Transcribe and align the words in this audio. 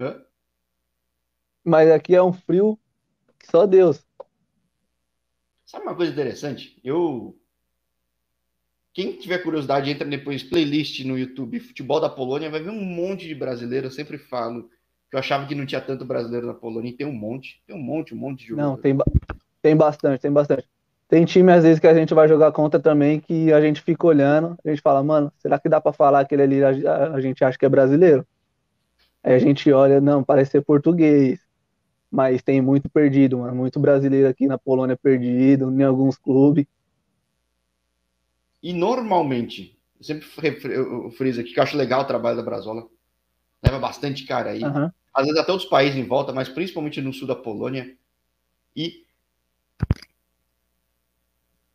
Hã? 0.00 0.20
Mas 1.64 1.90
aqui 1.90 2.14
é 2.14 2.22
um 2.22 2.32
frio 2.32 2.78
que 3.38 3.50
só 3.50 3.66
Deus. 3.66 4.04
Sabe 5.64 5.84
uma 5.84 5.94
coisa 5.94 6.12
interessante? 6.12 6.78
Eu. 6.84 7.38
Quem 8.92 9.16
tiver 9.16 9.38
curiosidade, 9.38 9.90
entra 9.90 10.06
depois 10.06 10.42
playlist 10.42 11.04
no 11.04 11.18
YouTube 11.18 11.58
Futebol 11.58 12.00
da 12.00 12.08
Polônia, 12.08 12.50
vai 12.50 12.62
ver 12.62 12.70
um 12.70 12.84
monte 12.84 13.26
de 13.26 13.34
brasileiro. 13.34 13.86
Eu 13.86 13.90
sempre 13.90 14.18
falo 14.18 14.68
que 15.10 15.16
eu 15.16 15.18
achava 15.18 15.46
que 15.46 15.54
não 15.54 15.66
tinha 15.66 15.80
tanto 15.80 16.04
brasileiro 16.04 16.46
na 16.46 16.54
Polônia, 16.54 16.90
e 16.90 16.92
tem 16.92 17.06
um 17.06 17.12
monte, 17.12 17.60
tem 17.66 17.74
um 17.74 17.82
monte, 17.82 18.14
um 18.14 18.16
monte 18.16 18.40
de 18.40 18.48
jogador. 18.48 18.70
Não, 18.70 18.76
tem, 18.76 18.96
tem 19.60 19.76
bastante, 19.76 20.20
tem 20.20 20.32
bastante. 20.32 20.68
Tem 21.08 21.24
time, 21.24 21.52
às 21.52 21.64
vezes, 21.64 21.80
que 21.80 21.86
a 21.86 21.94
gente 21.94 22.14
vai 22.14 22.28
jogar 22.28 22.52
contra 22.52 22.78
também, 22.78 23.20
que 23.20 23.52
a 23.52 23.60
gente 23.60 23.80
fica 23.80 24.06
olhando, 24.06 24.56
a 24.64 24.70
gente 24.70 24.80
fala, 24.80 25.02
mano, 25.02 25.32
será 25.38 25.58
que 25.58 25.68
dá 25.68 25.80
para 25.80 25.92
falar 25.92 26.20
aquele 26.20 26.42
ali 26.42 26.64
a, 26.64 27.14
a 27.14 27.20
gente 27.20 27.44
acha 27.44 27.58
que 27.58 27.66
é 27.66 27.68
brasileiro? 27.68 28.26
Aí 29.24 29.34
a 29.34 29.38
gente 29.38 29.72
olha, 29.72 30.02
não, 30.02 30.22
parece 30.22 30.50
ser 30.50 30.60
português. 30.62 31.40
Mas 32.10 32.42
tem 32.42 32.60
muito 32.60 32.88
perdido, 32.90 33.38
mano. 33.38 33.56
Muito 33.56 33.80
brasileiro 33.80 34.28
aqui 34.28 34.46
na 34.46 34.58
Polônia 34.58 34.96
perdido, 34.96 35.72
em 35.72 35.82
alguns 35.82 36.16
clubes. 36.18 36.66
E 38.62 38.72
normalmente, 38.72 39.76
eu 39.98 40.04
sempre 40.04 40.26
friso 41.16 41.40
aqui 41.40 41.52
que 41.52 41.58
eu 41.58 41.62
acho 41.62 41.76
legal 41.76 42.02
o 42.02 42.06
trabalho 42.06 42.36
da 42.36 42.42
Brasola. 42.42 42.86
Leva 43.64 43.78
bastante 43.78 44.24
cara 44.26 44.50
aí. 44.50 44.62
Uhum. 44.62 44.90
Às 45.12 45.24
vezes 45.24 45.40
até 45.40 45.50
outros 45.50 45.70
países 45.70 45.96
em 45.96 46.06
volta, 46.06 46.32
mas 46.32 46.48
principalmente 46.48 47.00
no 47.00 47.12
sul 47.12 47.26
da 47.26 47.34
Polônia. 47.34 47.96
E 48.76 49.04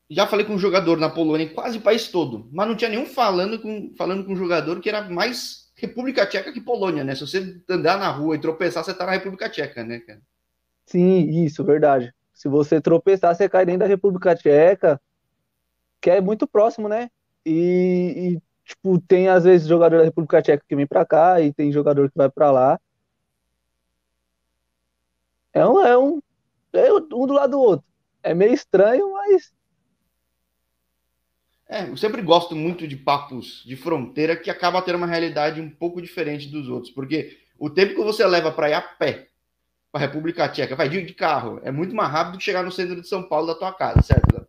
já 0.10 0.26
falei 0.26 0.46
com 0.46 0.54
um 0.54 0.60
jogador 0.60 0.98
na 0.98 1.10
Polônia, 1.10 1.46
em 1.46 1.54
quase 1.54 1.78
o 1.78 1.82
país 1.82 2.08
todo, 2.08 2.50
mas 2.52 2.68
não 2.68 2.76
tinha 2.76 2.90
nenhum 2.90 3.06
falando 3.06 3.60
com, 3.60 3.94
falando 3.96 4.26
com 4.26 4.34
um 4.34 4.38
jogador 4.38 4.80
que 4.80 4.90
era 4.90 5.08
mais 5.08 5.69
República 5.80 6.26
Tcheca 6.26 6.52
que 6.52 6.60
Polônia, 6.60 7.04
né? 7.04 7.16
Se 7.16 7.22
você 7.22 7.62
andar 7.70 7.98
na 7.98 8.10
rua 8.10 8.36
e 8.36 8.40
tropeçar, 8.40 8.84
você 8.84 8.94
tá 8.94 9.06
na 9.06 9.14
República 9.14 9.50
Tcheca, 9.50 9.84
né, 9.84 10.00
cara? 10.00 10.22
Sim, 10.86 11.30
isso, 11.44 11.64
verdade. 11.64 12.14
Se 12.34 12.50
você 12.50 12.82
tropeçar, 12.82 13.34
você 13.34 13.48
cai 13.48 13.66
dentro 13.66 13.82
da 13.82 13.86
República 13.86 14.36
Tcheca, 14.36 15.00
que 16.02 16.10
é 16.10 16.20
muito 16.20 16.46
próximo, 16.46 16.90
né? 16.90 17.10
E, 17.46 18.36
e 18.36 18.42
tipo, 18.66 19.00
tem 19.00 19.30
às 19.30 19.46
vezes 19.46 19.68
jogador 19.68 20.00
da 20.00 20.04
República 20.04 20.42
Tcheca 20.42 20.64
que 20.68 20.76
vem 20.76 20.86
para 20.86 21.06
cá 21.06 21.40
e 21.40 21.54
tem 21.54 21.72
jogador 21.72 22.10
que 22.10 22.18
vai 22.18 22.30
para 22.30 22.52
lá. 22.52 22.80
É 25.54 25.66
um, 25.66 25.80
é 25.80 25.98
um, 25.98 26.22
é 26.74 26.94
um 26.94 27.26
do 27.26 27.34
lado 27.34 27.52
do 27.52 27.60
outro. 27.60 27.86
É 28.22 28.34
meio 28.34 28.54
estranho, 28.54 29.14
mas 29.14 29.54
é, 31.70 31.88
eu 31.88 31.96
sempre 31.96 32.22
gosto 32.24 32.56
muito 32.56 32.88
de 32.88 32.98
papos 32.98 33.64
de 33.64 33.76
fronteira 33.76 34.36
que 34.36 34.50
acaba 34.50 34.82
tendo 34.82 34.98
uma 34.98 35.06
realidade 35.06 35.62
um 35.62 35.70
pouco 35.70 36.02
diferente 36.02 36.48
dos 36.48 36.68
outros, 36.68 36.92
porque 36.92 37.38
o 37.60 37.70
tempo 37.70 37.94
que 37.94 38.04
você 38.04 38.26
leva 38.26 38.52
para 38.52 38.70
ir 38.72 38.74
a 38.74 38.82
pé 38.82 39.28
para 39.92 40.04
a 40.04 40.08
República 40.08 40.50
Tcheca, 40.50 40.76
vai 40.76 40.90
de 40.90 41.14
carro, 41.14 41.60
é 41.64 41.72
muito 41.72 41.96
mais 41.96 42.12
rápido 42.12 42.40
que 42.40 42.44
chegar 42.44 42.64
no 42.64 42.72
centro 42.72 43.00
de 43.00 43.08
São 43.08 43.24
Paulo 43.24 43.48
da 43.48 43.56
tua 43.56 43.72
casa, 43.72 44.02
certo? 44.02 44.48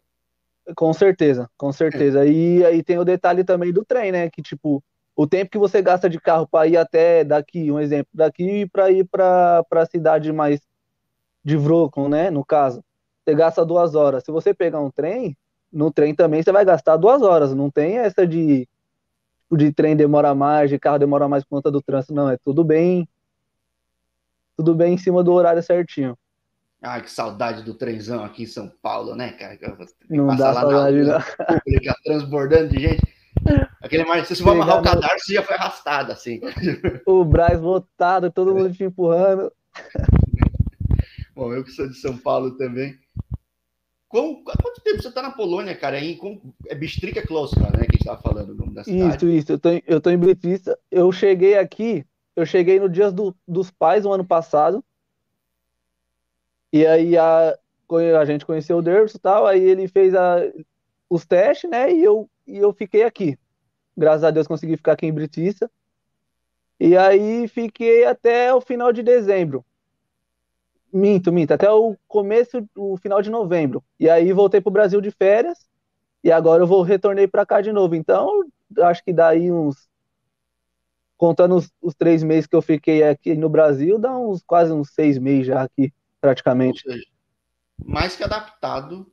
Com 0.76 0.92
certeza, 0.92 1.50
com 1.56 1.72
certeza. 1.72 2.24
É. 2.24 2.30
E 2.30 2.64
aí 2.64 2.82
tem 2.82 2.98
o 2.98 3.04
detalhe 3.04 3.44
também 3.44 3.72
do 3.72 3.84
trem, 3.84 4.12
né? 4.12 4.30
Que 4.30 4.42
tipo, 4.42 4.82
o 5.16 5.26
tempo 5.26 5.50
que 5.50 5.58
você 5.58 5.82
gasta 5.82 6.08
de 6.08 6.20
carro 6.20 6.46
para 6.46 6.66
ir 6.66 6.76
até 6.76 7.24
daqui, 7.24 7.70
um 7.70 7.80
exemplo, 7.80 8.10
daqui 8.14 8.66
para 8.70 8.90
ir 8.90 9.04
para 9.06 9.64
a 9.70 9.86
cidade 9.86 10.32
mais 10.32 10.60
de 11.44 11.56
Vroclaw, 11.56 12.08
né? 12.08 12.30
No 12.30 12.44
caso, 12.44 12.84
você 13.24 13.34
gasta 13.34 13.64
duas 13.64 13.94
horas. 13.94 14.24
Se 14.24 14.30
você 14.30 14.54
pegar 14.54 14.80
um 14.80 14.90
trem, 14.90 15.36
no 15.72 15.90
trem 15.90 16.14
também 16.14 16.42
você 16.42 16.52
vai 16.52 16.64
gastar 16.64 16.96
duas 16.96 17.22
horas. 17.22 17.54
Não 17.54 17.70
tem 17.70 17.98
essa 17.98 18.26
de, 18.26 18.68
de 19.52 19.72
trem 19.72 19.96
demora 19.96 20.34
mais, 20.34 20.70
de 20.70 20.78
carro 20.78 20.98
demora 20.98 21.28
mais 21.28 21.44
por 21.44 21.50
conta 21.50 21.70
do 21.70 21.80
trânsito. 21.80 22.14
Não, 22.14 22.28
é 22.28 22.36
tudo 22.36 22.64
bem. 22.64 23.08
Tudo 24.56 24.74
bem 24.74 24.94
em 24.94 24.98
cima 24.98 25.22
do 25.22 25.32
horário 25.32 25.62
certinho. 25.62 26.18
Ah, 26.82 27.00
que 27.00 27.10
saudade 27.10 27.62
do 27.62 27.74
trenzão 27.74 28.24
aqui 28.24 28.44
em 28.44 28.46
São 28.46 28.70
Paulo, 28.82 29.14
né, 29.14 29.32
cara? 29.32 29.58
Não 30.08 30.28
dá 30.34 30.54
saudade, 30.54 31.02
na 31.02 31.20
pública, 31.64 31.94
transbordando 32.02 32.68
de 32.68 32.80
gente. 32.80 33.02
Aquele 33.82 34.04
mais, 34.04 34.26
se 34.26 34.36
você 34.36 34.42
for 34.42 34.52
amarrar 34.52 34.80
o 34.80 34.82
cadarço, 34.82 35.32
já 35.32 35.42
foi 35.42 35.56
arrastado, 35.56 36.12
assim. 36.12 36.40
O 37.06 37.24
Braz 37.24 37.60
lotado, 37.60 38.30
todo 38.30 38.54
mundo 38.54 38.72
te 38.72 38.84
empurrando. 38.84 39.52
Bom, 41.34 41.52
eu 41.52 41.64
que 41.64 41.70
sou 41.70 41.88
de 41.88 41.94
São 41.94 42.16
Paulo 42.16 42.52
também. 42.56 42.98
Com, 44.10 44.42
quanto 44.42 44.80
tempo 44.82 45.00
você 45.00 45.06
está 45.06 45.22
na 45.22 45.30
Polônia, 45.30 45.72
cara? 45.76 46.00
Em, 46.00 46.16
com, 46.16 46.40
é 46.66 46.74
Bistrica 46.74 47.24
Kloska, 47.24 47.60
né? 47.60 47.86
Que 47.88 47.96
estava 47.96 48.20
falando 48.20 48.50
o 48.50 48.54
nome 48.56 48.74
da 48.74 48.82
cidade. 48.82 49.16
Isso, 49.16 49.28
isso. 49.28 49.52
Eu 49.52 49.58
tô, 49.60 49.68
eu 49.86 50.00
tô 50.00 50.10
em 50.10 50.18
Bistrica. 50.18 50.76
Eu 50.90 51.12
cheguei 51.12 51.56
aqui, 51.56 52.04
eu 52.34 52.44
cheguei 52.44 52.80
no 52.80 52.88
Dias 52.88 53.12
do, 53.12 53.32
dos 53.46 53.70
Pais, 53.70 54.02
no 54.02 54.12
ano 54.12 54.24
passado. 54.24 54.84
E 56.72 56.84
aí 56.84 57.16
a, 57.16 57.56
a 58.20 58.24
gente 58.24 58.44
conheceu 58.44 58.78
o 58.78 58.82
Derso 58.82 59.16
e 59.16 59.20
tal, 59.20 59.46
aí 59.46 59.62
ele 59.62 59.86
fez 59.86 60.12
a, 60.12 60.38
os 61.08 61.24
testes, 61.24 61.70
né? 61.70 61.92
E 61.92 62.02
eu, 62.02 62.28
e 62.48 62.58
eu 62.58 62.72
fiquei 62.72 63.04
aqui. 63.04 63.38
Graças 63.96 64.24
a 64.24 64.32
Deus 64.32 64.48
consegui 64.48 64.76
ficar 64.76 64.92
aqui 64.94 65.06
em 65.06 65.12
Britiça. 65.12 65.70
E 66.80 66.96
aí 66.96 67.46
fiquei 67.46 68.04
até 68.06 68.52
o 68.52 68.60
final 68.60 68.92
de 68.92 69.04
dezembro. 69.04 69.64
Minto, 70.92 71.32
minto, 71.32 71.52
até 71.52 71.70
o 71.70 71.96
começo, 72.08 72.68
o 72.76 72.96
final 72.96 73.22
de 73.22 73.30
novembro. 73.30 73.82
E 73.98 74.08
aí 74.08 74.32
voltei 74.32 74.60
para 74.60 74.70
o 74.70 74.72
Brasil 74.72 75.00
de 75.00 75.10
férias 75.10 75.68
e 76.22 76.30
agora 76.30 76.62
eu 76.62 76.66
vou 76.66 76.82
retornei 76.82 77.26
para 77.26 77.46
cá 77.46 77.60
de 77.60 77.72
novo. 77.72 77.94
Então, 77.94 78.44
acho 78.78 79.02
que 79.04 79.12
daí 79.12 79.50
uns 79.50 79.88
contando 81.16 81.56
os, 81.56 81.70
os, 81.82 81.94
três 81.94 82.22
meses 82.22 82.46
que 82.46 82.56
eu 82.56 82.62
fiquei 82.62 83.02
aqui 83.02 83.34
no 83.34 83.48
Brasil, 83.48 83.98
dá 83.98 84.16
uns 84.16 84.42
quase 84.42 84.72
uns 84.72 84.90
seis 84.90 85.18
meses 85.18 85.48
já 85.48 85.62
aqui, 85.62 85.92
praticamente. 86.18 86.80
Seja, 86.80 87.04
mais 87.84 88.16
que 88.16 88.24
adaptado. 88.24 89.06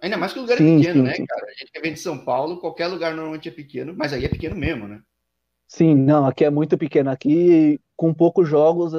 Ainda 0.00 0.16
mais 0.16 0.32
que 0.32 0.38
o 0.38 0.42
lugar 0.42 0.56
sim, 0.56 0.76
é 0.76 0.78
pequeno, 0.78 1.00
sim, 1.00 1.02
né, 1.02 1.14
sim. 1.14 1.26
cara? 1.26 1.46
A 1.46 1.52
gente 1.52 1.72
que 1.72 1.80
vem 1.80 1.92
de 1.92 1.98
São 1.98 2.24
Paulo, 2.24 2.60
qualquer 2.60 2.86
lugar 2.86 3.14
normalmente 3.14 3.48
é 3.48 3.52
pequeno, 3.52 3.92
mas 3.96 4.12
aí 4.12 4.24
é 4.24 4.28
pequeno 4.28 4.56
mesmo, 4.56 4.86
né? 4.86 5.02
Sim, 5.66 5.94
não, 5.94 6.24
aqui 6.24 6.44
é 6.44 6.50
muito 6.50 6.78
pequeno. 6.78 7.10
Aqui, 7.10 7.80
com 7.96 8.14
poucos 8.14 8.48
jogos, 8.48 8.92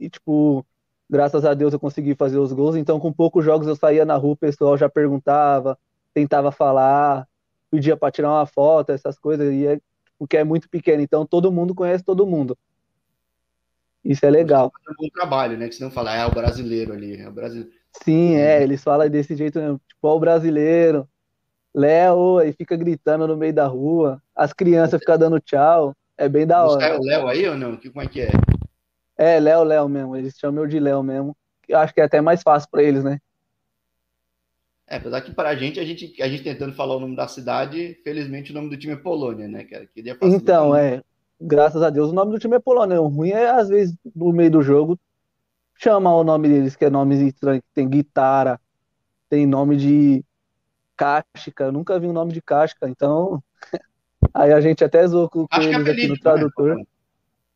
e 0.00 0.08
tipo, 0.10 0.64
graças 1.08 1.44
a 1.44 1.54
Deus 1.54 1.72
eu 1.72 1.80
consegui 1.80 2.14
fazer 2.14 2.38
os 2.38 2.52
gols, 2.52 2.76
então 2.76 3.00
com 3.00 3.12
poucos 3.12 3.44
jogos 3.44 3.66
eu 3.66 3.76
saía 3.76 4.04
na 4.04 4.16
rua, 4.16 4.32
o 4.32 4.36
pessoal 4.36 4.76
já 4.76 4.88
perguntava, 4.88 5.78
tentava 6.12 6.50
falar, 6.52 7.26
pedia 7.70 7.96
para 7.96 8.10
tirar 8.10 8.30
uma 8.30 8.46
foto, 8.46 8.90
essas 8.90 9.18
coisas, 9.18 9.52
e 9.52 9.66
é, 9.66 9.80
porque 10.18 10.36
é 10.36 10.44
muito 10.44 10.68
pequeno, 10.68 11.02
então 11.02 11.24
todo 11.24 11.52
mundo 11.52 11.74
conhece 11.74 12.04
todo 12.04 12.26
mundo. 12.26 12.56
Isso 14.04 14.24
é 14.24 14.30
legal. 14.30 14.72
É 14.86 14.90
um 14.90 14.94
bom 14.98 15.08
trabalho, 15.12 15.58
né? 15.58 15.68
Que 15.68 15.74
senão 15.74 15.90
fala, 15.90 16.12
ah, 16.12 16.16
é 16.16 16.26
o 16.26 16.30
brasileiro 16.30 16.92
ali, 16.92 17.20
é 17.20 17.28
o 17.28 17.32
brasileiro. 17.32 17.70
Sim, 18.02 18.36
é, 18.36 18.62
eles 18.62 18.82
falam 18.82 19.08
desse 19.08 19.34
jeito, 19.34 19.60
tipo, 19.86 20.08
ó, 20.08 20.16
o 20.16 20.20
brasileiro, 20.20 21.06
Léo, 21.74 22.40
e 22.40 22.52
fica 22.52 22.76
gritando 22.76 23.26
no 23.26 23.36
meio 23.36 23.52
da 23.52 23.66
rua, 23.66 24.22
as 24.34 24.52
crianças 24.52 25.00
ficam 25.00 25.18
dando 25.18 25.40
tchau, 25.40 25.94
é 26.16 26.28
bem 26.28 26.46
da 26.46 26.64
hora. 26.64 26.80
Você 26.80 26.86
é 26.86 26.98
o 26.98 27.02
Léo 27.02 27.28
aí 27.28 27.48
ou 27.48 27.56
não? 27.56 27.76
Como 27.76 28.02
é 28.02 28.06
que 28.06 28.22
é? 28.22 28.30
É, 29.18 29.40
Léo, 29.40 29.64
Léo 29.64 29.88
mesmo. 29.88 30.16
Eles 30.16 30.38
chamam 30.38 30.66
de 30.66 30.78
Léo 30.78 31.02
mesmo. 31.02 31.36
Eu 31.68 31.78
acho 31.78 31.92
que 31.92 32.00
é 32.00 32.04
até 32.04 32.20
mais 32.20 32.42
fácil 32.42 32.70
para 32.70 32.82
eles, 32.82 33.02
né? 33.02 33.18
É, 34.86 34.96
apesar 34.96 35.20
que 35.20 35.34
para 35.34 35.50
a 35.50 35.56
gente, 35.56 35.78
a 35.78 35.84
gente, 35.84 36.22
a 36.22 36.28
gente 36.28 36.44
tentando 36.44 36.72
falar 36.72 36.96
o 36.96 37.00
nome 37.00 37.14
da 37.14 37.28
cidade, 37.28 37.98
felizmente 38.02 38.52
o 38.52 38.54
nome 38.54 38.70
do 38.70 38.78
time 38.78 38.94
é 38.94 38.96
Polônia, 38.96 39.46
né, 39.46 39.64
cara? 39.64 39.86
Queria 39.86 40.16
então, 40.22 40.74
é. 40.74 41.02
Graças 41.40 41.82
a 41.82 41.90
Deus 41.90 42.10
o 42.10 42.14
nome 42.14 42.32
do 42.32 42.38
time 42.38 42.56
é 42.56 42.58
Polônia. 42.58 43.00
O 43.00 43.08
ruim 43.08 43.30
é, 43.30 43.50
às 43.50 43.68
vezes, 43.68 43.94
no 44.16 44.32
meio 44.32 44.50
do 44.50 44.62
jogo, 44.62 44.98
chamar 45.74 46.16
o 46.16 46.24
nome 46.24 46.48
deles, 46.48 46.74
que 46.74 46.84
é 46.84 46.90
nome 46.90 47.14
estranho, 47.26 47.62
tem 47.74 47.88
guitarra, 47.88 48.58
tem 49.28 49.46
nome 49.46 49.76
de 49.76 50.24
Cáxica. 50.96 51.64
Eu 51.64 51.72
nunca 51.72 51.98
vi 51.98 52.06
um 52.06 52.12
nome 52.12 52.32
de 52.32 52.40
Cáxica, 52.40 52.88
então. 52.88 53.42
Aí 54.34 54.52
a 54.52 54.60
gente 54.60 54.82
até 54.82 55.06
zoou 55.06 55.28
com, 55.28 55.46
com 55.46 55.60
eles 55.60 55.86
aqui 55.86 56.06
no 56.08 56.14
né? 56.14 56.20
tradutor. 56.20 56.76
Né? 56.76 56.84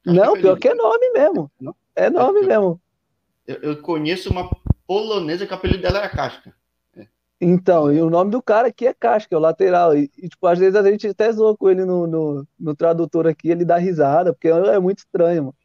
Não, 0.04 0.34
pior 0.34 0.58
que 0.58 0.68
é 0.68 0.74
nome 0.74 1.10
mesmo. 1.12 1.50
É 1.94 2.10
nome 2.10 2.40
eu, 2.40 2.46
mesmo. 2.46 2.80
Eu, 3.46 3.56
eu, 3.56 3.82
conheço 3.82 4.30
uma 4.30 4.50
polonesa 4.86 5.46
que 5.46 5.52
o 5.52 5.56
apelido 5.56 5.82
dela 5.82 5.98
era 5.98 6.08
Casca. 6.08 6.54
É. 6.96 7.06
Então, 7.40 7.92
e 7.92 8.00
o 8.00 8.10
nome 8.10 8.30
do 8.30 8.42
cara 8.42 8.68
aqui 8.68 8.86
é 8.86 8.94
Casca, 8.94 9.34
é 9.34 9.38
o 9.38 9.40
lateral. 9.40 9.96
E, 9.96 10.10
e, 10.18 10.28
tipo, 10.28 10.46
às 10.46 10.58
vezes 10.58 10.74
a 10.74 10.82
gente 10.82 11.06
até 11.06 11.30
zoa 11.30 11.56
com 11.56 11.70
ele 11.70 11.84
no, 11.84 12.06
no, 12.06 12.46
no 12.58 12.74
tradutor 12.74 13.26
aqui, 13.26 13.50
ele 13.50 13.64
dá 13.64 13.76
risada, 13.76 14.32
porque 14.32 14.48
é, 14.48 14.50
é 14.50 14.78
muito 14.78 14.98
estranho, 14.98 15.44
mano. 15.44 15.56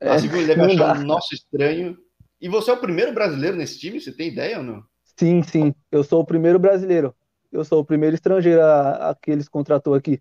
É, 0.00 0.10
assim 0.10 0.26
ele 0.26 0.46
deve 0.46 0.62
achar 0.62 0.98
um 0.98 1.04
nosso 1.04 1.34
estranho. 1.34 1.96
E 2.40 2.48
você 2.48 2.70
é 2.70 2.74
o 2.74 2.80
primeiro 2.80 3.12
brasileiro 3.14 3.56
nesse 3.56 3.78
time? 3.78 4.00
Você 4.00 4.12
tem 4.12 4.28
ideia 4.28 4.58
ou 4.58 4.64
não? 4.64 4.84
Sim, 5.16 5.42
sim. 5.42 5.72
Eu 5.90 6.02
sou 6.02 6.20
o 6.20 6.26
primeiro 6.26 6.58
brasileiro. 6.58 7.14
Eu 7.52 7.64
sou 7.64 7.80
o 7.80 7.84
primeiro 7.84 8.16
estrangeiro 8.16 8.60
a, 8.60 9.10
a 9.10 9.14
que 9.14 9.30
eles 9.30 9.48
contratou 9.48 9.94
aqui. 9.94 10.20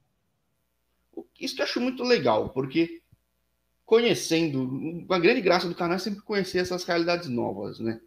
Isso 1.40 1.56
que 1.56 1.62
eu 1.62 1.66
acho 1.66 1.82
muito 1.82 2.04
legal, 2.04 2.50
porque 2.50 3.01
conhecendo, 3.92 5.06
a 5.10 5.20
grande 5.20 5.42
graça 5.42 5.68
do 5.68 5.76
canal 5.76 5.98
é 5.98 6.00
sempre 6.00 6.22
conhecer 6.22 6.60
essas 6.60 6.86
realidades 6.86 7.28
novas, 7.28 7.78
né? 7.78 8.00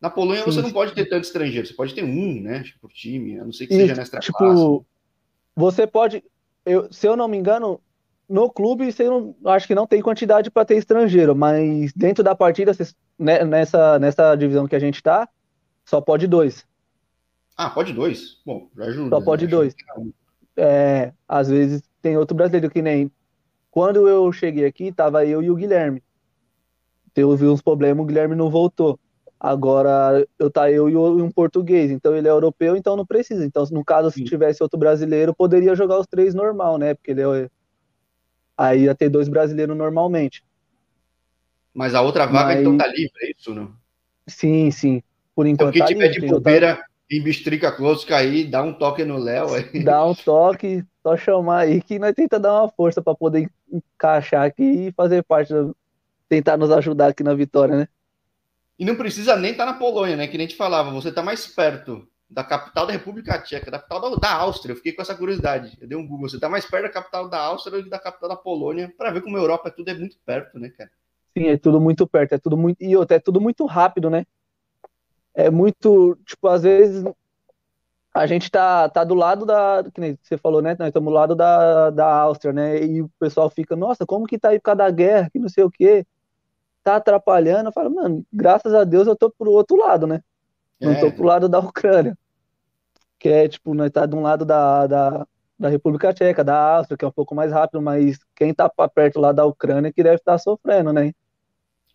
Na 0.00 0.08
Polônia 0.08 0.44
Sim. 0.44 0.52
você 0.52 0.62
não 0.62 0.70
pode 0.70 0.94
ter 0.94 1.06
tanto 1.06 1.24
estrangeiro, 1.24 1.66
você 1.66 1.74
pode 1.74 1.92
ter 1.92 2.04
um, 2.04 2.40
né, 2.40 2.62
por 2.80 2.92
time, 2.92 3.40
a 3.40 3.44
não 3.44 3.52
ser 3.52 3.66
que 3.66 3.74
seja 3.74 3.96
nesta 3.96 4.20
tipo, 4.20 4.38
classe. 4.38 4.86
Você 5.56 5.88
pode, 5.88 6.22
eu, 6.64 6.86
se 6.92 7.08
eu 7.08 7.16
não 7.16 7.26
me 7.26 7.36
engano, 7.36 7.80
no 8.28 8.48
clube, 8.48 8.92
você 8.92 9.08
não, 9.08 9.34
acho 9.46 9.66
que 9.66 9.74
não 9.74 9.88
tem 9.88 10.00
quantidade 10.00 10.52
para 10.52 10.64
ter 10.64 10.76
estrangeiro, 10.76 11.34
mas 11.34 11.92
dentro 11.94 12.22
da 12.22 12.36
partida, 12.36 12.70
né, 13.18 13.44
nessa, 13.44 13.98
nessa 13.98 14.36
divisão 14.36 14.68
que 14.68 14.76
a 14.76 14.80
gente 14.80 14.96
está, 14.96 15.28
só 15.84 16.00
pode 16.00 16.28
dois. 16.28 16.64
Ah, 17.56 17.70
pode 17.70 17.92
dois? 17.92 18.40
Bom, 18.46 18.70
já 18.76 18.84
ajuda. 18.84 19.16
Só 19.16 19.20
pode 19.20 19.48
dois. 19.48 19.74
É, 20.56 21.12
às 21.26 21.48
vezes 21.48 21.82
tem 22.00 22.16
outro 22.16 22.36
brasileiro 22.36 22.70
que 22.70 22.80
nem. 22.80 23.10
Quando 23.74 24.06
eu 24.06 24.30
cheguei 24.30 24.66
aqui, 24.66 24.92
tava 24.92 25.26
eu 25.26 25.42
e 25.42 25.50
o 25.50 25.56
Guilherme. 25.56 26.00
Teve 27.12 27.48
uns 27.48 27.60
problemas, 27.60 28.04
o 28.04 28.06
Guilherme 28.06 28.36
não 28.36 28.48
voltou. 28.48 29.00
Agora 29.40 30.24
eu 30.38 30.48
tá 30.48 30.70
eu 30.70 30.88
e 30.88 30.96
um 30.96 31.28
português, 31.28 31.90
então 31.90 32.14
ele 32.14 32.28
é 32.28 32.30
europeu, 32.30 32.76
então 32.76 32.94
não 32.94 33.04
precisa. 33.04 33.44
Então, 33.44 33.64
no 33.72 33.84
caso, 33.84 34.12
se 34.12 34.22
tivesse 34.22 34.62
outro 34.62 34.78
brasileiro, 34.78 35.34
poderia 35.34 35.74
jogar 35.74 35.98
os 35.98 36.06
três 36.06 36.36
normal, 36.36 36.78
né? 36.78 36.94
Porque 36.94 37.10
ele 37.10 37.22
é. 37.22 37.50
Aí 38.56 38.84
ia 38.84 38.94
ter 38.94 39.08
dois 39.08 39.28
brasileiros 39.28 39.76
normalmente. 39.76 40.44
Mas 41.74 41.96
a 41.96 42.00
outra 42.00 42.26
vaga 42.26 42.50
Mas... 42.50 42.60
então 42.60 42.78
tá 42.78 42.86
livre, 42.86 43.12
é 43.22 43.32
isso, 43.36 43.52
não? 43.52 43.72
Sim, 44.28 44.70
sim. 44.70 45.02
Por 45.34 45.48
enquanto. 45.48 45.70
Então, 45.70 45.72
quem 45.72 45.82
tá 45.82 45.88
tiver 45.88 46.12
livre, 46.12 46.28
de 46.28 46.32
bobeira 46.32 46.68
outra... 46.68 46.84
em 47.10 47.24
Bistrica 47.24 47.72
Close 47.72 48.06
cair, 48.06 48.48
dá 48.48 48.62
um 48.62 48.72
toque 48.72 49.04
no 49.04 49.18
Léo. 49.18 49.48
Dá 49.82 50.06
um 50.06 50.14
toque, 50.14 50.84
só 51.02 51.16
chamar 51.16 51.62
aí 51.62 51.82
que 51.82 51.98
nós 51.98 52.14
tenta 52.14 52.38
dar 52.38 52.62
uma 52.62 52.68
força 52.70 53.02
para 53.02 53.16
poder 53.16 53.50
encaixar 53.76 54.44
aqui 54.44 54.62
e 54.88 54.92
fazer 54.92 55.22
parte, 55.22 55.52
da... 55.52 55.70
tentar 56.28 56.56
nos 56.56 56.70
ajudar 56.70 57.08
aqui 57.08 57.22
na 57.22 57.34
vitória, 57.34 57.76
né? 57.76 57.88
E 58.78 58.84
não 58.84 58.96
precisa 58.96 59.36
nem 59.36 59.52
estar 59.52 59.66
tá 59.66 59.72
na 59.72 59.78
Polônia, 59.78 60.16
né? 60.16 60.26
Que 60.26 60.36
nem 60.36 60.48
gente 60.48 60.56
falava, 60.56 60.90
você 60.90 61.08
está 61.08 61.22
mais 61.22 61.46
perto 61.46 62.06
da 62.28 62.42
capital 62.42 62.86
da 62.86 62.92
República 62.92 63.38
Tcheca, 63.38 63.70
da 63.70 63.78
capital 63.78 64.18
da, 64.18 64.32
Áustria. 64.32 64.72
Eu 64.72 64.76
fiquei 64.76 64.92
com 64.92 65.02
essa 65.02 65.14
curiosidade. 65.14 65.78
Eu 65.80 65.86
dei 65.86 65.96
um 65.96 66.06
Google. 66.06 66.28
Você 66.28 66.36
está 66.36 66.48
mais 66.48 66.64
perto 66.64 66.84
da 66.84 66.88
capital 66.88 67.28
da 67.28 67.38
Áustria 67.38 67.78
do 67.78 67.84
que 67.84 67.90
da 67.90 67.98
capital 67.98 68.28
da 68.28 68.36
Polônia, 68.36 68.92
para 68.96 69.10
ver 69.10 69.22
como 69.22 69.36
a 69.36 69.40
Europa 69.40 69.70
tudo 69.70 69.88
é 69.88 69.94
muito 69.94 70.16
perto, 70.26 70.58
né, 70.58 70.70
cara? 70.70 70.90
Sim, 71.36 71.48
é 71.48 71.56
tudo 71.56 71.80
muito 71.80 72.06
perto, 72.06 72.34
é 72.34 72.38
tudo 72.38 72.56
muito. 72.56 72.82
E 72.82 72.96
outra, 72.96 73.16
é 73.16 73.20
tudo 73.20 73.40
muito 73.40 73.64
rápido, 73.66 74.10
né? 74.10 74.26
É 75.34 75.50
muito. 75.50 76.18
Tipo, 76.26 76.48
às 76.48 76.62
vezes 76.62 77.04
a 78.14 78.26
gente 78.26 78.50
tá, 78.50 78.88
tá 78.88 79.02
do 79.04 79.14
lado 79.14 79.44
da. 79.44 79.84
Que 79.92 80.00
nem 80.00 80.18
você 80.22 80.38
falou, 80.38 80.62
né? 80.62 80.76
Nós 80.78 80.88
estamos 80.88 81.10
do 81.10 81.14
lado 81.14 81.34
da, 81.34 81.90
da 81.90 82.06
Áustria, 82.06 82.52
né? 82.52 82.82
E 82.84 83.02
o 83.02 83.10
pessoal 83.18 83.50
fica, 83.50 83.74
nossa, 83.74 84.06
como 84.06 84.26
que 84.26 84.38
tá 84.38 84.50
aí 84.50 84.58
por 84.58 84.66
causa 84.66 84.78
da 84.78 84.90
guerra, 84.90 85.28
que 85.30 85.38
não 85.38 85.48
sei 85.48 85.64
o 85.64 85.70
quê 85.70 86.06
tá 86.84 86.96
atrapalhando, 86.96 87.70
eu 87.70 87.72
falo, 87.72 87.90
mano, 87.90 88.24
graças 88.30 88.74
a 88.74 88.84
Deus 88.84 89.08
eu 89.08 89.16
tô 89.16 89.30
pro 89.30 89.50
outro 89.50 89.76
lado, 89.76 90.06
né? 90.06 90.20
Não 90.78 90.92
é. 90.92 91.00
tô 91.00 91.10
pro 91.10 91.24
lado 91.24 91.48
da 91.48 91.58
Ucrânia. 91.58 92.16
Que 93.18 93.30
é, 93.30 93.48
tipo, 93.48 93.72
nós 93.74 93.90
tá 93.90 94.04
de 94.04 94.14
um 94.14 94.20
lado 94.20 94.44
da, 94.44 94.86
da, 94.86 95.26
da 95.58 95.68
República 95.70 96.12
Tcheca, 96.12 96.44
da 96.44 96.76
Áustria, 96.76 96.98
que 96.98 97.04
é 97.04 97.08
um 97.08 97.12
pouco 97.12 97.34
mais 97.34 97.50
rápido, 97.50 97.80
mas 97.80 98.18
quem 98.36 98.52
tá 98.52 98.70
perto 98.94 99.18
lá 99.18 99.32
da 99.32 99.46
Ucrânia 99.46 99.90
que 99.90 100.02
deve 100.02 100.16
estar 100.16 100.32
tá 100.32 100.38
sofrendo, 100.38 100.92
né? 100.92 101.12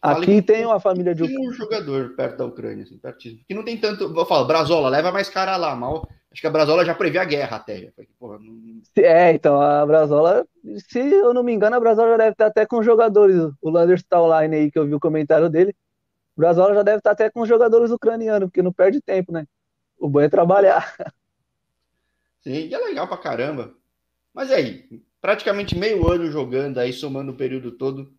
Aqui 0.02 0.42
tem 0.42 0.66
uma 0.66 0.80
família 0.80 1.14
de. 1.14 1.24
Um 1.24 1.52
jogador 1.52 2.16
perto 2.16 2.38
da 2.38 2.46
Ucrânia, 2.46 2.84
assim, 2.84 2.98
pertíssimo. 2.98 3.44
Que 3.48 3.54
não 3.54 3.66
tem 3.66 3.78
tanto. 3.78 4.14
Vou 4.14 4.26
falar, 4.26 4.46
Brazola, 4.46 4.90
leva 4.90 5.12
mais 5.12 5.30
cara 5.30 5.58
lá, 5.58 5.76
mal. 5.76 6.08
Acho 6.32 6.42
que 6.42 6.48
a 6.48 6.52
Brazola 6.52 6.86
já 6.86 6.94
prevê 6.94 7.18
a 7.18 7.26
guerra 7.26 7.58
até. 7.58 7.92
Porra, 8.20 8.38
não... 8.40 8.82
É, 8.98 9.34
então, 9.34 9.60
a 9.60 9.86
Brazola, 9.86 10.46
se 10.78 11.00
eu 11.00 11.34
não 11.34 11.44
me 11.44 11.52
engano, 11.52 11.76
a 11.76 11.80
Brazola 11.80 12.12
já 12.12 12.18
deve 12.18 12.32
estar 12.32 12.46
até 12.46 12.66
com 12.66 12.84
jogadores. 12.84 13.52
O 13.62 13.70
Landers 13.70 14.04
tá 14.04 14.22
online 14.22 14.56
aí, 14.56 14.72
que 14.72 14.78
eu 14.78 14.86
vi 14.86 14.94
o 14.94 15.00
comentário 15.00 15.50
dele. 15.50 15.76
O 16.38 16.40
Brazola 16.40 16.74
já 16.76 16.84
deve 16.84 17.00
estar 17.00 17.12
até 17.12 17.30
com 17.30 17.46
jogadores 17.46 17.92
ucranianos, 17.92 18.48
porque 18.48 18.62
não 18.62 18.72
perde 18.72 19.02
tempo, 19.02 19.32
né? 19.32 19.46
O 19.98 20.08
bom 20.08 20.22
é 20.22 20.30
trabalhar. 20.30 20.96
Sim, 22.42 22.68
e 22.68 22.74
é 22.74 22.78
legal 22.78 23.08
pra 23.08 23.18
caramba. 23.18 23.74
Mas 24.34 24.52
aí, 24.52 24.88
praticamente 25.20 25.76
meio 25.76 26.10
ano 26.10 26.32
jogando 26.32 26.78
aí, 26.78 26.94
somando 26.94 27.32
o 27.32 27.36
período 27.36 27.72
todo. 27.72 28.14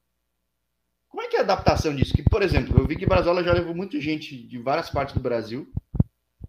Como 1.11 1.23
é 1.23 1.29
que 1.29 1.37
é 1.37 1.41
a 1.41 1.43
adaptação 1.43 1.95
disso? 1.95 2.15
Que, 2.15 2.23
por 2.23 2.41
exemplo, 2.41 2.79
eu 2.79 2.87
vi 2.87 2.97
que 2.97 3.05
Brazola 3.05 3.43
já 3.43 3.53
levou 3.53 3.75
muita 3.75 4.01
gente 4.01 4.37
de 4.47 4.59
várias 4.59 4.89
partes 4.89 5.15
do 5.15 5.21
Brasil. 5.21 5.71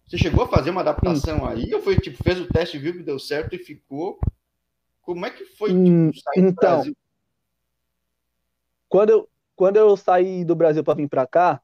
Você 0.06 0.16
chegou 0.16 0.44
a 0.44 0.48
fazer 0.48 0.70
uma 0.70 0.80
adaptação 0.82 1.44
aí? 1.46 1.74
Ou 1.74 1.82
foi 1.82 1.96
tipo, 1.96 2.22
fez 2.22 2.40
o 2.40 2.46
teste, 2.46 2.78
viu 2.78 2.92
que 2.92 3.02
deu 3.02 3.18
certo 3.18 3.54
e 3.54 3.58
ficou? 3.58 4.20
Como 5.02 5.26
é 5.26 5.30
que 5.30 5.44
foi 5.44 5.70
tipo, 5.70 5.80
hum, 5.80 6.12
sair 6.12 6.44
então, 6.44 6.52
do 6.52 6.54
Brasil? 6.54 6.96
Quando 8.88 9.10
eu, 9.10 9.28
quando 9.56 9.76
eu 9.76 9.96
saí 9.96 10.44
do 10.44 10.54
Brasil 10.54 10.84
para 10.84 10.94
vir 10.94 11.08
para 11.08 11.26
cá, 11.26 11.60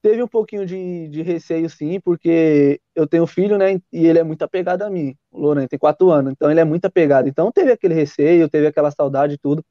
teve 0.00 0.22
um 0.22 0.28
pouquinho 0.28 0.64
de, 0.64 1.08
de 1.08 1.22
receio, 1.22 1.68
sim, 1.68 1.98
porque 1.98 2.80
eu 2.94 3.06
tenho 3.06 3.26
filho, 3.26 3.58
né? 3.58 3.80
E 3.92 4.06
ele 4.06 4.18
é 4.18 4.24
muito 4.24 4.42
apegado 4.42 4.82
a 4.82 4.90
mim. 4.90 5.16
O 5.30 5.40
Lorena 5.40 5.66
tem 5.66 5.78
quatro 5.78 6.10
anos, 6.10 6.32
então 6.32 6.50
ele 6.50 6.60
é 6.60 6.64
muito 6.64 6.84
apegado. 6.84 7.28
Então 7.28 7.50
teve 7.50 7.72
aquele 7.72 7.94
receio, 7.94 8.48
teve 8.48 8.66
aquela 8.66 8.90
saudade 8.90 9.34
e 9.34 9.38
tudo. 9.38 9.64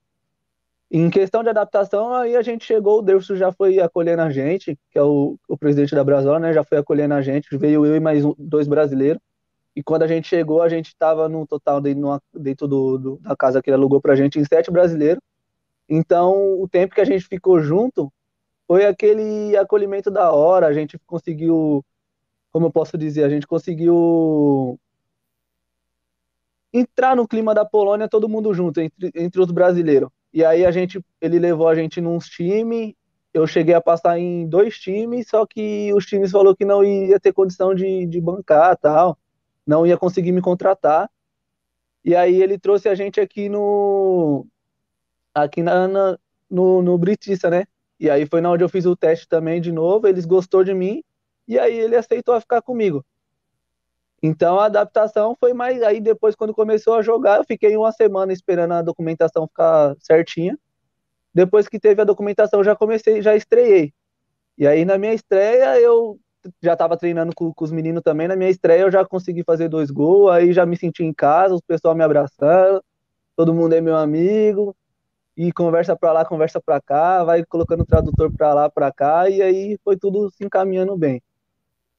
Em 0.94 1.10
questão 1.10 1.42
de 1.42 1.48
adaptação, 1.48 2.14
aí 2.14 2.36
a 2.36 2.42
gente 2.42 2.66
chegou, 2.66 3.00
o 3.00 3.02
Derso 3.02 3.34
já 3.38 3.50
foi 3.50 3.80
acolhendo 3.80 4.24
a 4.24 4.30
gente, 4.30 4.78
que 4.92 5.00
é 5.00 5.02
o, 5.02 5.40
o 5.48 5.58
presidente 5.58 5.96
da 5.96 6.04
Brasola, 6.04 6.38
né? 6.38 6.52
Já 6.52 6.66
foi 6.66 6.80
acolhendo 6.80 7.14
a 7.14 7.22
gente, 7.22 7.58
veio 7.58 7.86
eu 7.86 7.96
e 7.96 8.00
mais 8.02 8.26
um, 8.26 8.36
dois 8.38 8.68
brasileiros. 8.68 9.22
E 9.74 9.82
quando 9.82 10.04
a 10.04 10.08
gente 10.08 10.28
chegou, 10.28 10.62
a 10.62 10.68
gente 10.68 10.88
estava 10.88 11.30
no 11.30 11.48
total 11.48 11.80
dentro, 11.80 12.22
dentro 12.34 12.68
do, 12.68 12.98
do, 12.98 13.18
da 13.22 13.38
casa 13.38 13.62
que 13.62 13.70
ele 13.70 13.76
alugou 13.76 14.02
pra 14.02 14.18
gente 14.18 14.38
em 14.38 14.44
sete 14.44 14.70
brasileiros. 14.70 15.24
Então, 15.88 16.62
o 16.62 16.68
tempo 16.68 16.94
que 16.94 17.00
a 17.00 17.06
gente 17.06 17.26
ficou 17.26 17.62
junto 17.62 18.12
foi 18.68 18.86
aquele 18.86 19.56
acolhimento 19.56 20.12
da 20.12 20.34
hora, 20.34 20.68
a 20.68 20.74
gente 20.74 21.00
conseguiu, 21.08 21.86
como 22.52 22.66
eu 22.66 22.72
posso 22.72 22.98
dizer, 22.98 23.24
a 23.24 23.30
gente 23.30 23.48
conseguiu 23.48 24.78
entrar 26.74 27.16
no 27.16 27.26
clima 27.26 27.56
da 27.56 27.64
Polônia 27.64 28.10
todo 28.10 28.28
mundo 28.28 28.54
junto, 28.54 28.82
entre, 28.82 29.10
entre 29.16 29.40
os 29.42 29.52
brasileiros. 29.52 30.10
E 30.34 30.46
aí 30.46 30.66
a 30.66 30.72
gente, 30.72 31.04
ele 31.20 31.40
levou 31.40 31.68
a 31.68 31.76
gente 31.76 32.00
nos 32.00 32.28
times. 32.28 32.94
Eu 33.34 33.48
cheguei 33.48 33.74
a 33.74 33.82
passar 33.82 34.20
em 34.20 34.48
dois 34.48 34.78
times, 34.78 35.28
só 35.30 35.46
que 35.46 35.94
os 35.94 36.06
times 36.06 36.32
falou 36.32 36.56
que 36.56 36.66
não 36.66 36.84
ia 36.84 37.20
ter 37.20 37.34
condição 37.34 37.74
de, 37.74 38.06
de 38.06 38.20
bancar 38.20 38.78
tal, 38.78 39.18
não 39.66 39.88
ia 39.88 39.98
conseguir 39.98 40.32
me 40.32 40.42
contratar. 40.42 41.10
E 42.04 42.16
aí 42.16 42.42
ele 42.42 42.58
trouxe 42.58 42.90
a 42.90 42.96
gente 42.96 43.22
aqui 43.22 43.48
no 43.48 44.46
aqui 45.34 45.62
na, 45.62 45.88
na 45.88 46.18
no, 46.50 46.82
no 46.82 46.98
Britissa, 46.98 47.50
né? 47.50 47.66
E 48.00 48.10
aí 48.10 48.26
foi 48.26 48.42
na 48.42 48.52
onde 48.52 48.64
eu 48.64 48.70
fiz 48.70 48.86
o 48.86 48.96
teste 48.96 49.28
também 49.28 49.62
de 49.62 49.72
novo, 49.72 50.08
eles 50.08 50.26
gostou 50.26 50.64
de 50.64 50.74
mim 50.74 51.04
e 51.48 51.58
aí 51.58 51.78
ele 51.78 51.96
aceitou 51.96 52.40
ficar 52.42 52.62
comigo. 52.62 53.06
Então 54.22 54.60
a 54.60 54.66
adaptação 54.66 55.36
foi 55.40 55.54
mais. 55.54 55.82
Aí 55.82 56.00
depois, 56.00 56.36
quando 56.36 56.54
começou 56.54 56.94
a 56.96 57.02
jogar, 57.02 57.38
eu 57.38 57.46
fiquei 57.46 57.76
uma 57.76 57.92
semana 57.92 58.32
esperando 58.32 58.74
a 58.74 58.82
documentação 58.82 59.48
ficar 59.48 59.96
certinha. 60.00 60.58
Depois 61.34 61.68
que 61.68 61.80
teve 61.80 62.02
a 62.02 62.06
documentação, 62.06 62.64
já 62.64 62.76
comecei, 62.76 63.22
já 63.22 63.36
estreiei. 63.36 63.94
E 64.58 64.68
aí 64.68 64.86
na 64.86 64.98
minha 64.98 65.14
estreia 65.14 65.80
eu 65.80 66.20
já 66.62 66.74
estava 66.74 66.98
treinando 66.98 67.34
com, 67.36 67.54
com, 67.54 67.64
os 67.64 67.72
meninos 67.72 68.04
também. 68.04 68.28
Na 68.28 68.36
minha 68.36 68.50
estreia 68.50 68.82
eu 68.82 68.92
já 68.92 69.06
consegui 69.06 69.44
fazer 69.44 69.70
dois 69.70 69.90
gols, 69.90 70.32
aí 70.32 70.54
já 70.54 70.66
me 70.66 70.78
senti 70.78 71.04
em 71.04 71.14
casa, 71.14 71.56
o 71.56 71.62
pessoal 71.64 71.96
me 71.96 72.04
abraçando, 72.04 72.84
todo 73.36 73.54
mundo 73.54 73.74
é 73.74 73.82
meu 73.82 73.96
amigo. 73.96 74.76
E 75.38 75.52
conversa 75.54 75.96
para 75.96 76.12
lá, 76.12 76.26
conversa 76.26 76.62
para 76.62 76.82
cá, 76.82 77.24
vai 77.24 77.44
colocando 77.46 77.82
o 77.82 77.86
tradutor 77.86 78.32
para 78.36 78.54
lá, 78.54 78.70
para 78.70 78.92
cá, 78.92 79.30
e 79.30 79.42
aí 79.42 79.80
foi 79.84 79.98
tudo 79.98 80.30
se 80.32 80.44
encaminhando 80.44 80.96
bem. 80.98 81.22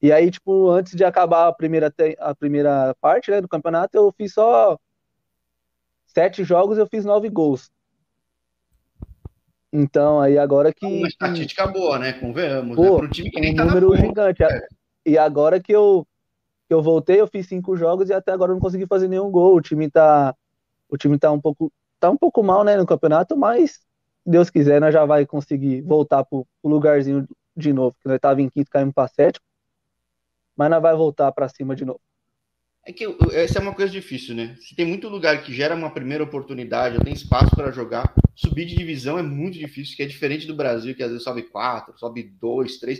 E 0.03 0.11
aí, 0.11 0.29
tipo, 0.29 0.69
antes 0.69 0.93
de 0.93 1.05
acabar 1.05 1.47
a 1.47 1.53
primeira, 1.53 1.89
a 2.19 2.35
primeira 2.35 2.93
parte 2.99 3.31
né, 3.31 3.39
do 3.39 3.47
campeonato, 3.47 3.95
eu 3.95 4.11
fiz 4.11 4.33
só 4.33 4.77
sete 6.05 6.43
jogos, 6.43 6.77
eu 6.77 6.85
fiz 6.85 7.05
nove 7.05 7.29
gols. 7.29 7.71
Então, 9.71 10.19
aí 10.19 10.37
agora 10.37 10.73
que. 10.73 10.85
Uma 10.85 11.07
estatística 11.07 11.65
boa, 11.67 11.97
né? 11.97 12.11
Convenhamos. 12.11 12.75
Pô, 12.75 12.99
né? 12.99 13.07
um 13.07 13.09
time 13.09 13.31
que 13.31 13.39
nem 13.39 13.53
um 13.53 13.55
tá 13.55 13.63
número 13.63 13.95
gigante. 13.95 14.43
É. 14.43 14.67
E 15.05 15.17
agora 15.17 15.57
que 15.61 15.71
eu, 15.71 16.05
que 16.67 16.73
eu 16.73 16.83
voltei, 16.83 17.21
eu 17.21 17.27
fiz 17.27 17.47
cinco 17.47 17.77
jogos 17.77 18.09
e 18.09 18.13
até 18.13 18.33
agora 18.33 18.51
eu 18.51 18.55
não 18.55 18.61
consegui 18.61 18.85
fazer 18.85 19.07
nenhum 19.07 19.31
gol. 19.31 19.55
O 19.55 19.61
time 19.61 19.89
tá. 19.89 20.35
O 20.89 20.97
time 20.97 21.17
tá 21.17 21.31
um 21.31 21.39
pouco. 21.39 21.71
Tá 22.01 22.09
um 22.09 22.17
pouco 22.17 22.43
mal, 22.43 22.65
né, 22.65 22.75
no 22.75 22.85
campeonato, 22.85 23.37
mas 23.37 23.79
Deus 24.25 24.49
quiser, 24.49 24.81
nós 24.81 24.93
já 24.93 25.05
vai 25.05 25.25
conseguir 25.25 25.81
voltar 25.81 26.25
pro, 26.25 26.45
pro 26.61 26.69
lugarzinho 26.69 27.25
de 27.55 27.71
novo. 27.71 27.95
Que 28.01 28.09
nós 28.09 28.19
tava 28.19 28.41
em 28.41 28.49
quinto, 28.49 28.69
caímos 28.69 28.93
pra 28.93 29.07
sétimo 29.07 29.52
mas 30.55 30.69
não 30.69 30.81
vai 30.81 30.95
voltar 30.95 31.31
para 31.31 31.49
cima 31.49 31.75
de 31.75 31.85
novo. 31.85 31.99
É 32.85 32.91
que 32.91 33.05
essa 33.31 33.59
é 33.59 33.61
uma 33.61 33.73
coisa 33.73 33.91
difícil, 33.91 34.35
né? 34.35 34.57
Se 34.59 34.75
tem 34.75 34.85
muito 34.85 35.07
lugar 35.07 35.41
que 35.41 35.53
gera 35.53 35.73
uma 35.73 35.89
primeira 35.89 36.23
oportunidade, 36.23 36.99
tem 36.99 37.13
espaço 37.13 37.55
para 37.55 37.71
jogar, 37.71 38.13
subir 38.35 38.65
de 38.65 38.75
divisão 38.75 39.17
é 39.17 39.23
muito 39.23 39.57
difícil, 39.57 39.95
que 39.95 40.03
é 40.03 40.05
diferente 40.05 40.45
do 40.45 40.55
Brasil, 40.55 40.93
que 40.93 41.01
às 41.01 41.09
vezes 41.09 41.23
sobe 41.23 41.43
quatro, 41.43 41.97
sobe 41.97 42.23
dois, 42.23 42.77
três. 42.77 42.99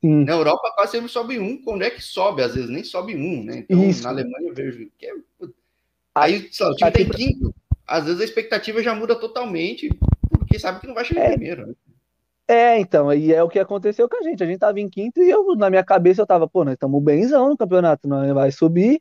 Sim. 0.00 0.24
Na 0.24 0.32
Europa 0.32 0.72
quase 0.74 0.92
sempre 0.92 1.08
sobe 1.08 1.38
um, 1.38 1.62
quando 1.62 1.82
é 1.82 1.90
que 1.90 2.02
sobe? 2.02 2.42
Às 2.42 2.54
vezes 2.56 2.68
nem 2.68 2.82
sobe 2.82 3.14
um, 3.14 3.44
né? 3.44 3.58
Então 3.58 3.88
Isso. 3.88 4.02
na 4.02 4.10
Alemanha 4.10 4.48
eu 4.48 4.54
vejo 4.54 4.90
que 4.98 5.06
é... 5.06 5.12
Aí, 6.12 6.48
só, 6.50 6.70
o 6.70 6.74
time 6.74 6.90
tem 6.90 7.08
quinto, 7.08 7.54
às 7.86 8.06
vezes 8.06 8.20
a 8.20 8.24
expectativa 8.24 8.82
já 8.82 8.94
muda 8.94 9.14
totalmente, 9.14 9.88
porque 10.30 10.58
sabe 10.58 10.80
que 10.80 10.86
não 10.86 10.94
vai 10.94 11.04
chegar 11.04 11.26
é. 11.26 11.28
primeiro, 11.30 11.66
né? 11.66 11.74
É, 12.48 12.78
então, 12.78 13.12
e 13.12 13.32
é 13.32 13.42
o 13.42 13.48
que 13.48 13.58
aconteceu 13.58 14.08
com 14.08 14.16
a 14.18 14.22
gente. 14.22 14.42
A 14.42 14.46
gente 14.46 14.58
tava 14.58 14.78
em 14.80 14.88
quinto 14.88 15.20
e 15.20 15.30
eu, 15.30 15.56
na 15.56 15.68
minha 15.68 15.84
cabeça, 15.84 16.22
eu 16.22 16.26
tava, 16.26 16.48
pô, 16.48 16.64
nós 16.64 16.74
estamos 16.74 17.02
benzão 17.02 17.48
no 17.48 17.56
campeonato, 17.56 18.06
nós 18.08 18.32
vai 18.32 18.52
subir. 18.52 19.00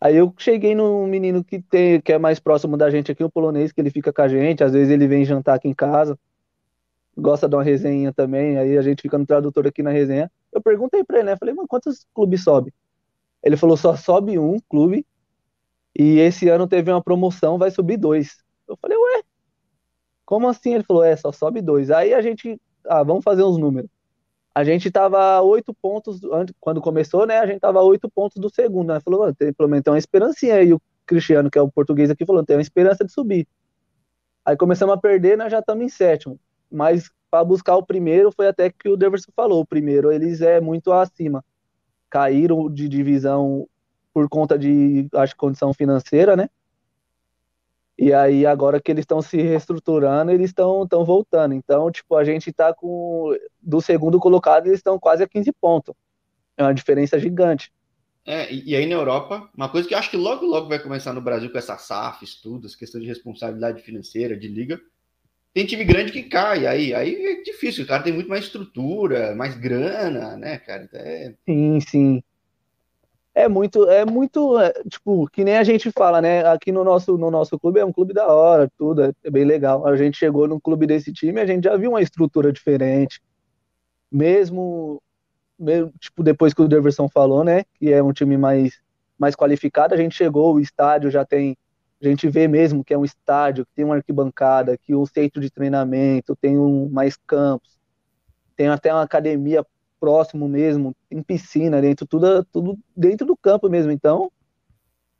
Aí 0.00 0.16
eu 0.16 0.34
cheguei 0.38 0.74
num 0.74 1.06
menino 1.06 1.44
que 1.44 1.60
tem, 1.62 2.00
que 2.00 2.12
é 2.12 2.18
mais 2.18 2.40
próximo 2.40 2.76
da 2.76 2.90
gente 2.90 3.12
aqui, 3.12 3.22
o 3.22 3.30
polonês, 3.30 3.72
que 3.72 3.80
ele 3.80 3.90
fica 3.90 4.12
com 4.12 4.22
a 4.22 4.28
gente, 4.28 4.64
às 4.64 4.72
vezes 4.72 4.90
ele 4.90 5.06
vem 5.06 5.24
jantar 5.24 5.54
aqui 5.54 5.68
em 5.68 5.74
casa, 5.74 6.18
gosta 7.16 7.48
de 7.48 7.54
uma 7.54 7.62
resenha 7.62 8.12
também, 8.12 8.58
aí 8.58 8.76
a 8.76 8.82
gente 8.82 9.02
fica 9.02 9.16
no 9.16 9.26
tradutor 9.26 9.66
aqui 9.66 9.82
na 9.82 9.90
resenha. 9.90 10.30
Eu 10.52 10.60
perguntei 10.62 11.04
pra 11.04 11.18
ele, 11.18 11.26
né? 11.30 11.36
Falei, 11.36 11.54
mano, 11.54 11.68
quantos 11.68 12.06
clubes 12.14 12.42
sobe? 12.42 12.74
Ele 13.44 13.56
falou, 13.56 13.76
só 13.76 13.94
sobe 13.96 14.38
um 14.38 14.58
clube, 14.68 15.06
e 15.96 16.18
esse 16.18 16.48
ano 16.48 16.66
teve 16.66 16.90
uma 16.90 17.02
promoção, 17.02 17.58
vai 17.58 17.70
subir 17.70 17.96
dois. 17.96 18.38
Eu 18.68 18.76
falei, 18.76 18.96
ué, 18.98 19.21
como 20.24 20.48
assim? 20.48 20.74
Ele 20.74 20.84
falou, 20.84 21.02
é, 21.02 21.16
só 21.16 21.32
sobe 21.32 21.60
dois. 21.60 21.90
Aí 21.90 22.14
a 22.14 22.20
gente, 22.20 22.60
ah, 22.86 23.02
vamos 23.02 23.24
fazer 23.24 23.42
uns 23.42 23.58
números. 23.58 23.90
A 24.54 24.64
gente 24.64 24.90
tava 24.90 25.40
oito 25.40 25.72
pontos, 25.72 26.20
quando 26.60 26.80
começou, 26.80 27.26
né? 27.26 27.38
A 27.38 27.46
gente 27.46 27.60
tava 27.60 27.80
oito 27.82 28.10
pontos 28.10 28.36
do 28.36 28.50
segundo, 28.54 28.92
né? 28.92 29.00
Falou, 29.00 29.34
tem, 29.34 29.52
pelo 29.52 29.68
menos 29.68 29.82
tem 29.82 29.92
uma 29.92 29.98
esperancinha 29.98 30.56
aí. 30.56 30.72
O 30.74 30.80
Cristiano, 31.06 31.50
que 31.50 31.58
é 31.58 31.62
o 31.62 31.70
português 31.70 32.10
aqui, 32.10 32.26
falou, 32.26 32.44
tem 32.44 32.56
uma 32.56 32.62
esperança 32.62 33.04
de 33.04 33.12
subir. 33.12 33.46
Aí 34.44 34.56
começamos 34.56 34.94
a 34.94 34.98
perder, 34.98 35.38
nós 35.38 35.50
já 35.50 35.60
estamos 35.60 35.84
em 35.84 35.88
sétimo. 35.88 36.38
Mas 36.70 37.10
para 37.30 37.44
buscar 37.44 37.76
o 37.76 37.86
primeiro 37.86 38.30
foi 38.30 38.46
até 38.46 38.70
que 38.70 38.88
o 38.88 38.96
Deverson 38.96 39.32
falou. 39.34 39.60
O 39.60 39.66
primeiro, 39.66 40.12
eles 40.12 40.42
é 40.42 40.60
muito 40.60 40.92
acima. 40.92 41.42
Caíram 42.10 42.70
de 42.70 42.88
divisão 42.88 43.66
por 44.12 44.28
conta 44.28 44.58
de, 44.58 45.08
acho, 45.14 45.34
condição 45.36 45.72
financeira, 45.72 46.36
né? 46.36 46.50
E 48.02 48.12
aí, 48.12 48.44
agora 48.44 48.80
que 48.80 48.90
eles 48.90 49.04
estão 49.04 49.22
se 49.22 49.40
reestruturando, 49.40 50.32
eles 50.32 50.50
estão 50.50 50.84
voltando. 51.04 51.54
Então, 51.54 51.88
tipo, 51.88 52.16
a 52.16 52.24
gente 52.24 52.52
tá 52.52 52.74
com. 52.74 53.32
Do 53.60 53.80
segundo 53.80 54.18
colocado, 54.18 54.66
eles 54.66 54.80
estão 54.80 54.98
quase 54.98 55.22
a 55.22 55.28
15 55.28 55.52
pontos. 55.52 55.94
É 56.56 56.64
uma 56.64 56.74
diferença 56.74 57.16
gigante. 57.16 57.72
É, 58.26 58.52
e 58.52 58.74
aí 58.74 58.86
na 58.86 58.96
Europa, 58.96 59.48
uma 59.56 59.68
coisa 59.68 59.86
que 59.86 59.94
eu 59.94 59.98
acho 59.98 60.10
que 60.10 60.16
logo, 60.16 60.44
logo 60.44 60.68
vai 60.68 60.80
começar 60.80 61.12
no 61.12 61.20
Brasil 61.20 61.48
com 61.48 61.58
essa 61.58 61.78
SAF, 61.78 62.26
tudo, 62.42 62.66
essa 62.66 62.76
questão 62.76 63.00
de 63.00 63.06
responsabilidade 63.06 63.80
financeira, 63.82 64.36
de 64.36 64.48
liga. 64.48 64.80
Tem 65.54 65.64
time 65.64 65.84
grande 65.84 66.10
que 66.10 66.24
cai, 66.24 66.66
aí, 66.66 66.92
aí 66.92 67.24
é 67.24 67.42
difícil, 67.42 67.84
o 67.84 67.86
cara 67.86 68.02
tem 68.02 68.12
muito 68.12 68.28
mais 68.28 68.46
estrutura, 68.46 69.32
mais 69.36 69.54
grana, 69.54 70.36
né, 70.36 70.58
cara? 70.58 70.88
É... 70.92 71.34
Sim, 71.46 71.78
sim 71.80 72.22
é 73.34 73.48
muito, 73.48 73.88
é 73.88 74.04
muito, 74.04 74.58
é, 74.58 74.72
tipo, 74.88 75.26
que 75.30 75.42
nem 75.42 75.56
a 75.56 75.64
gente 75.64 75.90
fala, 75.90 76.20
né? 76.20 76.46
Aqui 76.46 76.70
no 76.70 76.84
nosso, 76.84 77.16
no 77.16 77.30
nosso 77.30 77.58
clube 77.58 77.80
é 77.80 77.84
um 77.84 77.92
clube 77.92 78.12
da 78.12 78.26
hora, 78.26 78.70
tudo, 78.76 79.04
é, 79.04 79.12
é 79.24 79.30
bem 79.30 79.44
legal. 79.44 79.86
A 79.86 79.96
gente 79.96 80.18
chegou 80.18 80.46
num 80.46 80.60
clube 80.60 80.86
desse 80.86 81.12
time, 81.12 81.40
a 81.40 81.46
gente 81.46 81.64
já 81.64 81.76
viu 81.76 81.90
uma 81.90 82.02
estrutura 82.02 82.52
diferente. 82.52 83.22
Mesmo, 84.10 85.02
mesmo 85.58 85.92
tipo, 85.98 86.22
depois 86.22 86.52
que 86.52 86.60
o 86.60 86.68
Deverson 86.68 87.08
falou, 87.08 87.42
né? 87.42 87.64
Que 87.74 87.90
é 87.90 88.02
um 88.02 88.12
time 88.12 88.36
mais, 88.36 88.78
mais 89.18 89.34
qualificado, 89.34 89.94
a 89.94 89.96
gente 89.96 90.14
chegou, 90.14 90.54
o 90.54 90.60
estádio 90.60 91.10
já 91.10 91.24
tem. 91.24 91.56
A 92.02 92.06
gente 92.06 92.28
vê 92.28 92.48
mesmo 92.48 92.84
que 92.84 92.92
é 92.92 92.98
um 92.98 93.04
estádio, 93.04 93.64
que 93.64 93.72
tem 93.76 93.84
uma 93.84 93.94
arquibancada, 93.94 94.76
que 94.76 94.94
o 94.94 95.06
centro 95.06 95.40
de 95.40 95.50
treinamento, 95.50 96.36
tem 96.36 96.58
um, 96.58 96.88
mais 96.90 97.16
campos, 97.16 97.78
tem 98.56 98.68
até 98.68 98.92
uma 98.92 99.02
academia 99.02 99.64
próximo 100.02 100.48
mesmo, 100.48 100.96
em 101.08 101.22
piscina, 101.22 101.80
dentro, 101.80 102.04
tudo, 102.04 102.44
tudo 102.46 102.76
dentro 102.96 103.24
do 103.24 103.36
campo 103.36 103.68
mesmo. 103.68 103.92
Então, 103.92 104.32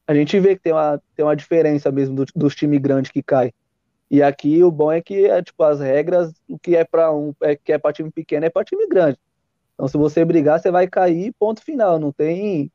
a 0.04 0.12
gente 0.12 0.40
vê 0.40 0.56
que 0.56 0.62
tem 0.62 0.72
uma, 0.72 1.00
tem 1.14 1.24
uma 1.24 1.36
diferença 1.36 1.92
mesmo 1.92 2.16
do, 2.16 2.24
dos 2.34 2.56
times 2.56 2.80
grandes 2.80 3.12
que 3.12 3.22
cai. 3.22 3.52
E 4.10 4.20
aqui 4.20 4.60
o 4.64 4.72
bom 4.72 4.90
é 4.90 5.00
que 5.00 5.24
é, 5.24 5.40
tipo, 5.40 5.62
as 5.62 5.78
regras, 5.78 6.34
o 6.48 6.58
que 6.58 6.74
é 6.74 6.84
para 6.84 7.14
um, 7.14 7.32
é 7.42 7.54
que 7.54 7.72
é 7.72 7.78
para 7.78 7.92
time 7.92 8.10
pequeno 8.10 8.44
é 8.44 8.50
para 8.50 8.64
time 8.64 8.84
grande. 8.88 9.16
Então, 9.74 9.86
se 9.86 9.96
você 9.96 10.24
brigar, 10.24 10.58
você 10.58 10.72
vai 10.72 10.88
cair, 10.88 11.32
ponto 11.38 11.62
final. 11.62 12.00
Não 12.00 12.10
tem 12.10 12.68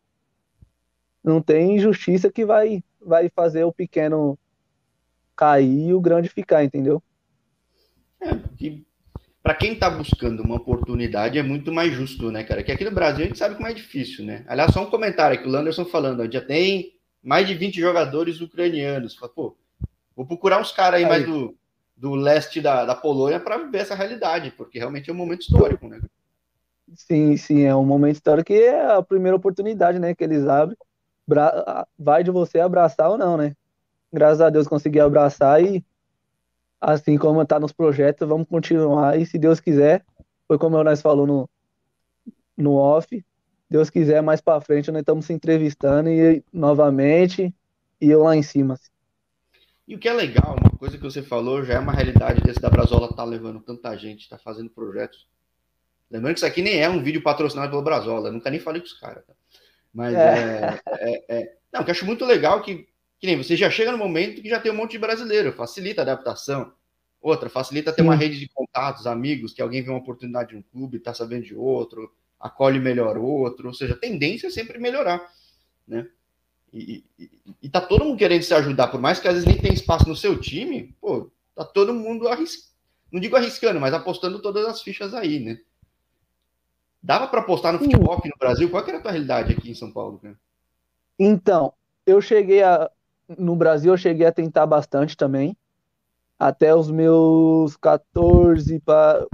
não 1.22 1.42
tem 1.42 1.76
injustiça 1.76 2.32
que 2.32 2.46
vai 2.46 2.82
vai 3.02 3.30
fazer 3.36 3.66
o 3.66 3.74
pequeno 3.74 4.40
cair 5.36 5.90
e 5.90 5.94
o 5.94 6.00
grande 6.00 6.30
ficar, 6.30 6.64
entendeu? 6.64 7.04
É, 8.22 8.34
que 8.56 8.87
para 9.42 9.56
quem 9.56 9.74
está 9.74 9.90
buscando 9.90 10.44
uma 10.44 10.56
oportunidade 10.56 11.38
é 11.38 11.44
muito 11.44 11.72
mais 11.72 11.94
justo, 11.94 12.32
né, 12.32 12.44
cara? 12.44 12.64
Que 12.64 12.72
aqui 12.72 12.84
no 12.84 12.92
Brasil 12.92 13.24
a 13.24 13.28
gente 13.28 13.38
sabe 13.38 13.56
como 13.56 13.68
é 13.68 13.74
difícil, 13.74 14.26
né? 14.26 14.44
Aliás, 14.48 14.74
só 14.74 14.84
um 14.84 14.90
comentário 14.90 15.38
aqui, 15.38 15.48
o 15.48 15.52
Landerson 15.52 15.86
falando, 15.86 16.30
já 16.32 16.42
tem 16.42 16.94
mais 17.24 17.48
de 17.48 17.54
20 17.54 17.80
jogadores 17.80 18.42
ucranianos. 18.42 19.16
Fala, 19.16 19.32
pô, 19.32 19.56
vou 20.16 20.26
procurar 20.26 20.60
uns 20.60 20.72
caras 20.72 21.00
aí, 21.00 21.04
aí, 21.04 21.10
mais 21.10 21.26
do, 21.26 21.56
do 21.96 22.16
leste 22.16 22.62
da, 22.62 22.86
da 22.86 22.96
Polônia 22.96 23.40
para 23.40 23.58
ver 23.58 23.80
essa 23.80 23.96
realidade, 23.96 24.52
porque 24.52 24.80
realmente 24.80 25.10
é 25.10 25.14
um 25.14 25.18
momento 25.18 25.42
histórico, 25.42 25.88
né? 25.88 26.00
Sim, 26.96 27.36
sim, 27.36 27.64
é 27.64 27.76
um 27.76 27.86
momento 27.86 28.16
histórico 28.16 28.48
que 28.48 28.54
é 28.54 28.86
a 28.86 29.02
primeira 29.02 29.36
oportunidade, 29.36 30.00
né, 30.00 30.16
que 30.16 30.24
eles 30.24 30.48
abrem. 30.48 30.78
Vai 32.00 32.24
de 32.24 32.32
você 32.32 32.60
abraçar 32.60 33.10
ou 33.10 33.18
não, 33.18 33.36
né? 33.36 33.54
Graças 34.12 34.40
a 34.40 34.50
Deus 34.50 34.68
consegui 34.68 35.00
abraçar 35.00 35.62
e 35.62 35.84
assim 36.80 37.18
como 37.18 37.42
está 37.42 37.60
nos 37.60 37.72
projetos, 37.72 38.28
vamos 38.28 38.48
continuar. 38.48 39.20
E 39.20 39.26
se 39.26 39.38
Deus 39.38 39.60
quiser, 39.60 40.06
foi 40.48 40.58
como 40.58 40.82
nós 40.84 41.02
falou 41.02 41.28
no, 41.28 41.50
no 42.56 42.74
off, 42.76 43.24
Deus 43.70 43.90
quiser, 43.90 44.22
mais 44.22 44.40
para 44.40 44.62
frente, 44.62 44.92
nós 44.92 45.02
estamos 45.02 45.26
se 45.26 45.34
entrevistando 45.34 46.10
e 46.10 46.44
novamente 46.54 47.54
e 48.00 48.10
eu 48.10 48.24
lá 48.24 48.36
em 48.36 48.44
cima. 48.44 48.76
Assim. 48.76 48.90
E 49.88 49.96
o 49.96 50.00
que 50.00 50.08
é 50.08 50.14
legal, 50.14 50.56
uma 50.60 50.78
coisa 50.78 50.98
que 50.98 51.04
você 51.04 51.22
falou, 51.22 51.64
já 51.64 51.76
é 51.76 51.80
uma 51.80 51.94
realidade 51.94 52.42
desse 52.42 52.60
da 52.60 52.70
Brasola 52.70 53.14
tá 53.14 53.24
levando 53.24 53.60
tanta 53.60 53.96
gente, 53.98 54.22
está 54.22 54.38
fazendo 54.38 54.70
projetos. 54.70 55.28
Lembrando 56.10 56.36
que 56.36 56.40
isso 56.40 56.46
aqui 56.46 56.62
nem 56.62 56.82
é 56.82 56.90
um 56.90 57.04
vídeo 57.04 57.22
patrocinado 57.22 57.70
pela 57.70 57.82
Brasola, 57.82 58.32
nunca 58.32 58.50
nem 58.50 58.60
falei 58.60 58.82
com 58.82 58.88
os 58.88 59.00
caras. 59.00 59.26
Tá? 59.26 59.34
Mas 59.94 60.14
é. 60.14 60.80
É, 60.88 61.12
é, 61.12 61.26
é, 61.30 61.56
Não, 61.74 61.84
que 61.84 61.90
eu 61.90 61.94
acho 61.94 62.06
muito 62.06 62.26
legal 62.26 62.62
que 62.62 62.88
que 63.20 63.28
nem 63.28 63.38
você 63.38 63.56
já 63.56 63.70
chega 63.70 63.92
no 63.92 63.98
momento 63.98 64.42
que 64.42 64.50
já 64.50 64.60
tem 64.60 64.72
um 64.72 64.76
monte 64.76 64.92
de 64.92 65.00
brasileiro, 65.00 65.52
facilita 65.52 66.02
a 66.02 66.04
adaptação. 66.04 66.72
Outra, 67.20 67.50
facilita 67.50 67.92
ter 67.92 68.04
uma 68.04 68.16
rede 68.16 68.40
de 68.40 68.48
contatos, 68.48 69.08
amigos, 69.08 69.54
que 69.54 69.62
alguém 69.62 69.82
vê 69.82 69.90
uma 69.90 70.00
oportunidade 70.00 70.50
de 70.50 70.56
um 70.56 70.62
clube, 70.62 71.00
tá 71.00 71.14
sabendo 71.14 71.46
de 71.46 71.56
outro, 71.56 72.14
acolhe 72.40 72.80
melhor 72.80 73.18
outro, 73.18 73.68
ou 73.68 73.74
seja, 73.74 73.96
a 73.96 73.98
tendência 73.98 74.48
é 74.48 74.52
sempre 74.52 74.78
melhorar, 74.78 75.28
né? 75.88 76.08
E, 76.72 77.04
e, 77.18 77.32
e 77.64 77.70
tá 77.70 77.82
todo 77.82 78.06
mundo 78.06 78.18
querendo 78.18 78.44
se 78.44 78.54
ajudar, 78.54 78.90
por 78.90 79.02
mais 79.02 79.20
que 79.20 79.28
às 79.28 79.34
vezes 79.34 79.48
nem 79.48 79.58
tenha 79.58 79.74
espaço 79.74 80.08
no 80.08 80.16
seu 80.16 80.40
time, 80.40 80.96
pô, 81.02 81.32
tá 81.56 81.66
todo 81.66 81.94
mundo 81.94 82.28
arriscando, 82.28 82.68
não 83.12 83.20
digo 83.20 83.36
arriscando, 83.36 83.80
mas 83.80 83.94
apostando 83.94 84.40
todas 84.40 84.66
as 84.66 84.82
fichas 84.82 85.14
aí, 85.14 85.40
né? 85.40 85.60
Dava 87.02 87.28
para 87.28 87.40
apostar 87.40 87.74
no 87.74 87.80
futebol 87.80 88.16
aqui 88.16 88.28
no 88.28 88.38
Brasil? 88.38 88.70
Qual 88.70 88.84
que 88.84 88.90
era 88.90 89.00
a 89.00 89.02
tua 89.02 89.12
realidade 89.12 89.54
aqui 89.54 89.72
em 89.72 89.76
São 89.76 89.92
Paulo, 89.92 90.20
cara? 90.20 90.38
Então, 91.18 91.74
eu 92.06 92.22
cheguei 92.22 92.62
a, 92.62 92.92
no 93.38 93.56
Brasil 93.56 93.94
eu 93.94 93.98
cheguei 93.98 94.26
a 94.26 94.32
tentar 94.32 94.66
bastante 94.66 95.18
também. 95.18 95.56
Até 96.40 96.74
os 96.76 96.92
meus 96.92 97.76
14 97.78 98.80
para. 98.80 99.26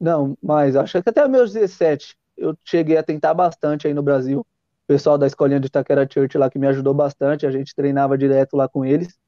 Não, 0.00 0.36
mais, 0.42 0.76
acho 0.76 1.02
que 1.02 1.10
até 1.10 1.22
os 1.22 1.30
meus 1.30 1.52
17 1.52 2.16
eu 2.36 2.56
cheguei 2.64 2.96
a 2.96 3.02
tentar 3.02 3.34
bastante 3.34 3.86
aí 3.86 3.92
no 3.92 4.02
Brasil. 4.02 4.40
O 4.40 4.46
pessoal 4.86 5.18
da 5.18 5.26
escolinha 5.26 5.60
de 5.60 5.66
Itaquera 5.66 6.08
Church 6.10 6.36
lá 6.38 6.50
que 6.50 6.58
me 6.58 6.66
ajudou 6.66 6.94
bastante, 6.94 7.46
a 7.46 7.50
gente 7.50 7.74
treinava 7.74 8.16
direto 8.16 8.56
lá 8.56 8.66
com 8.66 8.84
eles. 8.84 9.18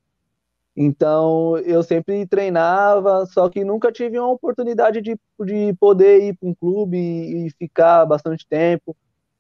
Então 0.75 1.59
eu 1.59 1.83
sempre 1.83 2.27
treinava, 2.27 3.27
só 3.27 3.49
que 3.51 3.63
nunca 3.63 3.93
tive 3.93 4.19
uma 4.19 4.31
oportunidade 4.31 5.03
de, 5.03 5.15
de 5.45 5.75
poder 5.79 6.23
ir 6.23 6.37
para 6.39 6.49
um 6.49 6.55
clube 6.55 6.97
e, 6.97 7.47
e, 7.47 7.51
ficar 7.51 8.07
bastante 8.07 8.47
tempo. 8.49 8.97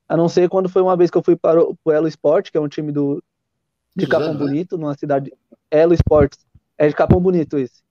A 0.06 0.14
não 0.14 0.28
ser 0.28 0.50
quando 0.50 0.68
foi 0.68 0.82
uma 0.82 0.96
vez 0.96 1.10
que 1.10 1.16
eu 1.16 1.22
fui 1.22 1.34
para 1.34 1.62
o 1.62 1.90
Elo 1.90 2.06
Sport, 2.06 2.50
que 2.50 2.58
é 2.58 2.60
um 2.60 2.68
time 2.68 2.92
do, 2.92 3.22
de 3.94 4.06
Capão 4.06 4.32
né? 4.32 4.38
Bonito, 4.38 4.78
numa 4.78 4.94
cidade. 4.94 5.32
Elo 5.70 5.92
Esportes. 5.92 6.44
É 6.78 6.88
de 6.88 6.94
Capão 6.94 7.20
Bonito 7.20 7.58
esse. 7.58 7.82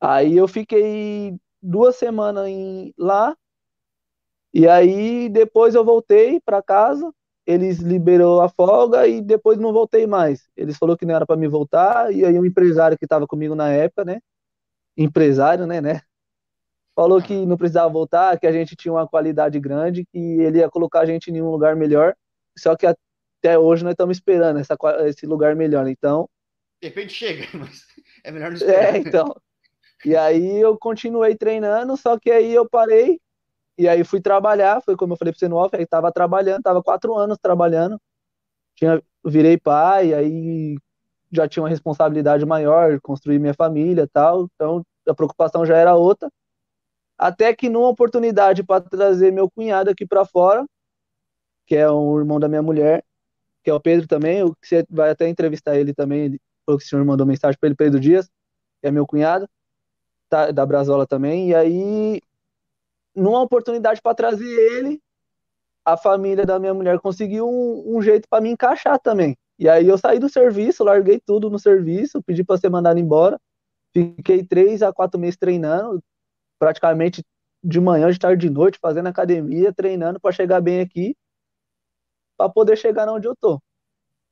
Aí 0.00 0.36
eu 0.36 0.48
fiquei 0.48 1.36
duas 1.60 1.96
semanas 1.96 2.48
em, 2.48 2.94
lá. 2.96 3.36
E 4.52 4.68
aí 4.68 5.28
depois 5.28 5.74
eu 5.74 5.84
voltei 5.84 6.40
para 6.40 6.62
casa. 6.62 7.12
Eles 7.44 7.78
liberou 7.78 8.40
a 8.40 8.48
folga 8.48 9.06
e 9.06 9.20
depois 9.20 9.58
não 9.58 9.72
voltei 9.72 10.06
mais. 10.06 10.48
Eles 10.56 10.76
falou 10.76 10.96
que 10.96 11.04
não 11.04 11.14
era 11.14 11.26
para 11.26 11.36
me 11.36 11.48
voltar. 11.48 12.12
E 12.12 12.24
aí 12.24 12.38
um 12.38 12.46
empresário 12.46 12.96
que 12.96 13.04
estava 13.04 13.26
comigo 13.26 13.54
na 13.54 13.68
época, 13.70 14.04
né? 14.04 14.20
Empresário, 14.96 15.66
né, 15.66 15.80
né? 15.80 16.02
Falou 16.94 17.20
que 17.22 17.46
não 17.46 17.56
precisava 17.56 17.88
voltar, 17.88 18.38
que 18.38 18.46
a 18.46 18.52
gente 18.52 18.76
tinha 18.76 18.92
uma 18.92 19.08
qualidade 19.08 19.58
grande, 19.58 20.04
que 20.12 20.18
ele 20.18 20.58
ia 20.58 20.70
colocar 20.70 21.00
a 21.00 21.06
gente 21.06 21.30
em 21.30 21.40
um 21.40 21.50
lugar 21.50 21.74
melhor. 21.74 22.14
Só 22.56 22.76
que 22.76 22.86
até 23.42 23.58
hoje 23.58 23.82
nós 23.82 23.92
estamos 23.92 24.16
esperando 24.16 24.60
essa, 24.60 24.76
esse 25.06 25.26
lugar 25.26 25.56
melhor. 25.56 25.88
Então. 25.88 26.30
De 26.80 26.88
repente 26.88 27.12
chega, 27.12 27.46
mas 27.58 27.84
é 28.22 28.30
melhor 28.30 28.50
não 28.50 28.56
esperar. 28.56 28.94
É, 28.94 28.98
então. 28.98 29.34
E 30.04 30.16
aí 30.16 30.60
eu 30.60 30.78
continuei 30.78 31.36
treinando, 31.36 31.96
só 31.96 32.18
que 32.18 32.30
aí 32.30 32.54
eu 32.54 32.68
parei 32.68 33.20
e 33.78 33.88
aí 33.88 34.04
fui 34.04 34.20
trabalhar, 34.20 34.80
foi 34.82 34.96
como 34.96 35.14
eu 35.14 35.16
falei 35.16 35.32
para 35.32 35.38
você 35.38 35.48
no 35.48 35.56
off, 35.56 35.74
aí 35.76 35.86
tava 35.86 36.12
trabalhando, 36.12 36.62
tava 36.62 36.82
quatro 36.82 37.14
anos 37.14 37.38
trabalhando, 37.40 37.98
tinha, 38.74 39.02
virei 39.24 39.56
pai, 39.56 40.12
aí 40.12 40.76
já 41.30 41.48
tinha 41.48 41.62
uma 41.62 41.68
responsabilidade 41.68 42.44
maior, 42.44 43.00
construir 43.00 43.38
minha 43.38 43.54
família 43.54 44.08
tal, 44.12 44.48
então 44.54 44.82
a 45.08 45.14
preocupação 45.14 45.64
já 45.64 45.76
era 45.76 45.94
outra. 45.94 46.28
Até 47.16 47.54
que 47.54 47.68
numa 47.68 47.88
oportunidade 47.88 48.62
para 48.64 48.80
trazer 48.82 49.32
meu 49.32 49.48
cunhado 49.50 49.88
aqui 49.90 50.04
para 50.06 50.24
fora, 50.24 50.66
que 51.66 51.76
é 51.76 51.90
um 51.90 52.18
irmão 52.18 52.40
da 52.40 52.48
minha 52.48 52.62
mulher, 52.62 53.04
que 53.62 53.70
é 53.70 53.74
o 53.74 53.80
Pedro 53.80 54.06
também, 54.06 54.42
o 54.42 54.54
que 54.54 54.66
você 54.66 54.84
vai 54.90 55.10
até 55.10 55.28
entrevistar 55.28 55.76
ele 55.76 55.94
também, 55.94 56.38
falou 56.66 56.78
que 56.78 56.84
o 56.84 56.88
senhor 56.88 57.04
mandou 57.04 57.26
mensagem 57.26 57.58
para 57.58 57.68
ele, 57.68 57.76
Pedro 57.76 58.00
Dias, 58.00 58.26
que 58.80 58.88
é 58.88 58.90
meu 58.90 59.06
cunhado, 59.06 59.48
tá, 60.28 60.50
da 60.50 60.66
Brasola 60.66 61.06
também, 61.06 61.50
e 61.50 61.54
aí, 61.54 62.20
numa 63.14 63.42
oportunidade 63.42 64.00
para 64.02 64.14
trazer 64.14 64.48
ele, 64.48 65.00
a 65.84 65.96
família 65.96 66.46
da 66.46 66.58
minha 66.58 66.74
mulher 66.74 66.98
conseguiu 67.00 67.48
um, 67.48 67.96
um 67.96 68.02
jeito 68.02 68.28
para 68.28 68.40
me 68.40 68.50
encaixar 68.50 68.98
também. 68.98 69.36
E 69.58 69.68
aí 69.68 69.86
eu 69.86 69.98
saí 69.98 70.18
do 70.18 70.28
serviço, 70.28 70.84
larguei 70.84 71.20
tudo 71.20 71.50
no 71.50 71.58
serviço, 71.58 72.22
pedi 72.22 72.42
para 72.44 72.58
ser 72.58 72.68
mandado 72.68 72.98
embora, 72.98 73.38
fiquei 73.92 74.44
três 74.44 74.82
a 74.82 74.92
quatro 74.92 75.20
meses 75.20 75.36
treinando, 75.36 76.02
praticamente 76.58 77.22
de 77.62 77.80
manhã, 77.80 78.10
de 78.10 78.18
tarde, 78.18 78.48
de 78.48 78.52
noite, 78.52 78.78
fazendo 78.80 79.08
academia, 79.08 79.72
treinando 79.72 80.18
para 80.18 80.32
chegar 80.32 80.60
bem 80.60 80.80
aqui, 80.80 81.16
para 82.36 82.48
poder 82.48 82.76
chegar 82.76 83.08
onde 83.08 83.26
eu 83.26 83.36
tô. 83.36 83.60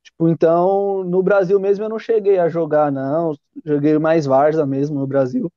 Tipo, 0.03 0.29
então, 0.29 1.03
no 1.03 1.21
Brasil 1.21 1.59
mesmo 1.59 1.85
eu 1.85 1.89
não 1.89 1.99
cheguei 1.99 2.39
a 2.39 2.49
jogar, 2.49 2.91
não. 2.91 3.35
Joguei 3.63 3.97
mais 3.99 4.25
Varsa 4.25 4.65
mesmo 4.65 4.99
no 4.99 5.07
Brasil. 5.07 5.51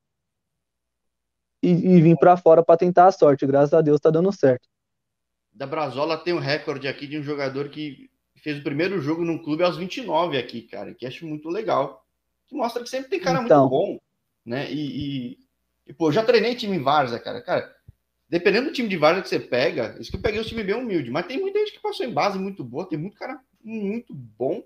E, 1.61 1.69
e 1.69 2.01
vim 2.01 2.15
para 2.15 2.37
fora 2.37 2.63
para 2.63 2.77
tentar 2.77 3.07
a 3.07 3.11
sorte. 3.11 3.45
Graças 3.45 3.73
a 3.73 3.81
Deus 3.81 3.99
tá 3.99 4.09
dando 4.09 4.31
certo. 4.31 4.67
Da 5.51 5.65
Brasola 5.65 6.17
tem 6.17 6.33
um 6.33 6.39
recorde 6.39 6.87
aqui 6.87 7.07
de 7.07 7.17
um 7.17 7.23
jogador 7.23 7.69
que 7.69 8.09
fez 8.45 8.59
o 8.59 8.63
primeiro 8.63 9.01
jogo 9.01 9.23
num 9.23 9.41
clube 9.41 9.63
aos 9.63 9.77
29 9.77 10.37
aqui, 10.37 10.61
cara, 10.61 10.93
que 10.93 11.05
acho 11.05 11.25
muito 11.25 11.49
legal. 11.49 12.05
Que 12.45 12.55
mostra 12.55 12.83
que 12.83 12.89
sempre 12.89 13.09
tem 13.09 13.19
cara 13.19 13.41
então, 13.41 13.61
muito 13.61 13.71
bom, 13.71 13.99
né? 14.45 14.71
E, 14.71 14.75
e, 14.75 15.37
e, 15.87 15.93
pô, 15.93 16.11
já 16.11 16.23
treinei 16.23 16.55
time 16.55 16.75
em 16.77 16.83
Varsa, 16.83 17.19
cara. 17.19 17.41
Cara, 17.41 17.75
dependendo 18.27 18.67
do 18.67 18.73
time 18.73 18.89
de 18.89 18.97
Varsa 18.97 19.21
que 19.21 19.29
você 19.29 19.39
pega, 19.39 19.95
isso 19.99 20.09
que 20.09 20.17
eu 20.17 20.21
peguei 20.21 20.39
o 20.39 20.45
time 20.45 20.63
bem 20.63 20.75
humilde, 20.75 21.11
mas 21.11 21.25
tem 21.25 21.39
muita 21.39 21.59
gente 21.59 21.73
que 21.73 21.81
passou 21.81 22.05
em 22.05 22.13
base 22.13 22.39
muito 22.39 22.63
boa, 22.63 22.87
tem 22.87 22.97
muito 22.97 23.17
cara 23.17 23.39
muito 23.63 24.13
bom. 24.13 24.63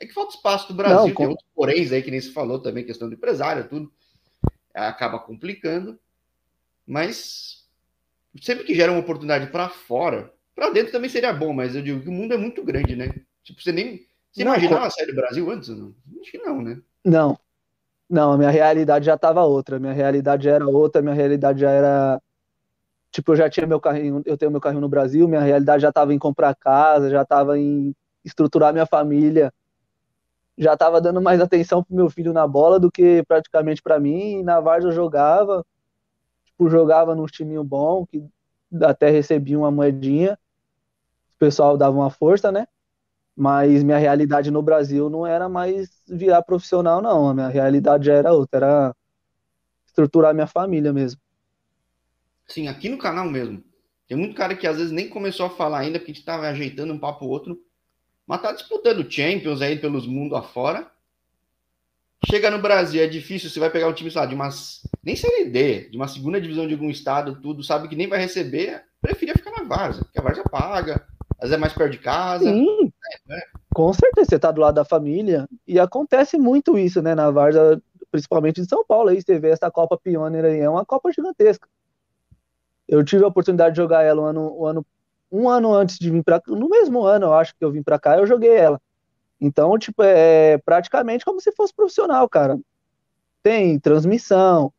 É 0.00 0.06
que 0.06 0.12
falta 0.12 0.34
espaço 0.34 0.68
do 0.68 0.74
Brasil, 0.74 1.08
Não, 1.08 1.14
tem 1.14 1.26
outros 1.26 1.48
poréns 1.54 1.92
aí 1.92 2.02
que 2.02 2.10
nem 2.10 2.20
se 2.20 2.32
falou 2.32 2.58
também, 2.58 2.84
questão 2.84 3.08
do 3.08 3.14
empresário, 3.14 3.68
tudo. 3.68 3.92
Acaba 4.74 5.18
complicando. 5.18 5.98
Mas 6.86 7.68
sempre 8.40 8.64
que 8.64 8.74
gera 8.74 8.90
uma 8.90 9.00
oportunidade 9.00 9.46
para 9.48 9.68
fora, 9.68 10.32
para 10.54 10.70
dentro 10.70 10.92
também 10.92 11.08
seria 11.08 11.32
bom, 11.32 11.52
mas 11.52 11.76
eu 11.76 11.82
digo 11.82 12.00
que 12.00 12.08
o 12.08 12.12
mundo 12.12 12.34
é 12.34 12.36
muito 12.36 12.64
grande, 12.64 12.96
né? 12.96 13.14
Tipo, 13.44 13.62
você 13.62 13.70
nem. 13.70 14.06
Você 14.32 14.44
não, 14.44 14.54
imaginava 14.54 14.90
sair 14.90 15.06
do 15.06 15.14
Brasil 15.14 15.50
antes? 15.50 15.68
Não? 15.68 15.94
Acho 16.20 16.30
que 16.30 16.38
não, 16.38 16.62
né? 16.62 16.80
Não. 17.04 17.38
Não, 18.08 18.32
a 18.32 18.38
minha 18.38 18.50
realidade 18.50 19.06
já 19.06 19.14
estava 19.14 19.44
outra. 19.44 19.78
Minha 19.78 19.92
realidade 19.92 20.44
já 20.44 20.52
era 20.52 20.66
outra, 20.66 21.00
minha 21.02 21.14
realidade 21.14 21.60
já 21.60 21.70
era 21.70 22.20
tipo, 23.12 23.32
eu 23.32 23.36
já 23.36 23.50
tinha 23.50 23.66
meu 23.66 23.80
carrinho, 23.80 24.22
eu 24.26 24.36
tenho 24.38 24.50
meu 24.50 24.60
carrinho 24.60 24.80
no 24.80 24.88
Brasil, 24.88 25.28
minha 25.28 25.42
realidade 25.42 25.82
já 25.82 25.90
estava 25.90 26.14
em 26.14 26.18
comprar 26.18 26.54
casa, 26.56 27.10
já 27.10 27.22
estava 27.22 27.58
em 27.58 27.94
estruturar 28.24 28.72
minha 28.72 28.86
família, 28.86 29.52
já 30.56 30.74
estava 30.74 31.00
dando 31.00 31.20
mais 31.20 31.40
atenção 31.40 31.82
pro 31.82 31.94
meu 31.96 32.10
filho 32.10 32.32
na 32.32 32.46
bola 32.46 32.78
do 32.78 32.90
que 32.90 33.22
praticamente 33.26 33.82
para 33.82 33.98
mim. 34.00 34.40
E 34.40 34.42
na 34.42 34.60
Varsa 34.60 34.88
eu 34.88 34.92
jogava, 34.92 35.64
tipo, 36.46 36.68
jogava 36.70 37.14
num 37.14 37.26
timinho 37.26 37.64
bom, 37.64 38.06
que 38.06 38.24
até 38.82 39.10
recebia 39.10 39.58
uma 39.58 39.70
moedinha, 39.70 40.38
o 41.34 41.38
pessoal 41.38 41.76
dava 41.76 41.96
uma 41.96 42.10
força, 42.10 42.52
né? 42.52 42.66
Mas 43.36 43.84
minha 43.84 43.98
realidade 43.98 44.50
no 44.50 44.62
Brasil 44.62 45.10
não 45.10 45.26
era 45.26 45.48
mais 45.48 45.90
virar 46.08 46.42
profissional, 46.42 47.02
não. 47.02 47.28
A 47.30 47.34
minha 47.34 47.48
realidade 47.48 48.06
já 48.06 48.14
era 48.14 48.32
outra, 48.34 48.58
era 48.58 48.96
estruturar 49.86 50.34
minha 50.34 50.48
família 50.48 50.92
mesmo. 50.92 51.21
Sim, 52.52 52.68
aqui 52.68 52.88
no 52.90 52.98
canal 52.98 53.24
mesmo. 53.30 53.64
Tem 54.06 54.16
muito 54.16 54.34
cara 54.34 54.54
que 54.54 54.66
às 54.66 54.76
vezes 54.76 54.92
nem 54.92 55.08
começou 55.08 55.46
a 55.46 55.50
falar 55.50 55.78
ainda, 55.78 55.98
porque 55.98 56.12
a 56.12 56.14
gente 56.14 56.24
tava 56.24 56.46
ajeitando 56.46 56.92
um 56.92 56.98
papo 56.98 57.24
outro. 57.24 57.58
Mas 58.26 58.42
tá 58.42 58.52
disputando 58.52 59.10
Champions 59.10 59.62
aí 59.62 59.78
pelos 59.78 60.06
mundos 60.06 60.36
afora. 60.36 60.86
Chega 62.28 62.50
no 62.50 62.60
Brasil, 62.60 63.02
é 63.02 63.06
difícil, 63.06 63.48
você 63.48 63.58
vai 63.58 63.70
pegar 63.70 63.88
um 63.88 63.92
time, 63.94 64.10
sei 64.10 64.20
lá, 64.20 64.26
de 64.26 64.34
umas. 64.34 64.82
Nem 65.02 65.16
Série 65.16 65.46
D, 65.46 65.88
de 65.88 65.96
uma 65.96 66.06
segunda 66.06 66.40
divisão 66.40 66.66
de 66.66 66.74
algum 66.74 66.90
estado, 66.90 67.40
tudo, 67.40 67.64
sabe 67.64 67.88
que 67.88 67.96
nem 67.96 68.06
vai 68.06 68.18
receber. 68.18 68.84
Preferia 69.00 69.34
ficar 69.34 69.50
na 69.50 69.64
Varsa, 69.64 70.04
porque 70.04 70.20
a 70.20 70.22
Varsa 70.22 70.44
paga, 70.44 71.06
às 71.38 71.48
vezes 71.48 71.54
é 71.54 71.58
mais 71.58 71.72
perto 71.72 71.92
de 71.92 71.98
casa. 71.98 72.44
Sim. 72.44 72.92
Né? 73.26 73.40
Com 73.74 73.92
certeza, 73.94 74.28
você 74.28 74.38
tá 74.38 74.52
do 74.52 74.60
lado 74.60 74.74
da 74.74 74.84
família. 74.84 75.48
E 75.66 75.80
acontece 75.80 76.38
muito 76.38 76.78
isso, 76.78 77.00
né, 77.00 77.14
na 77.14 77.30
Varsa, 77.30 77.82
principalmente 78.10 78.60
em 78.60 78.64
São 78.64 78.84
Paulo. 78.84 79.08
Aí 79.08 79.22
você 79.22 79.38
vê 79.38 79.48
essa 79.48 79.70
Copa 79.70 79.96
Pioneer 79.96 80.44
aí, 80.44 80.60
é 80.60 80.68
uma 80.68 80.84
Copa 80.84 81.10
gigantesca. 81.10 81.66
Eu 82.92 83.02
tive 83.02 83.24
a 83.24 83.28
oportunidade 83.28 83.74
de 83.74 83.80
jogar 83.80 84.02
ela 84.02 84.20
um 84.20 84.26
ano, 84.26 84.60
um 84.60 84.66
ano, 84.66 84.86
um 85.30 85.48
ano 85.48 85.72
antes 85.72 85.98
de 85.98 86.10
vir 86.10 86.22
para 86.22 86.42
no 86.46 86.68
mesmo 86.68 87.02
ano, 87.04 87.24
eu 87.26 87.32
acho 87.32 87.54
que 87.56 87.64
eu 87.64 87.72
vim 87.72 87.82
para 87.82 87.98
cá, 87.98 88.18
eu 88.18 88.26
joguei 88.26 88.54
ela. 88.54 88.78
Então, 89.40 89.78
tipo, 89.78 90.02
é 90.02 90.58
praticamente 90.58 91.24
como 91.24 91.40
se 91.40 91.50
fosse 91.52 91.74
profissional, 91.74 92.28
cara. 92.28 92.60
Tem 93.42 93.78
transmissão, 93.80 94.70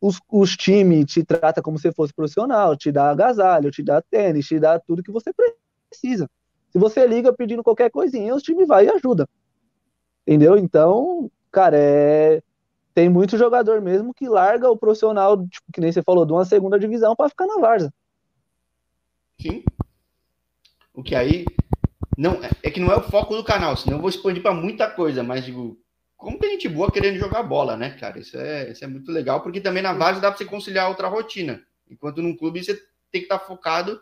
os, 0.00 0.18
os 0.32 0.56
times 0.56 1.04
te 1.12 1.22
tratam 1.22 1.62
como 1.62 1.78
se 1.78 1.92
fosse 1.92 2.14
profissional, 2.14 2.74
te 2.74 2.90
dá 2.90 3.10
agasalho, 3.10 3.70
te 3.70 3.82
dá 3.82 4.00
tênis, 4.00 4.46
te 4.46 4.58
dá 4.58 4.80
tudo 4.80 5.02
que 5.02 5.12
você 5.12 5.30
precisa. 5.90 6.26
Se 6.70 6.78
você 6.78 7.06
liga 7.06 7.30
pedindo 7.30 7.62
qualquer 7.62 7.90
coisinha, 7.90 8.34
os 8.34 8.42
times 8.42 8.66
vai 8.66 8.86
e 8.86 8.90
ajuda. 8.90 9.28
Entendeu? 10.26 10.56
Então, 10.56 11.30
cara, 11.52 11.76
é 11.78 12.42
tem 12.96 13.10
muito 13.10 13.36
jogador 13.36 13.82
mesmo 13.82 14.14
que 14.14 14.26
larga 14.26 14.70
o 14.70 14.76
profissional, 14.76 15.36
tipo, 15.46 15.70
que 15.70 15.82
nem 15.82 15.92
você 15.92 16.02
falou, 16.02 16.24
de 16.24 16.32
uma 16.32 16.46
segunda 16.46 16.78
divisão 16.78 17.14
para 17.14 17.28
ficar 17.28 17.46
na 17.46 17.58
Varsa. 17.58 17.92
Sim. 19.38 19.62
O 20.94 21.02
que 21.02 21.14
aí 21.14 21.44
não 22.16 22.40
é 22.62 22.70
que 22.70 22.80
não 22.80 22.90
é 22.90 22.96
o 22.96 23.02
foco 23.02 23.36
do 23.36 23.44
canal, 23.44 23.76
senão 23.76 23.98
eu 23.98 24.00
vou 24.00 24.08
expandir 24.08 24.42
para 24.42 24.54
muita 24.54 24.90
coisa, 24.90 25.22
mas 25.22 25.44
digo, 25.44 25.78
como 26.16 26.38
tem 26.38 26.52
gente 26.52 26.70
boa 26.70 26.90
querendo 26.90 27.18
jogar 27.18 27.42
bola, 27.42 27.76
né, 27.76 27.90
cara? 27.90 28.18
Isso 28.18 28.38
é, 28.38 28.70
isso 28.70 28.82
é 28.82 28.88
muito 28.88 29.12
legal, 29.12 29.42
porque 29.42 29.60
também 29.60 29.82
na 29.82 29.92
Varsa 29.92 30.22
dá 30.22 30.30
para 30.30 30.38
você 30.38 30.46
conciliar 30.46 30.88
outra 30.88 31.06
rotina. 31.06 31.60
Enquanto 31.90 32.22
num 32.22 32.34
clube 32.34 32.64
você 32.64 32.76
tem 33.12 33.20
que 33.20 33.26
estar 33.26 33.40
tá 33.40 33.44
focado, 33.44 34.00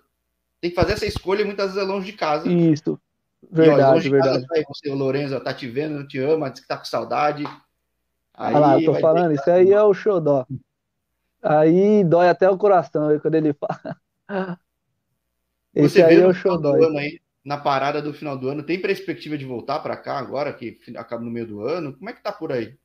tem 0.61 0.71
que 0.71 0.77
fazer 0.77 0.93
essa 0.93 1.05
escolha 1.05 1.43
e 1.43 1.45
muitas 1.45 1.75
vezes 1.75 1.83
é 1.83 1.93
longe 1.93 2.07
de 2.07 2.17
casa. 2.17 2.49
Isso. 2.49 2.97
Verdade, 3.51 4.07
e, 4.07 4.09
ó, 4.09 4.13
verdade. 4.13 4.47
Casa, 4.47 4.65
você, 4.69 4.89
o 4.89 4.95
Lorenzo, 4.95 5.41
tá 5.41 5.53
te 5.53 5.69
vendo, 5.69 6.07
te 6.07 6.21
ama, 6.21 6.49
diz 6.49 6.61
que 6.61 6.69
tá 6.69 6.77
com 6.77 6.85
saudade. 6.85 7.43
Aí 8.35 8.55
Olha 8.55 8.67
lá, 8.67 8.83
tô 8.83 8.95
falando, 8.95 9.33
isso 9.33 9.49
aí 9.49 9.73
é 9.73 9.83
o 9.83 9.95
xodó. 9.95 10.47
Aí 11.43 12.03
dói 12.05 12.29
até 12.29 12.51
o 12.51 12.59
coração 12.59 13.19
quando 13.21 13.35
ele 13.35 13.55
fala. 13.55 14.59
Esse 15.75 16.01
Você 16.01 16.03
aí 16.03 16.21
é 16.21 16.27
o 16.27 16.35
xodó. 16.35 16.75
Aí, 16.99 17.21
na 17.45 17.59
parada 17.59 18.01
do 18.01 18.13
final 18.13 18.37
do 18.37 18.49
ano, 18.49 18.63
tem 18.63 18.81
perspectiva 18.81 19.37
de 19.37 19.45
voltar 19.45 19.81
para 19.81 19.97
cá 19.97 20.19
agora, 20.19 20.53
que 20.53 20.79
acaba 20.97 21.23
no 21.23 21.31
meio 21.31 21.47
do 21.47 21.61
ano? 21.61 21.97
Como 21.97 22.09
é 22.11 22.13
que 22.13 22.23
tá 22.23 22.33
por 22.33 22.51
aí? 22.51 22.77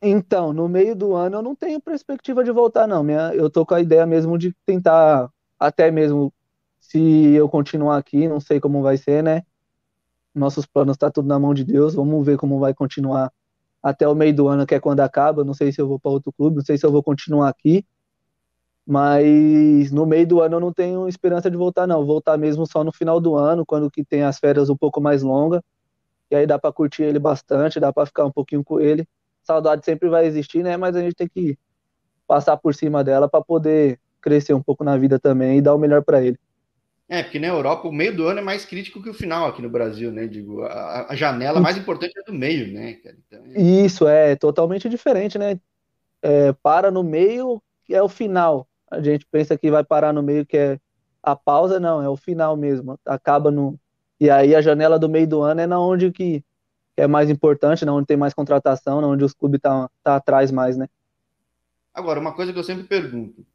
Então, 0.00 0.52
no 0.52 0.68
meio 0.68 0.94
do 0.94 1.14
ano 1.14 1.38
eu 1.38 1.42
não 1.42 1.56
tenho 1.56 1.80
perspectiva 1.80 2.44
de 2.44 2.52
voltar, 2.52 2.86
não. 2.86 3.02
Minha, 3.02 3.34
eu 3.34 3.50
tô 3.50 3.66
com 3.66 3.74
a 3.74 3.80
ideia 3.80 4.06
mesmo 4.06 4.38
de 4.38 4.54
tentar, 4.64 5.28
até 5.58 5.90
mesmo 5.90 6.32
se 6.78 7.32
eu 7.32 7.48
continuar 7.48 7.96
aqui, 7.96 8.28
não 8.28 8.38
sei 8.38 8.60
como 8.60 8.80
vai 8.80 8.96
ser, 8.96 9.22
né? 9.22 9.42
Nossos 10.32 10.66
planos 10.66 10.96
tá 10.96 11.10
tudo 11.10 11.26
na 11.26 11.38
mão 11.38 11.52
de 11.52 11.64
Deus. 11.64 11.94
Vamos 11.94 12.24
ver 12.24 12.38
como 12.38 12.60
vai 12.60 12.72
continuar 12.72 13.32
até 13.82 14.06
o 14.08 14.14
meio 14.14 14.34
do 14.34 14.48
ano, 14.48 14.66
que 14.66 14.74
é 14.74 14.80
quando 14.80 15.00
acaba. 15.00 15.44
Não 15.44 15.54
sei 15.54 15.72
se 15.72 15.80
eu 15.80 15.88
vou 15.88 15.98
para 15.98 16.10
outro 16.10 16.32
clube, 16.32 16.56
não 16.56 16.64
sei 16.64 16.76
se 16.78 16.84
eu 16.86 16.92
vou 16.92 17.02
continuar 17.02 17.48
aqui. 17.48 17.84
Mas 18.86 19.92
no 19.92 20.06
meio 20.06 20.26
do 20.26 20.40
ano 20.40 20.56
eu 20.56 20.60
não 20.60 20.72
tenho 20.72 21.08
esperança 21.08 21.50
de 21.50 21.56
voltar, 21.56 21.86
não. 21.86 22.06
Voltar 22.06 22.38
mesmo 22.38 22.66
só 22.66 22.82
no 22.82 22.92
final 22.92 23.20
do 23.20 23.36
ano, 23.36 23.64
quando 23.66 23.90
que 23.90 24.04
tem 24.04 24.22
as 24.22 24.38
férias 24.38 24.70
um 24.70 24.76
pouco 24.76 25.00
mais 25.00 25.22
longas. 25.22 25.60
E 26.30 26.36
aí 26.36 26.46
dá 26.46 26.58
para 26.58 26.72
curtir 26.72 27.02
ele 27.02 27.18
bastante, 27.18 27.80
dá 27.80 27.92
para 27.92 28.06
ficar 28.06 28.24
um 28.24 28.32
pouquinho 28.32 28.64
com 28.64 28.80
ele. 28.80 29.06
Saudade 29.42 29.84
sempre 29.84 30.08
vai 30.08 30.26
existir, 30.26 30.62
né? 30.62 30.76
Mas 30.76 30.96
a 30.96 31.00
gente 31.00 31.14
tem 31.14 31.28
que 31.28 31.58
passar 32.26 32.56
por 32.56 32.74
cima 32.74 33.02
dela 33.04 33.28
para 33.28 33.42
poder 33.42 33.98
crescer 34.20 34.52
um 34.54 34.62
pouco 34.62 34.84
na 34.84 34.96
vida 34.96 35.18
também 35.18 35.58
e 35.58 35.62
dar 35.62 35.74
o 35.74 35.78
melhor 35.78 36.02
para 36.02 36.22
ele. 36.22 36.38
É, 37.08 37.22
porque 37.22 37.38
na 37.38 37.46
Europa 37.46 37.88
o 37.88 37.92
meio 37.92 38.14
do 38.14 38.26
ano 38.26 38.40
é 38.40 38.42
mais 38.42 38.66
crítico 38.66 39.02
que 39.02 39.08
o 39.08 39.14
final 39.14 39.46
aqui 39.46 39.62
no 39.62 39.70
Brasil, 39.70 40.12
né? 40.12 40.26
Digo, 40.26 40.62
a, 40.64 41.06
a 41.10 41.16
janela 41.16 41.58
mais 41.58 41.78
importante 41.78 42.12
é 42.18 42.22
do 42.22 42.34
meio, 42.34 42.70
né? 42.72 42.98
Então, 43.00 43.40
é... 43.54 43.60
Isso, 43.60 44.06
é 44.06 44.36
totalmente 44.36 44.88
diferente, 44.90 45.38
né? 45.38 45.58
É, 46.20 46.52
para 46.52 46.90
no 46.90 47.02
meio, 47.02 47.62
que 47.84 47.94
é 47.94 48.02
o 48.02 48.08
final. 48.08 48.68
A 48.90 49.00
gente 49.00 49.26
pensa 49.30 49.56
que 49.56 49.70
vai 49.70 49.82
parar 49.82 50.12
no 50.12 50.22
meio, 50.22 50.44
que 50.44 50.56
é 50.56 50.78
a 51.22 51.34
pausa, 51.34 51.80
não, 51.80 52.02
é 52.02 52.08
o 52.08 52.16
final 52.16 52.56
mesmo. 52.56 52.98
Acaba 53.06 53.50
no. 53.50 53.78
E 54.20 54.28
aí 54.28 54.54
a 54.54 54.60
janela 54.60 54.98
do 54.98 55.08
meio 55.08 55.26
do 55.26 55.40
ano 55.40 55.62
é 55.62 55.66
na 55.66 55.80
onde 55.80 56.10
que 56.12 56.44
é 56.94 57.06
mais 57.06 57.30
importante, 57.30 57.84
na 57.84 57.94
onde 57.94 58.06
tem 58.06 58.16
mais 58.16 58.34
contratação, 58.34 59.00
na 59.00 59.06
onde 59.06 59.24
os 59.24 59.32
clubes 59.32 59.60
tá, 59.60 59.88
tá 60.02 60.16
atrás 60.16 60.50
mais, 60.50 60.76
né? 60.76 60.88
Agora, 61.94 62.20
uma 62.20 62.34
coisa 62.34 62.52
que 62.52 62.58
eu 62.58 62.64
sempre 62.64 62.84
pergunto: 62.84 63.46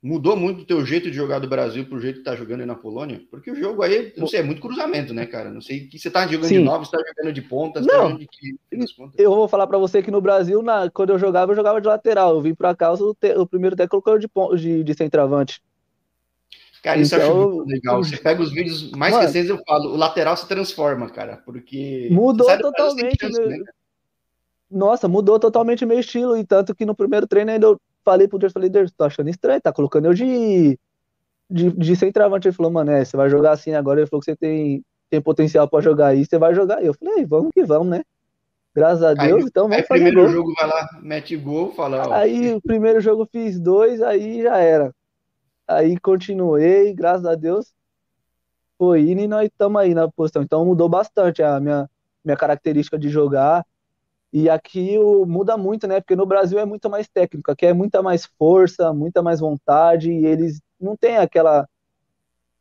Mudou 0.00 0.36
muito 0.36 0.62
o 0.62 0.64
teu 0.64 0.86
jeito 0.86 1.10
de 1.10 1.16
jogar 1.16 1.40
do 1.40 1.48
Brasil 1.48 1.84
pro 1.84 2.00
jeito 2.00 2.18
que 2.18 2.24
tá 2.24 2.36
jogando 2.36 2.60
aí 2.60 2.66
na 2.66 2.76
Polônia? 2.76 3.20
Porque 3.28 3.50
o 3.50 3.56
jogo 3.56 3.82
aí, 3.82 4.12
não 4.16 4.28
sei, 4.28 4.38
é 4.38 4.42
muito 4.44 4.60
cruzamento, 4.60 5.12
né, 5.12 5.26
cara? 5.26 5.50
Não 5.50 5.60
sei 5.60 5.88
que 5.88 5.98
você 5.98 6.08
tá 6.08 6.24
jogando 6.24 6.48
Sim. 6.48 6.58
de 6.58 6.64
nove, 6.64 6.86
você 6.86 6.96
tá 6.96 7.02
jogando 7.04 7.34
de 7.34 7.42
ponta, 7.42 7.84
tá 7.84 7.86
não. 7.86 8.16
Tá 8.16 8.24
de 8.24 9.14
Eu 9.16 9.34
vou 9.34 9.48
falar 9.48 9.66
para 9.66 9.76
você 9.76 10.00
que 10.00 10.10
no 10.12 10.20
Brasil, 10.20 10.62
na, 10.62 10.88
quando 10.88 11.10
eu 11.10 11.18
jogava, 11.18 11.50
eu 11.50 11.56
jogava 11.56 11.80
de 11.80 11.88
lateral. 11.88 12.36
Eu 12.36 12.40
vim 12.40 12.54
pra 12.54 12.76
cá, 12.76 12.92
o, 12.92 13.12
te, 13.12 13.36
o 13.36 13.44
primeiro 13.44 13.74
até 13.74 13.88
colocou 13.88 14.16
de, 14.16 14.28
de, 14.56 14.84
de 14.84 14.94
centroavante. 14.94 15.60
Cara, 16.80 17.00
isso 17.00 17.16
então, 17.16 17.26
eu 17.26 17.32
acho 17.32 17.56
muito 17.56 17.68
legal. 17.68 18.04
Você 18.04 18.16
pega 18.16 18.40
os 18.40 18.52
vídeos 18.52 18.92
mais 18.92 19.12
mano, 19.12 19.26
recentes, 19.26 19.50
eu 19.50 19.58
falo, 19.66 19.92
o 19.92 19.96
lateral 19.96 20.36
se 20.36 20.46
transforma, 20.46 21.10
cara, 21.10 21.42
porque... 21.44 22.08
Mudou 22.12 22.46
totalmente, 22.56 23.20
chance, 23.20 23.40
meu... 23.40 23.48
né? 23.48 23.64
Nossa, 24.70 25.08
mudou 25.08 25.40
totalmente 25.40 25.84
meu 25.84 25.98
estilo, 25.98 26.36
e 26.36 26.44
tanto 26.44 26.72
que 26.72 26.86
no 26.86 26.94
primeiro 26.94 27.26
treino 27.26 27.50
ainda 27.50 27.66
eu 27.66 27.80
falei 28.08 28.26
pro 28.26 28.38
Deus, 28.38 28.52
falei, 28.54 28.70
Deus, 28.70 28.90
tô 28.90 29.04
achando 29.04 29.28
estranho, 29.28 29.60
tá 29.60 29.70
colocando 29.70 30.06
eu 30.06 30.14
de, 30.14 30.78
de, 31.50 31.70
de 31.70 31.96
centroavante. 31.96 32.48
Ele 32.48 32.56
falou, 32.56 32.72
mano, 32.72 32.90
é, 32.90 33.04
você 33.04 33.16
vai 33.16 33.28
jogar 33.28 33.52
assim 33.52 33.74
agora, 33.74 34.00
ele 34.00 34.06
falou 34.06 34.20
que 34.20 34.30
você 34.30 34.36
tem, 34.36 34.82
tem 35.10 35.20
potencial 35.20 35.68
pra 35.68 35.82
jogar 35.82 36.08
aí, 36.08 36.24
você 36.24 36.38
vai 36.38 36.54
jogar. 36.54 36.82
E 36.82 36.86
eu 36.86 36.94
falei, 36.94 37.26
vamos 37.26 37.50
que 37.52 37.64
vamos, 37.64 37.88
né? 37.88 38.02
Graças 38.74 39.02
a 39.02 39.12
Deus, 39.12 39.42
aí, 39.42 39.48
então 39.48 39.64
vamos 39.64 39.76
aí 39.76 39.82
fazer 39.82 40.04
primeiro 40.04 40.22
gol. 40.22 40.30
jogo 40.30 40.54
vai 40.58 40.66
lá, 40.66 40.88
mete 41.02 41.36
gol, 41.36 41.72
fala... 41.72 42.08
Ó, 42.08 42.12
aí 42.14 42.54
o 42.54 42.62
primeiro 42.62 43.00
jogo 43.00 43.28
fiz 43.30 43.60
dois, 43.60 44.00
aí 44.00 44.42
já 44.42 44.56
era. 44.56 44.94
Aí 45.66 45.98
continuei, 46.00 46.94
graças 46.94 47.26
a 47.26 47.34
Deus, 47.34 47.74
foi 48.78 49.02
indo 49.02 49.20
e 49.20 49.28
nós 49.28 49.46
estamos 49.46 49.80
aí 49.80 49.92
na 49.92 50.08
posição. 50.08 50.42
Então 50.42 50.64
mudou 50.64 50.88
bastante 50.88 51.42
a 51.42 51.60
minha, 51.60 51.90
minha 52.24 52.36
característica 52.36 52.98
de 52.98 53.10
jogar. 53.10 53.66
E 54.32 54.48
aqui 54.50 54.98
o, 54.98 55.24
muda 55.24 55.56
muito, 55.56 55.86
né? 55.86 56.00
Porque 56.00 56.16
no 56.16 56.26
Brasil 56.26 56.58
é 56.58 56.64
muito 56.64 56.90
mais 56.90 57.08
técnico, 57.08 57.50
aqui 57.50 57.66
é 57.66 57.72
muita 57.72 58.02
mais 58.02 58.26
força, 58.38 58.92
muita 58.92 59.22
mais 59.22 59.40
vontade, 59.40 60.10
e 60.10 60.26
eles 60.26 60.60
não 60.80 60.96
têm 60.96 61.16
aquela, 61.16 61.66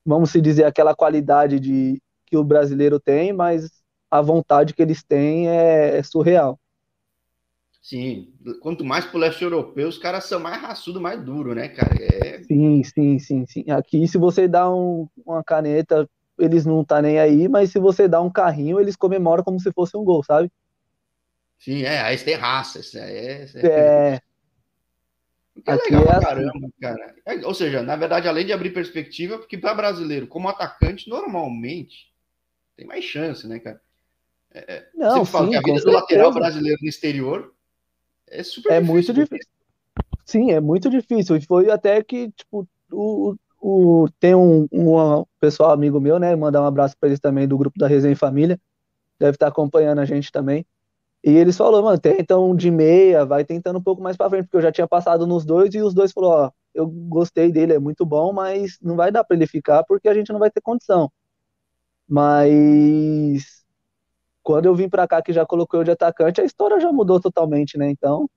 vamos 0.06 0.32
se 0.32 0.40
dizer, 0.40 0.64
aquela 0.64 0.96
qualidade 0.96 1.60
de 1.60 2.02
que 2.26 2.38
o 2.38 2.44
brasileiro 2.44 3.00
tem, 3.00 3.34
mas 3.34 3.70
a 4.10 4.22
vontade 4.22 4.74
que 4.74 4.82
eles 4.82 5.04
têm 5.04 5.50
é, 5.50 5.98
é 5.98 6.04
surreal. 6.04 6.60
Sim, 7.82 8.34
quanto 8.62 8.84
mais 8.84 9.06
pro 9.06 9.18
leste 9.18 9.44
europeu, 9.44 9.88
os 9.88 9.98
caras 9.98 10.26
são 10.26 10.42
mais 10.42 10.62
raçudo, 10.62 11.00
mais 11.00 11.24
duro, 11.24 11.56
né, 11.56 11.70
cara? 11.70 11.96
É... 11.98 12.44
Sim, 12.44 12.84
sim, 12.84 13.18
sim, 13.20 13.46
sim. 13.48 13.64
Aqui, 13.72 14.06
se 14.08 14.18
você 14.18 14.46
dá 14.46 14.70
um, 14.70 15.08
uma 15.26 15.42
caneta, 15.42 16.06
eles 16.38 16.66
não 16.66 16.84
tá 16.84 17.02
nem 17.02 17.18
aí, 17.18 17.48
mas 17.48 17.72
se 17.72 17.80
você 17.80 18.08
dá 18.08 18.22
um 18.22 18.30
carrinho, 18.30 18.80
eles 18.80 18.98
comemoram 18.98 19.42
como 19.42 19.60
se 19.60 19.72
fosse 19.72 19.96
um 19.96 20.04
gol, 20.04 20.22
sabe? 20.22 20.52
Sim, 21.60 21.84
é, 21.84 22.02
aí 22.02 22.18
tem 22.18 22.36
raça, 22.36 22.80
isso 22.80 22.98
é... 22.98 23.44
Isso 23.44 23.58
é... 23.58 23.62
é... 23.62 24.22
é 25.66 25.72
aqui 25.72 25.92
legal 25.92 26.06
é 26.06 26.12
assim. 26.12 26.26
caramba, 26.26 26.70
cara. 26.80 27.16
É, 27.26 27.46
ou 27.46 27.54
seja, 27.54 27.82
na 27.82 27.96
verdade, 27.96 28.28
além 28.28 28.46
de 28.46 28.54
abrir 28.54 28.72
perspectiva, 28.72 29.38
porque 29.38 29.58
para 29.58 29.74
brasileiro, 29.74 30.28
como 30.28 30.50
atacante, 30.50 31.10
normalmente 31.10 32.12
tem 32.76 32.86
mais 32.86 33.04
chance, 33.04 33.48
né, 33.48 33.60
cara? 33.60 33.82
É, 34.54 34.74
é 34.74 34.88
não, 34.94 35.26
sim, 35.26 35.32
fala 35.32 35.50
que 35.50 35.56
a 35.56 35.62
vida 35.62 35.82
do 35.82 35.92
lateral 35.92 36.34
brasileiro 36.34 36.78
no 36.82 36.88
exterior 36.88 37.54
é 38.28 38.44
super 38.44 38.72
é 38.72 38.80
difícil. 38.80 38.94
muito 38.94 39.14
difícil. 39.14 39.52
Sim, 40.26 40.52
é 40.52 40.60
muito 40.60 40.90
difícil. 40.90 41.42
Foi 41.42 41.72
até 41.72 42.04
que, 42.04 42.30
tipo, 42.32 42.68
o, 42.92 43.36
o, 43.62 44.08
tem 44.20 44.36
um, 44.36 44.68
um 44.72 45.26
pessoal 45.40 45.72
amigo 45.72 46.00
meu, 46.00 46.20
né? 46.20 46.36
Mandar 46.36 46.62
um 46.62 46.66
abraço 46.66 46.96
para 47.00 47.10
eles 47.10 47.20
também 47.20 47.48
do 47.48 47.58
grupo 47.58 47.80
da 47.80 47.88
Resenha 47.88 48.16
Família. 48.16 48.60
Deve 49.18 49.36
estar 49.36 49.48
acompanhando 49.48 50.00
a 50.00 50.06
gente 50.06 50.32
também. 50.32 50.66
E 51.28 51.36
eles 51.36 51.58
falaram, 51.58 51.84
mano, 51.84 52.00
tenta 52.00 52.40
um 52.40 52.56
de 52.56 52.72
meia, 52.72 53.26
vai 53.26 53.44
tentando 53.44 53.80
um 53.80 53.84
pouco 53.84 54.02
mais 54.02 54.16
para 54.16 54.30
frente, 54.30 54.46
porque 54.46 54.56
eu 54.56 54.62
já 54.62 54.72
tinha 54.72 54.88
passado 54.88 55.28
nos 55.28 55.44
dois 55.44 55.74
e 55.74 55.82
os 55.82 55.94
dois 55.94 56.14
falou, 56.14 56.32
ó, 56.32 56.52
eu 56.74 56.88
gostei 56.88 57.52
dele, 57.52 57.74
é 57.74 57.80
muito 57.80 58.06
bom, 58.06 58.32
mas 58.32 58.80
não 58.82 58.96
vai 58.96 59.12
dar 59.12 59.26
para 59.26 59.36
ele 59.36 59.46
ficar 59.46 59.84
porque 59.84 60.08
a 60.08 60.14
gente 60.14 60.32
não 60.32 60.40
vai 60.40 60.50
ter 60.50 60.62
condição. 60.62 61.12
Mas 62.08 63.66
quando 64.42 64.68
eu 64.68 64.74
vim 64.74 64.88
para 64.88 65.06
cá, 65.06 65.22
que 65.22 65.34
já 65.34 65.46
colocou 65.46 65.82
eu 65.82 65.84
de 65.84 65.92
atacante, 65.92 66.40
a 66.40 66.46
história 66.46 66.80
já 66.80 66.94
mudou 66.94 67.20
totalmente, 67.20 67.78
né? 67.78 67.90
Então. 67.90 68.30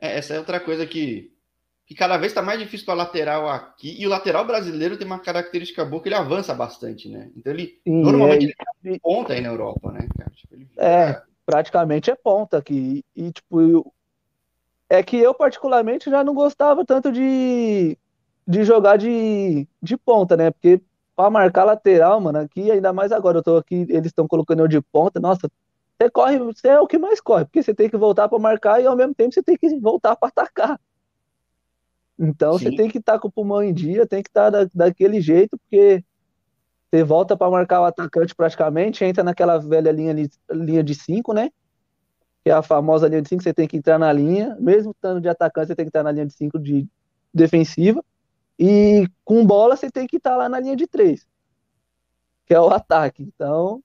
É, 0.00 0.16
essa 0.16 0.32
é 0.32 0.38
outra 0.38 0.58
coisa 0.58 0.86
que, 0.86 1.30
que 1.90 1.94
cada 1.96 2.16
vez 2.16 2.30
está 2.30 2.40
mais 2.40 2.60
difícil 2.60 2.86
para 2.86 2.94
lateral 2.94 3.48
aqui. 3.48 4.00
E 4.00 4.06
o 4.06 4.10
lateral 4.10 4.46
brasileiro 4.46 4.96
tem 4.96 5.04
uma 5.04 5.18
característica 5.18 5.84
boa 5.84 6.00
que 6.00 6.08
ele 6.08 6.14
avança 6.14 6.54
bastante, 6.54 7.08
né? 7.08 7.32
Então 7.36 7.52
ele 7.52 7.80
Sim, 7.82 8.02
normalmente 8.02 8.44
é, 8.44 8.64
ele 8.84 8.94
é 8.94 8.98
ponta 9.00 9.32
aí 9.32 9.40
na 9.40 9.48
Europa, 9.48 9.90
né? 9.90 10.06
Tipo, 10.36 10.54
ele... 10.54 10.68
É, 10.76 11.20
praticamente 11.44 12.08
é 12.08 12.14
ponta 12.14 12.58
aqui. 12.58 13.04
E, 13.16 13.32
tipo, 13.32 13.60
eu... 13.60 13.92
é 14.88 15.02
que 15.02 15.16
eu 15.16 15.34
particularmente 15.34 16.08
já 16.08 16.22
não 16.22 16.32
gostava 16.32 16.84
tanto 16.84 17.10
de, 17.10 17.98
de 18.46 18.62
jogar 18.62 18.96
de, 18.96 19.66
de 19.82 19.96
ponta, 19.96 20.36
né? 20.36 20.52
Porque 20.52 20.80
para 21.16 21.28
marcar 21.28 21.64
lateral, 21.64 22.20
mano, 22.20 22.38
aqui, 22.38 22.70
ainda 22.70 22.92
mais 22.92 23.10
agora, 23.10 23.38
eu 23.38 23.42
tô 23.42 23.56
aqui, 23.56 23.84
eles 23.88 24.06
estão 24.06 24.28
colocando 24.28 24.60
eu 24.60 24.68
de 24.68 24.80
ponta, 24.80 25.18
nossa, 25.18 25.50
você 26.00 26.08
corre, 26.08 26.38
você 26.38 26.68
é 26.68 26.78
o 26.78 26.86
que 26.86 26.98
mais 26.98 27.20
corre, 27.20 27.46
porque 27.46 27.64
você 27.64 27.74
tem 27.74 27.90
que 27.90 27.96
voltar 27.96 28.28
para 28.28 28.38
marcar 28.38 28.80
e 28.80 28.86
ao 28.86 28.94
mesmo 28.94 29.12
tempo 29.12 29.34
você 29.34 29.42
tem 29.42 29.56
que 29.56 29.76
voltar 29.80 30.14
para 30.14 30.28
atacar. 30.28 30.80
Então 32.20 32.58
Sim. 32.58 32.64
você 32.64 32.76
tem 32.76 32.90
que 32.90 32.98
estar 32.98 33.14
tá 33.14 33.18
com 33.18 33.28
o 33.28 33.32
pulmão 33.32 33.62
em 33.62 33.72
dia, 33.72 34.06
tem 34.06 34.22
que 34.22 34.28
estar 34.28 34.52
tá 34.52 34.64
da, 34.64 34.70
daquele 34.74 35.22
jeito, 35.22 35.56
porque 35.56 36.04
você 36.90 37.02
volta 37.02 37.34
para 37.34 37.50
marcar 37.50 37.80
o 37.80 37.84
atacante 37.84 38.34
praticamente, 38.34 39.02
entra 39.02 39.24
naquela 39.24 39.56
velha 39.56 39.90
linha, 39.90 40.14
linha 40.50 40.82
de 40.84 40.94
5, 40.94 41.32
né? 41.32 41.50
Que 42.44 42.50
é 42.50 42.52
a 42.52 42.62
famosa 42.62 43.08
linha 43.08 43.22
de 43.22 43.28
5, 43.28 43.42
você 43.42 43.54
tem 43.54 43.66
que 43.66 43.78
entrar 43.78 43.98
na 43.98 44.12
linha, 44.12 44.54
mesmo 44.60 44.90
estando 44.90 45.18
de 45.18 45.28
atacante, 45.30 45.68
você 45.68 45.74
tem 45.74 45.86
que 45.86 45.88
estar 45.88 46.02
na 46.02 46.12
linha 46.12 46.26
de 46.26 46.34
5 46.34 46.58
de 46.58 46.86
defensiva. 47.32 48.04
E 48.58 49.08
com 49.24 49.46
bola 49.46 49.74
você 49.74 49.90
tem 49.90 50.06
que 50.06 50.18
estar 50.18 50.32
tá 50.32 50.36
lá 50.36 50.48
na 50.48 50.60
linha 50.60 50.76
de 50.76 50.86
três, 50.86 51.26
que 52.44 52.52
é 52.52 52.60
o 52.60 52.68
ataque. 52.68 53.22
Então, 53.22 53.82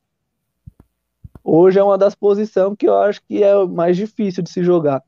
hoje 1.42 1.80
é 1.80 1.84
uma 1.84 1.98
das 1.98 2.16
posições 2.16 2.76
que 2.78 2.90
eu 2.90 2.98
acho 2.98 3.22
que 3.24 3.42
é 3.42 3.66
mais 3.66 3.96
difícil 3.96 4.44
de 4.44 4.52
se 4.52 4.62
jogar. 4.62 5.02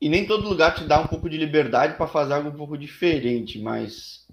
E 0.00 0.08
nem 0.08 0.26
todo 0.26 0.48
lugar 0.48 0.74
te 0.74 0.84
dá 0.84 0.98
um 0.98 1.06
pouco 1.06 1.28
de 1.28 1.36
liberdade 1.36 1.94
para 1.94 2.06
fazer 2.06 2.32
algo 2.32 2.48
um 2.48 2.56
pouco 2.56 2.78
diferente, 2.78 3.60
mas 3.60 4.26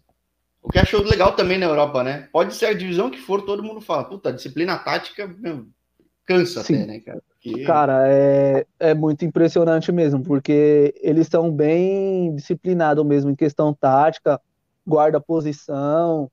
o 0.62 0.70
que 0.70 0.80
achou 0.80 1.04
legal 1.04 1.34
também 1.34 1.58
na 1.58 1.66
Europa, 1.66 2.04
né? 2.04 2.30
Pode 2.32 2.54
ser 2.54 2.68
a 2.68 2.74
divisão 2.74 3.10
que 3.10 3.20
for, 3.20 3.42
todo 3.42 3.64
mundo 3.64 3.82
fala, 3.82 4.06
puta, 4.06 4.34
disciplina 4.34 4.78
tática 4.78 5.28
meu, 5.28 5.68
cansa 6.26 6.64
Sim. 6.64 6.76
até, 6.76 6.86
né, 6.86 7.00
cara? 7.00 7.22
Porque... 7.30 7.64
Cara, 7.64 8.04
é, 8.08 8.66
é 8.80 8.94
muito 8.94 9.24
impressionante 9.24 9.92
mesmo, 9.92 10.24
porque 10.24 10.94
eles 11.02 11.28
são 11.28 11.52
bem 11.52 12.34
disciplinados 12.36 13.06
mesmo 13.06 13.32
em 13.32 13.36
questão 13.36 13.74
tática, 13.74 14.40
guarda 14.86 15.20
posição, 15.20 16.30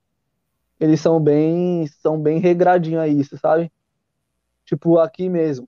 eles 0.79 0.99
são 0.99 1.19
bem, 1.21 1.87
são 1.87 2.19
bem 2.19 2.39
regradinhos 2.39 3.01
a 3.01 3.07
isso, 3.07 3.37
sabe? 3.37 3.71
Tipo, 4.65 4.99
aqui 4.99 5.29
mesmo, 5.29 5.67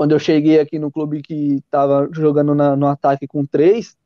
quando 0.00 0.12
eu 0.12 0.18
cheguei 0.18 0.58
aqui 0.58 0.78
no 0.78 0.90
clube 0.90 1.20
que 1.20 1.62
tava 1.70 2.08
jogando 2.10 2.54
na, 2.54 2.74
no 2.74 2.86
ataque 2.86 3.26
com 3.26 3.44
três, 3.44 3.98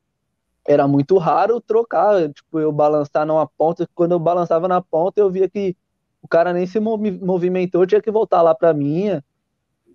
era 0.67 0.85
muito 0.89 1.17
raro 1.17 1.61
trocar, 1.61 2.29
tipo, 2.33 2.59
eu 2.59 2.69
balançar 2.69 3.25
numa 3.25 3.47
ponta, 3.47 3.87
quando 3.95 4.11
eu 4.11 4.19
balançava 4.19 4.67
na 4.67 4.81
ponta, 4.81 5.21
eu 5.21 5.31
via 5.31 5.47
que 5.47 5.73
o 6.21 6.27
cara 6.27 6.51
nem 6.51 6.65
se 6.65 6.81
movimentou, 6.81 7.85
tinha 7.85 8.01
que 8.01 8.11
voltar 8.11 8.41
lá 8.41 8.53
para 8.53 8.73
minha, 8.73 9.23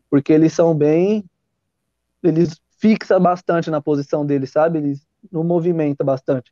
porque 0.08 0.32
eles 0.32 0.54
são 0.54 0.74
bem. 0.74 1.22
Eles 2.22 2.58
fixam 2.78 3.20
bastante 3.20 3.70
na 3.70 3.82
posição 3.82 4.24
deles, 4.24 4.48
sabe? 4.48 4.78
Eles 4.78 5.06
não 5.30 5.44
movimentam 5.44 6.06
bastante. 6.06 6.50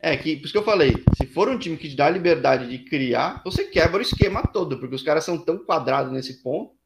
É, 0.00 0.16
que, 0.16 0.34
por 0.34 0.46
isso 0.46 0.52
que 0.52 0.58
eu 0.58 0.64
falei, 0.64 0.94
se 1.16 1.28
for 1.28 1.48
um 1.48 1.56
time 1.56 1.76
que 1.76 1.88
te 1.88 1.94
dá 1.94 2.06
a 2.06 2.10
liberdade 2.10 2.68
de 2.68 2.78
criar, 2.78 3.40
você 3.44 3.66
quebra 3.66 3.98
o 3.98 4.02
esquema 4.02 4.42
todo, 4.42 4.80
porque 4.80 4.96
os 4.96 5.02
caras 5.04 5.22
são 5.22 5.38
tão 5.38 5.58
quadrados 5.58 6.12
nesse 6.12 6.42
ponto, 6.42 6.81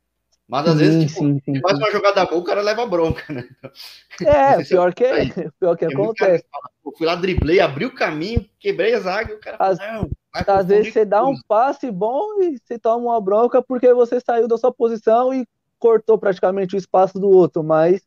mas 0.48 0.66
às 0.66 0.74
sim, 0.74 0.78
vezes, 0.78 1.06
tipo, 1.12 1.24
sim, 1.24 1.40
sim, 1.44 1.60
faz 1.60 1.78
uma 1.78 1.90
jogada 1.90 2.24
boa, 2.24 2.40
o 2.40 2.44
cara 2.44 2.62
leva 2.62 2.86
bronca, 2.86 3.32
né? 3.32 3.48
É, 4.24 4.62
pior 4.64 4.94
que, 4.94 5.04
é, 5.04 5.50
pior 5.58 5.76
que 5.76 5.84
é 5.84 5.88
acontece. 5.88 6.44
Fala, 6.50 6.96
fui 6.96 7.06
lá, 7.06 7.16
driblei, 7.16 7.58
abri 7.58 7.84
o 7.84 7.94
caminho, 7.94 8.48
quebrei 8.58 8.94
a 8.94 9.00
zaga, 9.00 9.32
e 9.32 9.34
o 9.34 9.40
cara 9.40 9.56
As, 9.58 9.78
não, 9.78 10.08
Às 10.32 10.66
vezes 10.66 10.92
você 10.92 11.04
dá 11.04 11.24
um 11.24 11.34
passe 11.48 11.90
bom 11.90 12.42
e 12.42 12.58
você 12.58 12.78
toma 12.78 13.12
uma 13.12 13.20
bronca 13.20 13.60
porque 13.60 13.92
você 13.92 14.20
saiu 14.20 14.46
da 14.46 14.56
sua 14.56 14.72
posição 14.72 15.34
e 15.34 15.44
cortou 15.80 16.16
praticamente 16.16 16.76
o 16.76 16.78
espaço 16.78 17.18
do 17.18 17.28
outro, 17.28 17.64
mas 17.64 18.02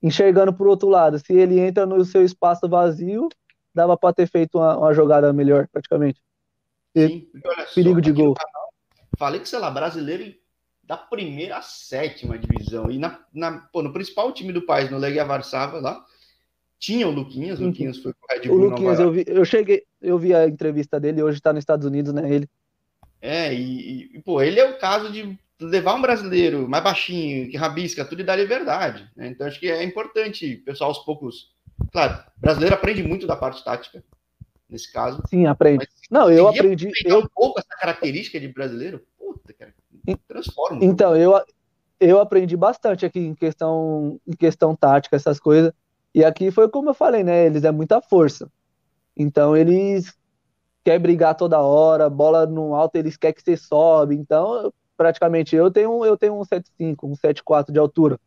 enxergando 0.00 0.52
por 0.52 0.68
outro 0.68 0.88
lado, 0.88 1.18
se 1.18 1.32
ele 1.32 1.58
entra 1.58 1.86
no 1.86 2.04
seu 2.04 2.24
espaço 2.24 2.68
vazio, 2.68 3.28
dava 3.74 3.96
para 3.96 4.14
ter 4.14 4.28
feito 4.28 4.58
uma, 4.58 4.76
uma, 4.76 4.94
jogada 4.94 5.32
melhor, 5.32 5.66
praticamente. 5.72 6.20
Sim, 6.96 7.26
perigo 7.74 8.00
de 8.00 8.12
gol. 8.12 8.34
Canal, 8.34 8.72
falei 9.18 9.40
que, 9.40 9.48
sei 9.48 9.58
lá, 9.58 9.70
brasileiro 9.70 10.34
da 10.86 10.96
primeira 10.96 11.58
à 11.58 11.62
sétima 11.62 12.38
divisão. 12.38 12.90
E 12.90 12.98
na, 12.98 13.18
na, 13.32 13.58
pô, 13.72 13.82
no 13.82 13.92
principal 13.92 14.32
time 14.32 14.52
do 14.52 14.62
país, 14.62 14.90
no 14.90 14.98
Legia 14.98 15.24
Varsava, 15.24 15.80
lá, 15.80 16.04
tinha 16.78 17.08
o 17.08 17.10
Luquinhas, 17.10 17.58
o 17.58 17.66
Luquinhas 17.66 17.98
foi 17.98 18.12
com 18.12 18.26
o 18.26 18.34
Red 18.34 18.48
Bull. 18.48 18.56
O 18.56 18.68
Luquinhas, 18.68 19.00
eu, 19.00 19.10
vi, 19.10 19.24
eu 19.26 19.44
cheguei, 19.44 19.84
eu 20.02 20.18
vi 20.18 20.34
a 20.34 20.46
entrevista 20.46 21.00
dele, 21.00 21.22
hoje 21.22 21.38
está 21.38 21.52
nos 21.52 21.62
Estados 21.62 21.86
Unidos, 21.86 22.12
né? 22.12 22.30
Ele. 22.30 22.48
É, 23.22 23.54
e, 23.54 24.16
e, 24.16 24.22
pô, 24.22 24.42
ele 24.42 24.60
é 24.60 24.68
o 24.68 24.78
caso 24.78 25.10
de 25.10 25.38
levar 25.58 25.94
um 25.94 26.02
brasileiro 26.02 26.68
mais 26.68 26.84
baixinho, 26.84 27.50
que 27.50 27.56
rabisca 27.56 28.04
tudo 28.04 28.20
e 28.20 28.24
dar 28.24 28.36
liberdade. 28.36 29.08
Né? 29.16 29.28
Então 29.28 29.46
acho 29.46 29.58
que 29.58 29.70
é 29.70 29.82
importante, 29.82 30.56
pessoal, 30.56 30.90
aos 30.90 30.98
poucos. 30.98 31.54
Claro, 31.90 32.22
brasileiro 32.36 32.74
aprende 32.74 33.02
muito 33.02 33.26
da 33.26 33.34
parte 33.34 33.64
tática, 33.64 34.04
nesse 34.68 34.92
caso. 34.92 35.22
Sim, 35.26 35.46
aprende. 35.46 35.88
Não, 36.10 36.30
eu 36.30 36.48
aprendi. 36.48 36.90
Eu 37.04 37.20
um 37.20 37.28
pouco 37.34 37.58
essa 37.58 37.76
característica 37.80 38.38
de 38.38 38.48
brasileiro. 38.48 39.00
Puta, 39.18 39.52
cara, 39.54 39.74
transforma. 40.28 40.84
Então, 40.84 41.16
eu, 41.16 41.32
eu 42.00 42.20
aprendi 42.20 42.56
bastante 42.56 43.06
aqui 43.06 43.20
em 43.20 43.34
questão, 43.34 44.20
em 44.26 44.32
questão 44.32 44.74
tática, 44.76 45.16
essas 45.16 45.40
coisas. 45.40 45.72
E 46.14 46.24
aqui 46.24 46.50
foi 46.50 46.68
como 46.68 46.90
eu 46.90 46.94
falei, 46.94 47.24
né? 47.24 47.46
Eles 47.46 47.64
é 47.64 47.72
muita 47.72 48.00
força. 48.00 48.48
Então 49.16 49.56
eles 49.56 50.16
quer 50.84 50.98
brigar 50.98 51.34
toda 51.36 51.60
hora, 51.60 52.10
bola 52.10 52.46
no 52.46 52.74
alto, 52.74 52.96
eles 52.96 53.16
querem 53.16 53.34
que 53.34 53.42
você 53.42 53.56
sobe. 53.56 54.14
Então, 54.14 54.72
praticamente 54.96 55.56
eu 55.56 55.70
tenho 55.70 56.04
eu 56.04 56.16
tenho 56.16 56.34
um 56.38 56.42
7.5, 56.42 56.96
um 57.04 57.14
7.4 57.14 57.72
de 57.72 57.78
altura. 57.78 58.18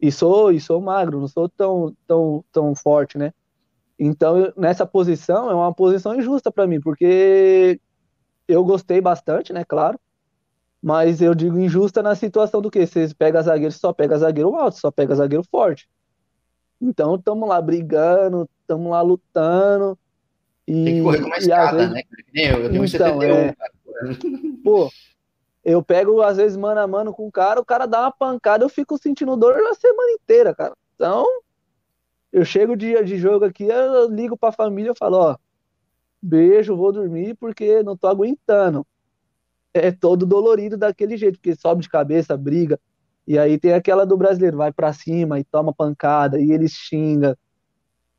E 0.00 0.12
sou 0.12 0.52
e 0.52 0.60
sou 0.60 0.80
magro, 0.80 1.20
não 1.20 1.28
sou 1.28 1.48
tão 1.48 1.96
tão 2.06 2.44
tão 2.52 2.74
forte, 2.74 3.18
né? 3.18 3.32
Então, 3.98 4.52
nessa 4.56 4.84
posição 4.84 5.50
é 5.50 5.54
uma 5.54 5.72
posição 5.72 6.14
injusta 6.14 6.50
para 6.50 6.66
mim, 6.66 6.80
porque 6.80 7.80
eu 8.46 8.64
gostei 8.64 9.00
bastante, 9.00 9.52
né, 9.52 9.64
claro. 9.64 9.98
Mas 10.84 11.22
eu 11.22 11.34
digo 11.34 11.58
injusta 11.58 12.02
na 12.02 12.14
situação 12.14 12.60
do 12.60 12.70
que 12.70 12.86
você 12.86 13.08
pega 13.14 13.40
zagueiro, 13.40 13.72
só 13.72 13.90
pega 13.90 14.18
zagueiro 14.18 14.54
alto, 14.54 14.78
só 14.78 14.90
pega 14.90 15.14
zagueiro 15.14 15.42
forte. 15.42 15.88
Então, 16.78 17.14
estamos 17.14 17.48
lá 17.48 17.58
brigando, 17.62 18.46
estamos 18.60 18.90
lá 18.90 19.00
lutando. 19.00 19.98
E, 20.68 20.84
Tem 20.84 20.96
que 20.96 21.02
correr 21.02 21.20
com 21.22 21.26
uma 21.28 21.38
escada, 21.38 21.78
vezes... 21.78 21.94
né? 21.94 22.02
Eu, 22.34 22.64
eu 22.64 22.70
tenho 22.70 22.84
então, 22.84 23.18
71, 23.18 23.34
é... 23.34 23.54
Pô, 24.62 24.90
eu 25.64 25.82
pego, 25.82 26.20
às 26.20 26.36
vezes, 26.36 26.54
mano 26.54 26.78
a 26.78 26.86
mano 26.86 27.14
com 27.14 27.26
o 27.26 27.32
cara, 27.32 27.58
o 27.58 27.64
cara 27.64 27.86
dá 27.86 28.02
uma 28.02 28.12
pancada, 28.12 28.62
eu 28.62 28.68
fico 28.68 28.98
sentindo 28.98 29.38
dor 29.38 29.56
a 29.56 29.74
semana 29.74 30.12
inteira, 30.12 30.54
cara. 30.54 30.74
Então, 30.94 31.24
eu 32.30 32.44
chego 32.44 32.76
dia 32.76 33.02
de 33.02 33.16
jogo 33.16 33.46
aqui, 33.46 33.64
eu 33.64 34.10
ligo 34.10 34.36
pra 34.36 34.52
família 34.52 34.92
e 34.92 34.98
falo, 34.98 35.16
ó, 35.16 35.36
beijo, 36.20 36.76
vou 36.76 36.92
dormir 36.92 37.34
porque 37.36 37.82
não 37.82 37.96
tô 37.96 38.06
aguentando. 38.06 38.86
É 39.74 39.90
todo 39.90 40.24
dolorido 40.24 40.76
daquele 40.78 41.16
jeito, 41.16 41.38
porque 41.38 41.56
sobe 41.56 41.82
de 41.82 41.88
cabeça, 41.88 42.36
briga. 42.36 42.78
E 43.26 43.38
aí 43.38 43.58
tem 43.58 43.72
aquela 43.72 44.06
do 44.06 44.16
brasileiro, 44.16 44.56
vai 44.56 44.72
para 44.72 44.92
cima 44.92 45.40
e 45.40 45.44
toma 45.44 45.72
pancada, 45.74 46.40
e 46.40 46.52
ele 46.52 46.68
xinga, 46.68 47.36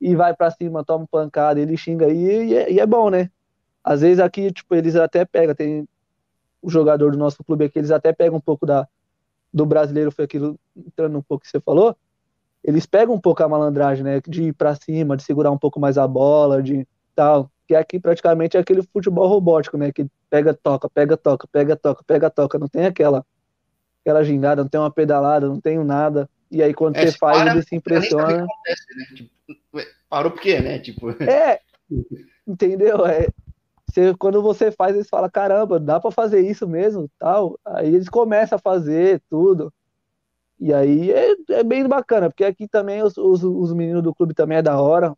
e 0.01 0.15
vai 0.15 0.35
para 0.35 0.51
cima, 0.51 0.83
toma 0.83 1.07
pancada, 1.09 1.59
ele 1.59 1.77
xinga, 1.77 2.09
e, 2.09 2.49
e, 2.49 2.55
é, 2.55 2.71
e, 2.71 2.79
é, 2.79 2.85
bom, 2.85 3.09
né? 3.09 3.29
Às 3.83 4.01
vezes 4.01 4.19
aqui, 4.19 4.51
tipo, 4.51 4.75
eles 4.75 4.95
até 4.95 5.23
pegam, 5.23 5.55
tem 5.55 5.87
o 6.61 6.69
jogador 6.69 7.11
do 7.11 7.17
nosso 7.17 7.43
clube 7.43 7.65
aqui, 7.65 7.79
eles 7.79 7.91
até 7.91 8.11
pegam 8.11 8.37
um 8.37 8.41
pouco 8.41 8.65
da, 8.65 8.87
do 9.53 9.65
brasileiro, 9.65 10.11
foi 10.11 10.25
aquilo, 10.25 10.59
entrando 10.75 11.17
um 11.17 11.21
pouco 11.21 11.45
que 11.45 11.49
você 11.51 11.61
falou, 11.61 11.95
eles 12.63 12.85
pegam 12.87 13.13
um 13.15 13.21
pouco 13.21 13.43
a 13.43 13.47
malandragem, 13.47 14.03
né? 14.03 14.19
De 14.27 14.45
ir 14.45 14.53
para 14.53 14.75
cima, 14.75 15.15
de 15.15 15.23
segurar 15.23 15.51
um 15.51 15.57
pouco 15.57 15.79
mais 15.79 15.99
a 15.99 16.07
bola, 16.07 16.63
de 16.63 16.87
tal. 17.15 17.51
Que 17.67 17.75
aqui 17.75 17.99
praticamente 17.99 18.57
é 18.57 18.59
aquele 18.59 18.81
futebol 18.81 19.27
robótico, 19.27 19.77
né? 19.77 19.91
Que 19.91 20.07
pega, 20.29 20.53
toca, 20.53 20.89
pega, 20.89 21.17
toca, 21.17 21.47
pega, 21.51 21.75
toca, 21.75 22.03
pega, 22.05 22.29
toca. 22.29 22.59
Não 22.59 22.67
tem 22.67 22.85
aquela 22.85 23.25
aquela 24.01 24.23
gingada, 24.23 24.61
não 24.61 24.69
tem 24.69 24.79
uma 24.79 24.91
pedalada, 24.91 25.47
não 25.47 25.59
tenho 25.59 25.83
nada. 25.83 26.29
E 26.51 26.61
aí 26.61 26.73
quando 26.73 26.95
é, 26.95 27.07
você 27.07 27.17
faz, 27.17 27.39
para, 27.39 27.51
ele 27.51 27.63
se 27.63 27.75
impressiona. 27.75 28.43
Acontece, 28.43 28.85
né? 28.95 29.05
tipo, 29.15 29.89
parou 30.07 30.31
por 30.31 30.41
quê, 30.41 30.59
né? 30.59 30.79
Tipo... 30.79 31.07
É, 31.27 31.59
entendeu? 32.47 33.05
É, 33.05 33.27
você, 33.88 34.13
quando 34.15 34.41
você 34.41 34.71
faz, 34.71 34.95
eles 34.95 35.09
falam, 35.09 35.29
caramba, 35.29 35.79
dá 35.79 35.99
para 35.99 36.11
fazer 36.11 36.41
isso 36.41 36.67
mesmo, 36.67 37.09
tal. 37.17 37.59
Aí 37.65 37.95
eles 37.95 38.09
começam 38.09 38.57
a 38.57 38.59
fazer 38.59 39.21
tudo. 39.29 39.73
E 40.59 40.73
aí 40.73 41.11
é, 41.11 41.35
é 41.49 41.63
bem 41.63 41.88
bacana, 41.88 42.29
porque 42.29 42.45
aqui 42.45 42.67
também 42.67 43.01
os, 43.01 43.17
os, 43.17 43.43
os, 43.43 43.73
meninos 43.73 44.03
do 44.03 44.15
clube 44.15 44.33
também 44.33 44.57
é 44.57 44.61
da 44.61 44.79
hora. 44.79 45.15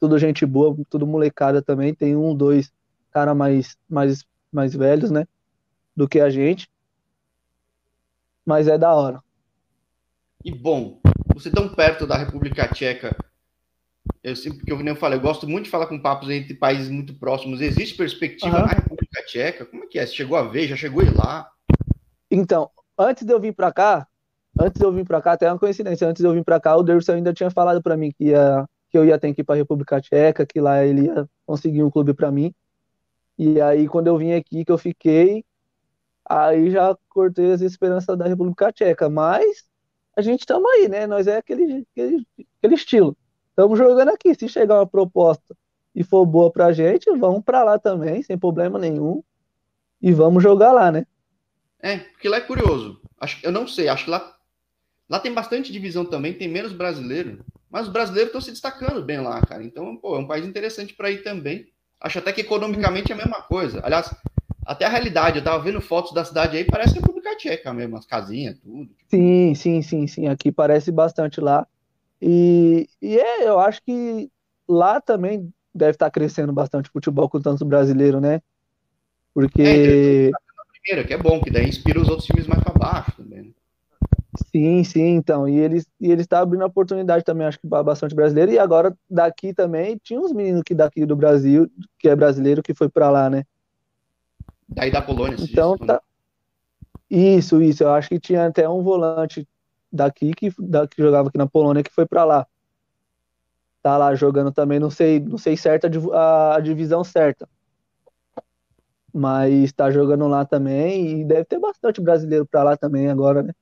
Tudo 0.00 0.18
gente 0.18 0.44
boa, 0.44 0.76
tudo 0.88 1.06
molecada 1.06 1.62
também. 1.62 1.94
Tem 1.94 2.16
um, 2.16 2.34
dois 2.34 2.72
cara 3.12 3.34
mais, 3.34 3.76
mais, 3.88 4.24
mais 4.50 4.74
velhos, 4.74 5.10
né? 5.10 5.26
Do 5.94 6.08
que 6.08 6.20
a 6.20 6.30
gente. 6.30 6.68
Mas 8.44 8.66
é 8.66 8.76
da 8.76 8.94
hora. 8.94 9.22
E 10.44 10.50
bom, 10.50 11.00
você 11.34 11.50
tão 11.50 11.68
perto 11.68 12.06
da 12.06 12.16
República 12.16 12.66
Tcheca, 12.68 13.16
eu 14.22 14.34
sempre 14.34 14.64
que 14.64 14.72
eu 14.72 14.78
nem 14.82 14.94
falei, 14.94 15.18
eu 15.18 15.22
gosto 15.22 15.48
muito 15.48 15.66
de 15.66 15.70
falar 15.70 15.86
com 15.86 16.00
papos 16.00 16.30
entre 16.30 16.54
países 16.54 16.88
muito 16.88 17.14
próximos. 17.14 17.60
Existe 17.60 17.96
perspectiva 17.96 18.56
uhum. 18.56 18.66
na 18.66 18.72
República 18.72 19.22
Tcheca? 19.24 19.64
Como 19.66 19.84
é 19.84 19.86
que 19.86 19.98
é? 19.98 20.06
Você 20.06 20.14
chegou 20.14 20.36
a 20.36 20.42
ver? 20.42 20.66
Já 20.66 20.76
chegou 20.76 21.02
a 21.02 21.04
ir 21.04 21.16
lá? 21.16 21.48
Então, 22.30 22.70
antes 22.98 23.24
de 23.24 23.32
eu 23.32 23.40
vir 23.40 23.52
para 23.52 23.72
cá, 23.72 24.06
antes 24.60 24.78
de 24.78 24.84
eu 24.84 24.92
vir 24.92 25.06
para 25.06 25.20
cá, 25.20 25.32
até 25.32 25.50
uma 25.50 25.58
coincidência, 25.58 26.08
antes 26.08 26.20
de 26.20 26.26
eu 26.26 26.32
vir 26.32 26.44
para 26.44 26.60
cá, 26.60 26.76
o 26.76 26.82
Derson 26.82 27.12
ainda 27.12 27.32
tinha 27.32 27.50
falado 27.50 27.82
para 27.82 27.96
mim 27.96 28.10
que, 28.10 28.26
ia, 28.26 28.64
que 28.90 28.98
eu 28.98 29.04
ia 29.04 29.18
ter 29.18 29.32
que 29.34 29.42
ir 29.42 29.44
para 29.44 29.54
a 29.54 29.58
República 29.58 30.00
Tcheca, 30.00 30.46
que 30.46 30.60
lá 30.60 30.84
ele 30.84 31.06
ia 31.06 31.28
conseguir 31.46 31.82
um 31.82 31.90
clube 31.90 32.14
para 32.14 32.30
mim. 32.30 32.52
E 33.38 33.60
aí, 33.60 33.88
quando 33.88 34.06
eu 34.06 34.18
vim 34.18 34.32
aqui, 34.32 34.64
que 34.64 34.72
eu 34.72 34.78
fiquei, 34.78 35.44
aí 36.28 36.70
já 36.70 36.96
cortei 37.08 37.52
as 37.52 37.60
esperanças 37.60 38.16
da 38.16 38.26
República 38.26 38.72
Tcheca. 38.72 39.08
Mas 39.08 39.64
a 40.16 40.22
gente 40.22 40.40
estamos 40.40 40.70
aí, 40.72 40.88
né? 40.88 41.06
Nós 41.06 41.26
é 41.26 41.38
aquele, 41.38 41.86
aquele, 41.92 42.26
aquele 42.58 42.74
estilo. 42.74 43.16
Estamos 43.50 43.78
jogando 43.78 44.10
aqui. 44.10 44.34
Se 44.34 44.48
chegar 44.48 44.76
uma 44.76 44.86
proposta 44.86 45.56
e 45.94 46.02
for 46.04 46.24
boa 46.24 46.50
pra 46.50 46.72
gente, 46.72 47.10
vamos 47.18 47.42
para 47.42 47.64
lá 47.64 47.78
também, 47.78 48.22
sem 48.22 48.38
problema 48.38 48.78
nenhum. 48.78 49.22
E 50.00 50.12
vamos 50.12 50.42
jogar 50.42 50.72
lá, 50.72 50.90
né? 50.90 51.06
É, 51.80 51.98
porque 51.98 52.28
lá 52.28 52.38
é 52.38 52.40
curioso. 52.40 53.00
Acho, 53.18 53.38
eu 53.44 53.52
não 53.52 53.66
sei, 53.66 53.88
acho 53.88 54.04
que 54.04 54.10
lá 54.10 54.36
Lá 55.12 55.20
tem 55.20 55.34
bastante 55.34 55.70
divisão 55.70 56.06
também, 56.06 56.32
tem 56.32 56.48
menos 56.48 56.72
brasileiro, 56.72 57.44
mas 57.68 57.86
os 57.86 57.92
brasileiros 57.92 58.28
estão 58.28 58.40
se 58.40 58.50
destacando 58.50 59.04
bem 59.04 59.20
lá, 59.20 59.42
cara. 59.42 59.62
Então, 59.62 59.94
pô, 59.94 60.16
é 60.16 60.18
um 60.18 60.26
país 60.26 60.46
interessante 60.46 60.94
para 60.94 61.10
ir 61.10 61.22
também. 61.22 61.70
Acho 62.02 62.18
até 62.18 62.32
que 62.32 62.40
economicamente 62.40 63.12
é 63.12 63.14
a 63.14 63.18
mesma 63.18 63.40
coisa. 63.42 63.80
Aliás, 63.84 64.12
até 64.66 64.84
a 64.84 64.88
realidade, 64.88 65.38
eu 65.38 65.44
tava 65.44 65.62
vendo 65.62 65.80
fotos 65.80 66.12
da 66.12 66.24
cidade 66.24 66.56
aí, 66.56 66.64
parece 66.64 66.94
República 66.94 67.36
Tcheca 67.36 67.72
mesmo, 67.72 67.96
as 67.96 68.04
casinhas, 68.04 68.58
tudo. 68.58 68.90
Sim, 69.08 69.54
sim, 69.54 69.82
sim, 69.82 70.06
sim. 70.08 70.26
Aqui 70.26 70.50
parece 70.50 70.90
bastante 70.90 71.40
lá. 71.40 71.66
E, 72.20 72.88
e 73.00 73.16
é, 73.18 73.46
eu 73.46 73.60
acho 73.60 73.80
que 73.82 74.28
lá 74.68 75.00
também 75.00 75.52
deve 75.72 75.92
estar 75.92 76.06
tá 76.06 76.10
crescendo 76.10 76.52
bastante 76.52 76.90
futebol 76.90 77.28
com 77.28 77.40
tantos 77.40 77.66
brasileiros, 77.66 78.20
né? 78.20 78.42
Porque. 79.32 79.62
É, 79.62 80.26
então, 80.28 80.40
primeira, 80.82 81.06
que 81.06 81.14
é 81.14 81.18
bom, 81.18 81.40
que 81.40 81.50
daí 81.50 81.68
inspira 81.68 82.00
os 82.00 82.08
outros 82.08 82.26
times 82.26 82.46
mais 82.46 82.62
para 82.62 82.74
baixo 82.74 83.12
também. 83.16 83.42
Né? 83.42 83.51
Sim, 84.34 84.82
sim, 84.82 85.16
então. 85.16 85.46
E 85.46 85.58
eles 85.58 85.86
e 86.00 86.10
ele 86.10 86.22
está 86.22 86.40
abrindo 86.40 86.62
a 86.62 86.66
oportunidade 86.66 87.22
também, 87.24 87.46
acho 87.46 87.58
que 87.58 87.68
para 87.68 87.82
bastante 87.82 88.14
brasileiro. 88.14 88.50
E 88.50 88.58
agora 88.58 88.96
daqui 89.08 89.52
também 89.52 90.00
tinha 90.02 90.18
uns 90.18 90.32
meninos 90.32 90.62
que 90.64 90.74
daqui 90.74 91.04
do 91.04 91.14
Brasil, 91.14 91.70
que 91.98 92.08
é 92.08 92.16
brasileiro, 92.16 92.62
que 92.62 92.74
foi 92.74 92.88
para 92.88 93.10
lá, 93.10 93.28
né? 93.28 93.44
Daí 94.68 94.90
da 94.90 95.02
Polônia. 95.02 95.36
Então 95.38 95.74
isso, 95.74 95.86
tá. 95.86 95.94
Né? 95.94 96.00
Isso, 97.10 97.62
isso. 97.62 97.82
Eu 97.82 97.90
acho 97.90 98.08
que 98.08 98.18
tinha 98.18 98.46
até 98.46 98.66
um 98.66 98.82
volante 98.82 99.46
daqui 99.92 100.32
que, 100.32 100.50
da, 100.58 100.88
que 100.88 101.02
jogava 101.02 101.28
aqui 101.28 101.36
na 101.36 101.46
Polônia 101.46 101.82
que 101.82 101.92
foi 101.92 102.06
para 102.06 102.24
lá. 102.24 102.46
Tá 103.82 103.98
lá 103.98 104.14
jogando 104.14 104.50
também, 104.50 104.78
não 104.78 104.90
sei, 104.90 105.20
não 105.20 105.36
sei 105.36 105.56
certa 105.56 105.90
a, 106.14 106.56
a 106.56 106.60
divisão 106.60 107.04
certa. 107.04 107.46
Mas 109.12 109.52
está 109.64 109.90
jogando 109.90 110.26
lá 110.26 110.46
também 110.46 111.20
e 111.20 111.24
deve 111.24 111.44
ter 111.44 111.58
bastante 111.58 112.00
brasileiro 112.00 112.46
para 112.46 112.62
lá 112.62 112.76
também 112.78 113.10
agora, 113.10 113.42
né? 113.42 113.52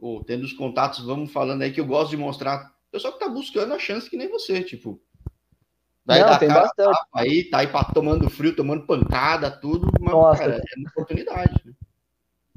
Ou 0.00 0.24
tendo 0.24 0.44
os 0.44 0.52
contatos, 0.52 1.04
vamos 1.04 1.30
falando 1.30 1.62
aí 1.62 1.72
que 1.72 1.80
eu 1.80 1.86
gosto 1.86 2.10
de 2.10 2.16
mostrar. 2.16 2.74
Pessoal 2.90 3.12
que 3.12 3.20
tá 3.20 3.28
buscando 3.28 3.74
a 3.74 3.78
chance 3.78 4.08
que 4.08 4.16
nem 4.16 4.28
você, 4.28 4.62
tipo. 4.62 5.00
Daí 6.04 6.20
Não, 6.22 6.38
tem 6.38 6.48
cara, 6.48 6.62
bastante. 6.62 6.96
Tá, 6.96 7.06
aí 7.14 7.44
tá 7.44 7.58
aí 7.58 7.66
pra, 7.68 7.84
tomando 7.84 8.28
frio, 8.30 8.56
tomando 8.56 8.86
pancada, 8.86 9.50
tudo, 9.50 9.86
mas 10.00 10.12
Nossa. 10.12 10.38
cara, 10.40 10.56
é 10.56 10.78
uma 10.78 10.90
oportunidade. 10.90 11.60
Né? 11.64 11.72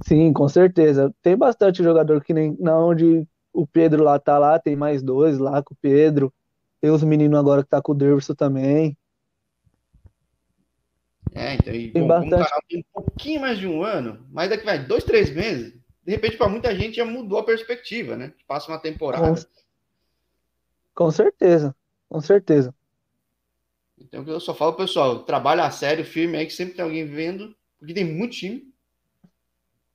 Sim, 0.05 0.33
com 0.33 0.47
certeza. 0.47 1.13
Tem 1.21 1.37
bastante 1.37 1.83
jogador 1.83 2.23
que 2.23 2.33
nem 2.33 2.57
na 2.59 2.77
onde 2.79 3.27
o 3.51 3.67
Pedro 3.67 4.03
lá 4.03 4.17
tá 4.17 4.39
lá, 4.39 4.57
tem 4.57 4.75
mais 4.75 5.03
dois 5.03 5.37
lá 5.37 5.61
com 5.61 5.73
o 5.73 5.77
Pedro. 5.79 6.33
Tem 6.81 6.89
os 6.89 7.03
meninos 7.03 7.39
agora 7.39 7.63
que 7.63 7.69
tá 7.69 7.81
com 7.81 7.91
o 7.91 7.95
Derviso 7.95 8.35
também. 8.35 8.97
É, 11.35 11.55
então, 11.55 11.73
e, 11.73 11.91
tem 11.91 12.01
bom, 12.01 12.07
bastante... 12.07 12.43
canal 12.43 12.61
tem 12.67 12.79
um 12.79 13.01
pouquinho 13.01 13.41
mais 13.41 13.57
de 13.57 13.67
um 13.67 13.83
ano, 13.83 14.25
mas 14.31 14.49
daqui 14.49 14.65
vai 14.65 14.83
dois, 14.83 15.03
três 15.03 15.33
meses, 15.33 15.73
de 16.05 16.11
repente, 16.11 16.37
para 16.37 16.49
muita 16.49 16.75
gente 16.75 16.97
já 16.97 17.05
mudou 17.05 17.39
a 17.39 17.43
perspectiva, 17.43 18.15
né? 18.17 18.33
Passa 18.45 18.71
uma 18.71 18.79
temporada. 18.79 19.41
Com, 20.93 21.05
com 21.05 21.11
certeza, 21.11 21.75
com 22.09 22.19
certeza. 22.19 22.75
Então, 23.97 24.23
eu 24.27 24.39
só 24.39 24.53
falo, 24.53 24.73
pessoal, 24.73 25.23
trabalha 25.23 25.63
a 25.63 25.71
sério, 25.71 26.03
firme 26.03 26.37
aí, 26.37 26.45
que 26.45 26.53
sempre 26.53 26.75
tem 26.75 26.83
alguém 26.83 27.05
vendo, 27.05 27.55
porque 27.79 27.93
tem 27.93 28.03
muito 28.03 28.35
time. 28.35 28.73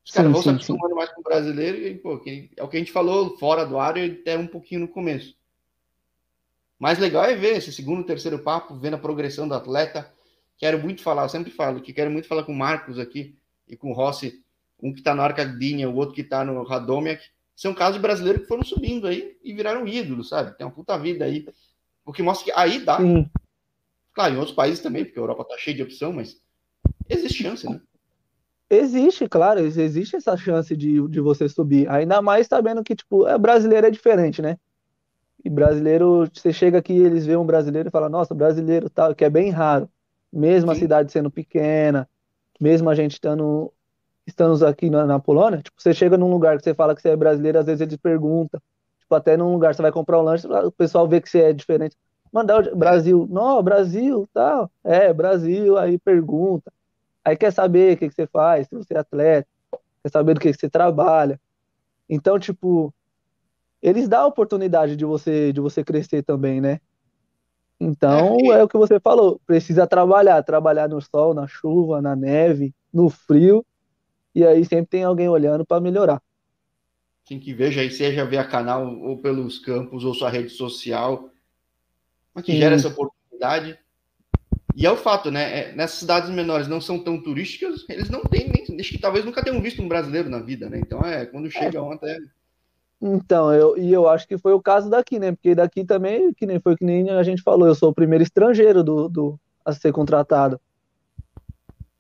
Os 0.05 0.12
caras 0.12 0.33
vão 0.33 0.42
se 0.42 0.49
acostumando 0.49 0.94
mais 0.94 1.11
com 1.11 1.21
o 1.21 1.25
brasileiro, 1.25 1.77
e, 1.77 1.94
pô, 1.94 2.18
que, 2.18 2.51
é 2.57 2.62
o 2.62 2.68
que 2.68 2.79
a 2.79 2.81
gente 2.81 2.92
falou 2.92 3.37
fora 3.37 3.66
do 3.66 3.79
ar 3.79 3.99
e 3.99 4.11
até 4.11 4.38
um 4.38 4.47
pouquinho 4.47 4.81
no 4.81 4.88
começo. 4.88 5.37
Mais 6.79 6.99
legal 6.99 7.25
é 7.25 7.35
ver 7.35 7.57
esse 7.57 7.71
segundo, 7.71 8.07
terceiro 8.07 8.38
papo, 8.38 8.75
vendo 8.77 8.94
a 8.94 8.99
progressão 8.99 9.47
do 9.47 9.55
atleta. 9.55 10.11
Quero 10.57 10.79
muito 10.79 11.03
falar, 11.03 11.25
eu 11.25 11.29
sempre 11.29 11.51
falo 11.51 11.83
que 11.83 11.92
quero 11.92 12.11
muito 12.11 12.27
falar 12.27 12.44
com 12.44 12.53
o 12.53 12.57
Marcos 12.57 12.99
aqui 12.99 13.37
e 13.68 13.77
com 13.77 13.90
o 13.90 13.94
Rossi 13.94 14.42
um 14.83 14.93
que 14.93 15.01
está 15.01 15.14
no 15.14 15.23
Arcadinha, 15.23 15.88
o 15.88 15.95
outro 15.97 16.14
que 16.14 16.21
está 16.21 16.45
no 16.45 16.62
Radomiak, 16.62 17.23
são 17.57 17.75
casos 17.75 17.97
de 17.97 18.03
brasileiros 18.03 18.43
que 18.43 18.49
foram 18.49 18.62
subindo 18.62 19.07
aí 19.07 19.37
e 19.43 19.53
viraram 19.53 19.87
ídolos, 19.87 20.29
sabe? 20.29 20.57
Tem 20.57 20.67
uma 20.67 20.73
puta 20.73 20.97
vida 20.99 21.25
aí. 21.25 21.47
Porque 22.05 22.23
mostra 22.23 22.45
que 22.45 22.59
aí 22.59 22.85
dá. 22.85 22.99
Sim. 22.99 23.29
Claro, 24.14 24.35
em 24.35 24.37
outros 24.38 24.55
países 24.55 24.81
também, 24.81 25.05
porque 25.05 25.19
a 25.19 25.23
Europa 25.23 25.45
tá 25.45 25.57
cheia 25.59 25.77
de 25.77 25.83
opção, 25.83 26.12
mas 26.12 26.41
existe 27.09 27.43
chance, 27.43 27.69
né? 27.69 27.81
Existe, 28.71 29.27
claro, 29.29 29.61
existe 29.61 30.17
essa 30.17 30.37
chance 30.37 30.77
de, 30.77 31.07
de 31.09 31.21
você 31.21 31.49
subir. 31.49 31.88
Ainda 31.88 32.21
mais 32.21 32.47
sabendo 32.47 32.85
que, 32.85 32.95
tipo, 32.95 33.27
é, 33.27 33.38
brasileiro 33.38 33.87
é 33.87 33.91
diferente, 33.91 34.43
né? 34.43 34.59
E 35.43 35.49
brasileiro, 35.49 36.29
você 36.33 36.53
chega 36.53 36.79
aqui, 36.79 36.93
eles 36.93 37.25
veem 37.25 37.38
um 37.38 37.47
brasileiro 37.47 37.88
e 37.88 37.93
falam, 37.93 38.09
nossa, 38.09 38.35
brasileiro 38.35 38.91
tal, 38.91 39.14
que 39.14 39.25
é 39.25 39.31
bem 39.31 39.51
raro. 39.51 39.88
Mesmo 40.33 40.71
Sim. 40.71 40.77
a 40.77 40.81
cidade 40.81 41.12
sendo 41.12 41.31
pequena, 41.31 42.09
mesmo 42.61 42.91
a 42.91 42.95
gente 42.95 43.12
estando, 43.12 43.73
estamos 44.29 44.62
aqui 44.62 44.91
na, 44.91 45.07
na, 45.07 45.19
Polônia, 45.19 45.62
tipo, 45.62 45.81
você 45.81 45.95
chega 45.95 46.17
num 46.17 46.31
lugar 46.31 46.59
que 46.59 46.64
você 46.64 46.75
fala 46.75 46.95
que 46.95 47.01
você 47.01 47.09
é 47.09 47.17
brasileiro, 47.17 47.59
às 47.59 47.67
vezes 47.67 47.81
eles 47.81 47.97
perguntam. 47.97 48.61
Tipo, 49.01 49.14
até 49.14 49.37
num 49.37 49.53
lugar 49.53 49.75
você 49.75 49.83
vai 49.83 49.91
comprar 49.91 50.21
um 50.21 50.23
lanche, 50.23 50.47
o 50.47 50.71
pessoal 50.71 51.09
vê 51.09 51.21
que 51.21 51.29
você 51.29 51.41
é 51.41 51.53
diferente. 51.53 51.97
Mandar 52.31 52.69
o 52.69 52.77
Brasil, 52.77 53.27
não, 53.31 53.62
Brasil, 53.62 54.29
tal. 54.35 54.71
É, 54.85 55.12
Brasil, 55.14 55.79
aí 55.79 55.99
pergunta. 55.99 56.71
Aí 57.25 57.37
quer 57.37 57.51
saber 57.53 57.95
o 57.95 57.99
que, 57.99 58.09
que 58.09 58.14
você 58.14 58.27
faz, 58.27 58.69
se 58.69 58.77
você 58.77 58.95
é 58.95 58.99
atleta, 58.99 59.49
quer 60.03 60.11
saber 60.11 60.35
do 60.35 60.41
que, 60.41 60.53
que 60.53 60.61
você 60.61 60.69
trabalha. 60.69 61.41
Então, 62.09 62.38
tipo, 62.38 62.93
eles 63.81 64.09
dão 64.09 64.25
a 64.25 64.27
oportunidade 64.27 64.95
de 64.95 65.07
você 65.07 65.53
de 65.53 65.61
você 65.61 65.83
crescer 65.83 66.23
também, 66.23 66.61
né? 66.61 66.81
Então, 67.81 68.37
é, 68.53 68.59
é 68.59 68.62
o 68.62 68.69
que 68.69 68.77
você 68.77 69.01
falou, 69.01 69.41
precisa 69.47 69.87
trabalhar, 69.87 70.43
trabalhar 70.43 70.88
no 70.88 71.01
sol, 71.01 71.33
na 71.33 71.47
chuva, 71.47 72.03
na 72.03 72.14
neve, 72.14 72.75
no 72.93 73.09
frio, 73.09 73.64
e 74.38 74.46
aí 74.46 74.64
sempre 74.64 74.87
tem 74.87 75.03
alguém 75.03 75.29
olhando 75.29 75.66
para 75.66 75.81
melhorar. 75.81 76.22
Quem 77.24 77.40
que 77.40 77.53
veja 77.53 77.81
aí, 77.81 77.90
seja 77.90 78.24
via 78.24 78.44
canal 78.44 78.87
ou 78.87 79.18
pelos 79.18 79.59
campos 79.59 80.05
ou 80.05 80.14
sua 80.14 80.31
rede 80.31 80.51
social, 80.51 81.29
mas 82.33 82.44
que 82.44 82.53
Sim. 82.53 82.59
gera 82.59 82.77
essa 82.77 82.87
oportunidade. 82.87 83.77
E 84.77 84.87
é 84.87 84.90
o 84.92 84.96
fato, 84.96 85.29
né? 85.29 85.59
É, 85.59 85.72
nessas 85.74 85.98
cidades 85.98 86.31
menores 86.31 86.68
não 86.68 86.81
são 86.81 87.01
tão 87.01 87.20
turísticas, 87.20 87.85
eles 87.88 88.09
não 88.09 88.22
têm 88.22 88.48
nem. 88.48 88.81
Acho 88.81 88.92
que 88.92 88.98
talvez 88.98 89.24
nunca 89.24 89.42
tenham 89.42 89.61
visto 89.61 89.83
um 89.83 89.88
brasileiro 89.88 90.31
na 90.31 90.38
vida, 90.38 90.70
né? 90.70 90.79
Então 90.79 91.01
é 91.01 91.27
quando 91.27 91.51
chega 91.51 91.79
é. 91.79 91.81
ontem. 91.81 92.16
Então, 93.03 93.53
eu, 93.53 93.77
e 93.77 93.92
eu 93.92 94.09
acho 94.09 94.27
que 94.29 94.38
foi 94.38 94.53
o 94.53 94.62
caso 94.62 94.88
daqui, 94.88 95.18
né? 95.18 95.33
Porque 95.33 95.53
daqui 95.53 95.85
também, 95.85 96.33
que 96.33 96.46
nem 96.46 96.61
foi 96.61 96.77
que 96.77 96.85
nem 96.85 97.11
a 97.11 97.24
gente 97.24 97.42
falou, 97.42 97.66
eu 97.66 97.74
sou 97.74 97.90
o 97.90 97.94
primeiro 97.94 98.22
estrangeiro 98.22 98.85
do, 98.85 99.09
do 99.09 99.40
a 99.64 99.72
ser 99.72 99.90
contratado. 99.90 100.61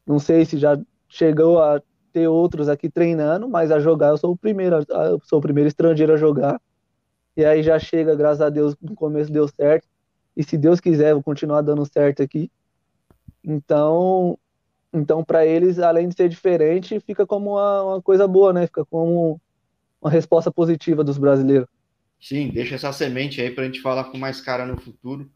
Não 0.06 0.20
sei 0.20 0.44
se 0.44 0.56
já 0.56 0.78
chegou 1.08 1.60
a 1.60 1.82
ter 2.12 2.28
outros 2.28 2.68
aqui 2.68 2.88
treinando, 2.90 3.48
mas 3.48 3.70
a 3.70 3.78
jogar 3.78 4.08
eu 4.08 4.18
sou 4.18 4.32
o 4.32 4.36
primeiro, 4.36 4.76
eu 4.88 5.20
sou 5.24 5.38
o 5.38 5.42
primeiro 5.42 5.68
estrangeiro 5.68 6.12
a 6.12 6.16
jogar. 6.16 6.60
E 7.36 7.44
aí 7.44 7.62
já 7.62 7.78
chega, 7.78 8.16
graças 8.16 8.40
a 8.40 8.50
Deus, 8.50 8.74
no 8.80 8.94
começo 8.94 9.30
deu 9.30 9.46
certo. 9.46 9.86
E 10.36 10.42
se 10.42 10.56
Deus 10.58 10.80
quiser, 10.80 11.14
vou 11.14 11.22
continuar 11.22 11.62
dando 11.62 11.86
certo 11.86 12.22
aqui. 12.22 12.50
Então, 13.44 14.38
então 14.92 15.22
para 15.22 15.46
eles, 15.46 15.78
além 15.78 16.08
de 16.08 16.16
ser 16.16 16.28
diferente, 16.28 16.98
fica 17.00 17.26
como 17.26 17.52
uma, 17.52 17.82
uma 17.82 18.02
coisa 18.02 18.26
boa, 18.26 18.52
né? 18.52 18.66
Fica 18.66 18.84
como 18.84 19.40
uma 20.00 20.10
resposta 20.10 20.50
positiva 20.50 21.04
dos 21.04 21.18
brasileiros. 21.18 21.68
Sim, 22.20 22.48
deixa 22.48 22.74
essa 22.74 22.92
semente 22.92 23.40
aí 23.40 23.50
para 23.50 23.64
a 23.64 23.66
gente 23.66 23.80
falar 23.80 24.04
com 24.04 24.18
mais 24.18 24.40
cara 24.40 24.66
no 24.66 24.80
futuro. 24.80 25.30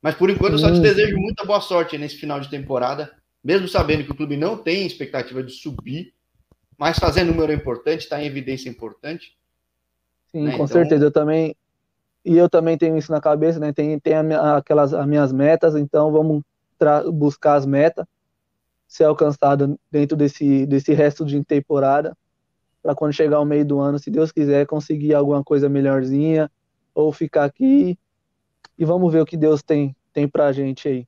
Mas 0.00 0.14
por 0.14 0.30
enquanto 0.30 0.52
eu 0.52 0.58
só 0.58 0.72
te 0.72 0.80
desejo 0.80 1.16
muita 1.16 1.44
boa 1.44 1.60
sorte 1.60 1.98
nesse 1.98 2.16
final 2.16 2.40
de 2.40 2.48
temporada, 2.48 3.14
mesmo 3.48 3.66
sabendo 3.66 4.04
que 4.04 4.12
o 4.12 4.14
clube 4.14 4.36
não 4.36 4.58
tem 4.58 4.86
expectativa 4.86 5.42
de 5.42 5.52
subir, 5.52 6.12
mas 6.76 6.98
fazer 6.98 7.24
número 7.24 7.50
é 7.50 7.54
importante, 7.54 8.02
está 8.02 8.22
em 8.22 8.26
evidência 8.26 8.68
importante. 8.68 9.38
Sim, 10.30 10.42
né? 10.42 10.50
com 10.50 10.64
então... 10.64 10.66
certeza. 10.66 11.06
Eu 11.06 11.10
também 11.10 11.56
e 12.22 12.36
eu 12.36 12.46
também 12.50 12.76
tenho 12.76 12.98
isso 12.98 13.10
na 13.10 13.22
cabeça, 13.22 13.58
né? 13.58 13.72
Tem, 13.72 13.98
tem 13.98 14.12
a, 14.12 14.58
aquelas 14.58 14.92
as 14.92 15.06
minhas 15.06 15.32
metas, 15.32 15.74
então 15.74 16.12
vamos 16.12 16.42
buscar 17.14 17.54
as 17.54 17.64
metas 17.64 18.04
ser 18.86 19.04
alcançada 19.04 19.74
dentro 19.90 20.14
desse 20.14 20.66
desse 20.66 20.92
resto 20.92 21.24
de 21.24 21.42
temporada 21.42 22.14
para 22.82 22.94
quando 22.94 23.14
chegar 23.14 23.40
o 23.40 23.46
meio 23.46 23.64
do 23.64 23.80
ano, 23.80 23.98
se 23.98 24.10
Deus 24.10 24.30
quiser, 24.30 24.66
conseguir 24.66 25.14
alguma 25.14 25.42
coisa 25.42 25.70
melhorzinha 25.70 26.50
ou 26.94 27.10
ficar 27.14 27.44
aqui 27.44 27.98
e 28.78 28.84
vamos 28.84 29.10
ver 29.10 29.22
o 29.22 29.26
que 29.26 29.38
Deus 29.38 29.62
tem 29.62 29.96
tem 30.12 30.28
pra 30.28 30.52
gente 30.52 30.86
aí. 30.86 31.06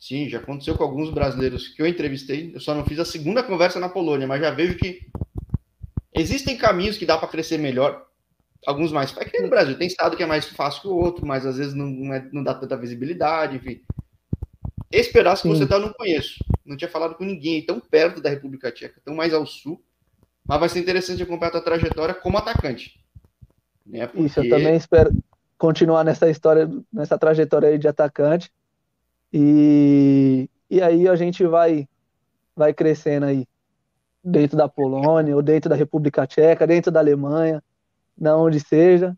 Sim, 0.00 0.30
já 0.30 0.38
aconteceu 0.38 0.74
com 0.74 0.82
alguns 0.82 1.10
brasileiros 1.10 1.68
que 1.68 1.82
eu 1.82 1.86
entrevistei. 1.86 2.52
Eu 2.54 2.60
só 2.60 2.74
não 2.74 2.86
fiz 2.86 2.98
a 2.98 3.04
segunda 3.04 3.42
conversa 3.42 3.78
na 3.78 3.88
Polônia, 3.88 4.26
mas 4.26 4.40
já 4.40 4.50
vejo 4.50 4.78
que 4.78 5.06
existem 6.14 6.56
caminhos 6.56 6.96
que 6.96 7.04
dá 7.04 7.18
para 7.18 7.28
crescer 7.28 7.58
melhor. 7.58 8.06
Alguns 8.66 8.90
mais. 8.90 9.14
É 9.18 9.24
que 9.26 9.42
no 9.42 9.50
Brasil 9.50 9.76
tem 9.76 9.86
estado 9.86 10.16
que 10.16 10.22
é 10.22 10.26
mais 10.26 10.46
fácil 10.46 10.80
que 10.80 10.88
o 10.88 10.96
outro, 10.96 11.26
mas 11.26 11.44
às 11.44 11.58
vezes 11.58 11.74
não, 11.74 11.86
não, 11.86 12.14
é, 12.14 12.26
não 12.32 12.42
dá 12.42 12.54
tanta 12.54 12.78
visibilidade, 12.78 13.56
enfim. 13.56 13.82
Esse 14.90 15.12
pedaço 15.12 15.42
que 15.42 15.48
você 15.48 15.66
tá, 15.66 15.76
eu 15.76 15.82
não 15.82 15.92
conheço. 15.92 16.42
Não 16.64 16.78
tinha 16.78 16.90
falado 16.90 17.14
com 17.14 17.24
ninguém 17.24 17.64
tão 17.64 17.78
perto 17.78 18.22
da 18.22 18.30
República 18.30 18.72
Tcheca, 18.72 19.02
tão 19.04 19.14
mais 19.14 19.34
ao 19.34 19.44
sul. 19.44 19.84
Mas 20.48 20.60
vai 20.60 20.68
ser 20.70 20.80
interessante 20.80 21.22
acompanhar 21.22 21.48
a 21.50 21.52
tua 21.52 21.60
trajetória 21.60 22.14
como 22.14 22.38
atacante. 22.38 22.98
Né? 23.86 24.06
Porque... 24.06 24.24
Isso, 24.24 24.40
eu 24.40 24.48
também 24.48 24.74
espero 24.76 25.12
continuar 25.58 26.04
nessa 26.04 26.28
história, 26.30 26.68
nessa 26.90 27.18
trajetória 27.18 27.68
aí 27.68 27.78
de 27.78 27.86
atacante. 27.86 28.50
E, 29.32 30.48
e 30.68 30.82
aí 30.82 31.08
a 31.08 31.16
gente 31.16 31.44
vai, 31.46 31.88
vai 32.56 32.74
crescendo 32.74 33.26
aí 33.26 33.46
dentro 34.22 34.56
da 34.56 34.68
Polônia, 34.68 35.34
ou 35.34 35.42
dentro 35.42 35.70
da 35.70 35.76
República 35.76 36.26
Tcheca, 36.26 36.66
dentro 36.66 36.90
da 36.90 37.00
Alemanha, 37.00 37.62
da 38.16 38.36
onde 38.36 38.60
seja. 38.60 39.16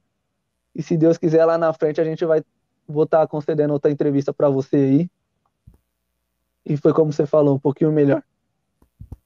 E 0.74 0.82
se 0.82 0.96
Deus 0.96 1.18
quiser, 1.18 1.44
lá 1.44 1.58
na 1.58 1.72
frente 1.72 2.00
a 2.00 2.04
gente 2.04 2.24
vai 2.24 2.42
vou 2.86 3.04
estar 3.04 3.26
concedendo 3.26 3.72
outra 3.72 3.90
entrevista 3.90 4.32
para 4.34 4.48
você 4.48 4.76
aí. 4.76 5.10
E 6.64 6.76
foi 6.76 6.92
como 6.92 7.12
você 7.12 7.26
falou, 7.26 7.56
um 7.56 7.58
pouquinho 7.58 7.90
melhor 7.90 8.22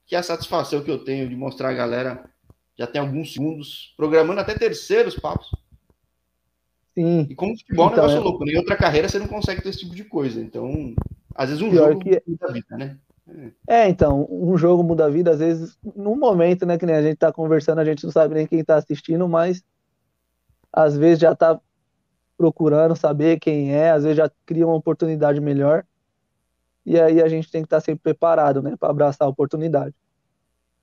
que 0.07 0.15
é 0.15 0.19
a 0.19 0.23
satisfação 0.23 0.83
que 0.83 0.91
eu 0.91 1.05
tenho 1.05 1.29
de 1.29 1.35
mostrar 1.35 1.71
a 1.71 1.75
galera 1.75 2.31
já 2.79 2.87
tem 2.87 3.01
alguns 3.01 3.33
segundos, 3.33 3.95
programando 3.97 4.41
até 4.41 4.55
terceiros 4.55 5.17
papos. 5.17 5.51
Sim. 6.97 7.27
E 7.29 7.35
como 7.35 7.57
futebol 7.59 7.91
então, 7.93 8.05
é 8.05 8.07
um 8.07 8.09
negócio 8.09 8.17
é... 8.17 8.25
louco, 8.25 8.45
né? 8.47 8.53
Em 8.53 8.57
outra 8.57 8.75
carreira 8.75 9.07
você 9.07 9.19
não 9.19 9.29
consegue 9.29 9.63
ter 9.63 9.69
esse 9.69 9.81
tipo 9.81 9.95
de 9.95 10.05
coisa. 10.05 10.41
Então, 10.41 10.95
às 11.35 11.51
vezes 11.51 11.63
um 11.63 11.71
Pior 11.71 11.93
jogo 11.93 12.01
que... 12.01 12.23
muda 12.27 12.47
a 12.49 12.53
vida, 12.53 12.77
né? 12.77 12.97
É. 13.69 13.83
é. 13.83 13.89
então, 13.89 14.27
um 14.31 14.57
jogo 14.57 14.83
muda 14.83 15.05
a 15.05 15.11
vida, 15.11 15.33
às 15.33 15.41
vezes, 15.41 15.77
num 15.95 16.17
momento, 16.17 16.65
né, 16.65 16.79
que 16.79 16.87
nem 16.87 16.95
a 16.95 17.03
gente 17.03 17.19
tá 17.19 17.31
conversando, 17.31 17.81
a 17.81 17.85
gente 17.85 18.05
não 18.05 18.11
sabe 18.11 18.35
nem 18.35 18.47
quem 18.47 18.65
tá 18.65 18.77
assistindo, 18.77 19.29
mas 19.29 19.63
às 20.73 20.97
vezes 20.97 21.19
já 21.19 21.35
tá 21.35 21.61
procurando 22.39 22.97
saber 22.97 23.39
quem 23.41 23.75
é, 23.75 23.91
às 23.91 24.05
vezes 24.05 24.17
já 24.17 24.31
cria 24.47 24.67
uma 24.67 24.77
oportunidade 24.77 25.41
melhor. 25.41 25.85
E 26.85 26.99
aí 26.99 27.21
a 27.21 27.29
gente 27.29 27.51
tem 27.51 27.63
que 27.63 27.67
estar 27.67 27.81
sempre 27.81 28.01
preparado, 28.03 28.63
né, 28.63 28.75
para 28.79 28.89
abraçar 28.89 29.27
a 29.27 29.31
oportunidade. 29.31 29.95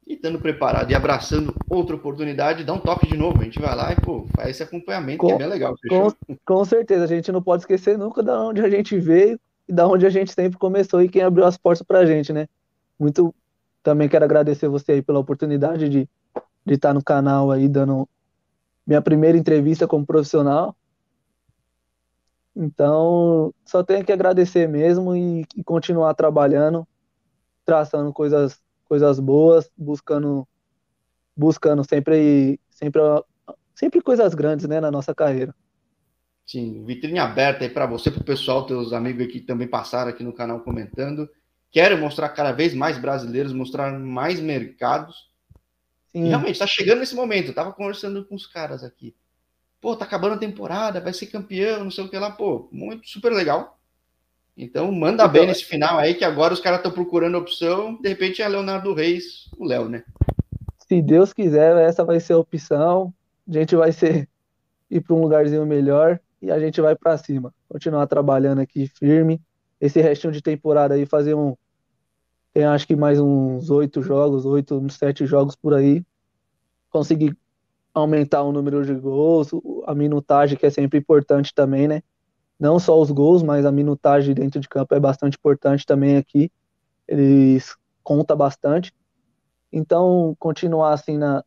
E 0.05 0.13
estando 0.13 0.39
preparado 0.39 0.91
e 0.91 0.95
abraçando 0.95 1.55
outra 1.69 1.95
oportunidade, 1.95 2.63
dá 2.63 2.73
um 2.73 2.79
toque 2.79 3.07
de 3.07 3.17
novo. 3.17 3.39
A 3.41 3.43
gente 3.43 3.59
vai 3.59 3.75
lá 3.75 3.93
e 3.93 3.95
pô, 3.95 4.25
faz 4.35 4.49
esse 4.49 4.63
acompanhamento, 4.63 5.19
com, 5.19 5.27
que 5.27 5.33
é 5.33 5.37
bem 5.37 5.47
legal. 5.47 5.75
Com, 5.87 6.11
com, 6.45 6.65
certeza, 6.65 7.05
a 7.05 7.07
gente 7.07 7.31
não 7.31 7.41
pode 7.41 7.63
esquecer 7.63 7.97
nunca 7.97 8.21
de 8.21 8.31
onde 8.31 8.61
a 8.61 8.69
gente 8.69 8.97
veio 8.99 9.39
e 9.67 9.73
da 9.73 9.87
onde 9.87 10.05
a 10.05 10.09
gente 10.09 10.33
sempre 10.33 10.59
começou 10.59 11.01
e 11.01 11.09
quem 11.09 11.21
abriu 11.21 11.45
as 11.45 11.57
portas 11.57 11.85
para 11.85 11.99
a 11.99 12.05
gente, 12.05 12.33
né? 12.33 12.47
Muito 12.99 13.33
também 13.81 14.07
quero 14.07 14.23
agradecer 14.23 14.67
você 14.67 14.93
aí 14.93 15.01
pela 15.01 15.19
oportunidade 15.19 15.89
de, 15.89 16.09
de 16.65 16.73
estar 16.73 16.93
no 16.93 17.03
canal 17.03 17.51
aí 17.51 17.67
dando 17.67 18.07
minha 18.87 19.01
primeira 19.01 19.37
entrevista 19.37 19.87
como 19.87 20.05
profissional. 20.05 20.75
Então, 22.55 23.53
só 23.65 23.83
tenho 23.83 24.05
que 24.05 24.11
agradecer 24.11 24.67
mesmo 24.67 25.15
e, 25.15 25.45
e 25.55 25.63
continuar 25.63 26.13
trabalhando, 26.13 26.87
traçando 27.65 28.13
coisas, 28.13 28.61
coisas 28.93 29.19
boas, 29.19 29.71
buscando, 29.75 30.47
buscando 31.35 31.83
sempre, 31.83 32.59
sempre, 32.69 33.01
sempre 33.73 34.01
coisas 34.01 34.35
grandes, 34.35 34.67
né, 34.67 34.79
na 34.79 34.91
nossa 34.91 35.15
carreira. 35.15 35.55
Sim, 36.45 36.85
vitrine 36.85 37.17
aberta 37.17 37.63
aí 37.63 37.71
para 37.71 37.87
você, 37.87 38.11
para 38.11 38.21
o 38.21 38.23
pessoal, 38.23 38.67
teus 38.67 38.93
amigos 38.93 39.23
aqui 39.23 39.39
que 39.39 39.47
também 39.47 39.67
passaram 39.67 40.11
aqui 40.11 40.23
no 40.23 40.31
canal 40.31 40.59
comentando. 40.59 41.27
Quero 41.71 41.97
mostrar 41.97 42.29
cada 42.29 42.51
vez 42.51 42.75
mais 42.75 42.99
brasileiros, 42.99 43.51
mostrar 43.51 43.91
mais 43.97 44.39
mercados. 44.39 45.27
Sim. 46.11 46.25
E 46.25 46.27
realmente, 46.27 46.51
está 46.51 46.67
chegando 46.67 46.99
nesse 46.99 47.15
momento. 47.15 47.45
Eu 47.45 47.49
estava 47.49 47.73
conversando 47.73 48.23
com 48.23 48.35
os 48.35 48.45
caras 48.45 48.83
aqui 48.83 49.15
pô, 49.81 49.97
tá 49.97 50.05
acabando 50.05 50.35
a 50.35 50.37
temporada, 50.37 51.01
vai 51.01 51.11
ser 51.11 51.25
campeão, 51.25 51.83
não 51.83 51.91
sei 51.91 52.05
o 52.05 52.09
que 52.09 52.17
lá, 52.17 52.31
pô, 52.31 52.69
muito 52.71 53.09
super 53.09 53.33
legal. 53.33 53.77
Então, 54.55 54.91
manda 54.91 55.23
então, 55.23 55.31
bem 55.31 55.47
nesse 55.47 55.65
final 55.65 55.97
aí, 55.97 56.13
que 56.13 56.23
agora 56.23 56.53
os 56.53 56.59
caras 56.59 56.79
estão 56.79 56.91
procurando 56.91 57.37
opção, 57.37 57.99
de 57.99 58.07
repente 58.07 58.41
é 58.41 58.47
Leonardo 58.47 58.93
Reis, 58.93 59.49
o 59.57 59.65
Léo, 59.65 59.89
né? 59.89 60.03
Se 60.87 61.01
Deus 61.01 61.33
quiser, 61.33 61.75
essa 61.77 62.05
vai 62.05 62.19
ser 62.19 62.33
a 62.33 62.37
opção. 62.37 63.13
A 63.47 63.51
gente 63.51 63.75
vai 63.75 63.91
ser 63.91 64.29
ir 64.91 65.01
para 65.01 65.15
um 65.15 65.21
lugarzinho 65.21 65.65
melhor 65.65 66.19
e 66.41 66.51
a 66.51 66.59
gente 66.59 66.79
vai 66.81 66.95
para 66.95 67.17
cima. 67.17 67.53
Continuar 67.67 68.05
trabalhando 68.05 68.59
aqui 68.59 68.87
firme. 68.87 69.41
Esse 69.81 70.01
restinho 70.01 70.31
de 70.31 70.41
temporada 70.41 70.93
aí, 70.93 71.05
fazer 71.05 71.33
um. 71.33 71.55
Tem 72.53 72.65
acho 72.65 72.85
que 72.85 72.95
mais 72.95 73.19
uns 73.19 73.69
oito 73.71 74.03
jogos, 74.03 74.45
oito, 74.45 74.85
sete 74.91 75.25
jogos 75.25 75.55
por 75.55 75.73
aí. 75.73 76.05
Conseguir 76.89 77.35
aumentar 77.93 78.43
o 78.43 78.51
número 78.51 78.85
de 78.85 78.93
gols, 78.93 79.49
a 79.85 79.95
minutagem, 79.95 80.57
que 80.57 80.65
é 80.65 80.69
sempre 80.69 80.99
importante 80.99 81.53
também, 81.53 81.87
né? 81.87 82.03
Não 82.63 82.79
só 82.79 82.97
os 82.97 83.11
gols, 83.11 83.43
mas 83.43 83.65
a 83.65 83.73
minutagem 83.73 84.33
dentro 84.33 84.57
de 84.57 84.69
campo 84.69 84.95
é 84.95 84.99
bastante 84.99 85.35
importante 85.35 85.85
também 85.85 86.15
aqui. 86.15 86.49
Eles 87.05 87.75
conta 88.01 88.33
bastante. 88.37 88.93
Então, 89.69 90.33
continuar 90.39 90.93
assim 90.93 91.17
na, 91.17 91.43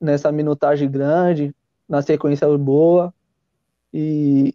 nessa 0.00 0.30
minutagem 0.30 0.88
grande, 0.88 1.52
na 1.88 2.00
sequência 2.00 2.46
boa, 2.56 3.12
E, 3.92 4.54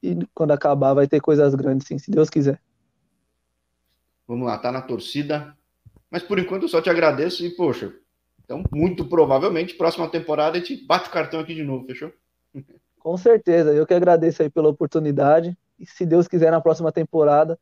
e 0.00 0.16
quando 0.32 0.52
acabar 0.52 0.94
vai 0.94 1.08
ter 1.08 1.20
coisas 1.20 1.56
grandes, 1.56 1.88
sim, 1.88 1.98
se 1.98 2.08
Deus 2.08 2.30
quiser. 2.30 2.62
Vamos 4.28 4.46
lá, 4.46 4.56
tá 4.58 4.70
na 4.70 4.80
torcida. 4.80 5.58
Mas 6.08 6.22
por 6.22 6.38
enquanto 6.38 6.62
eu 6.62 6.68
só 6.68 6.80
te 6.80 6.88
agradeço 6.88 7.44
e, 7.44 7.50
poxa, 7.50 7.92
então 8.44 8.62
muito 8.72 9.04
provavelmente, 9.08 9.74
próxima 9.74 10.08
temporada 10.08 10.56
a 10.56 10.60
gente 10.60 10.86
bate 10.86 11.08
o 11.08 11.12
cartão 11.12 11.40
aqui 11.40 11.52
de 11.52 11.64
novo, 11.64 11.84
fechou? 11.84 12.12
Com 13.06 13.16
certeza, 13.16 13.72
eu 13.72 13.86
que 13.86 13.94
agradeço 13.94 14.42
aí 14.42 14.50
pela 14.50 14.68
oportunidade. 14.68 15.56
E 15.78 15.86
se 15.86 16.04
Deus 16.04 16.26
quiser, 16.26 16.50
na 16.50 16.60
próxima 16.60 16.90
temporada, 16.90 17.56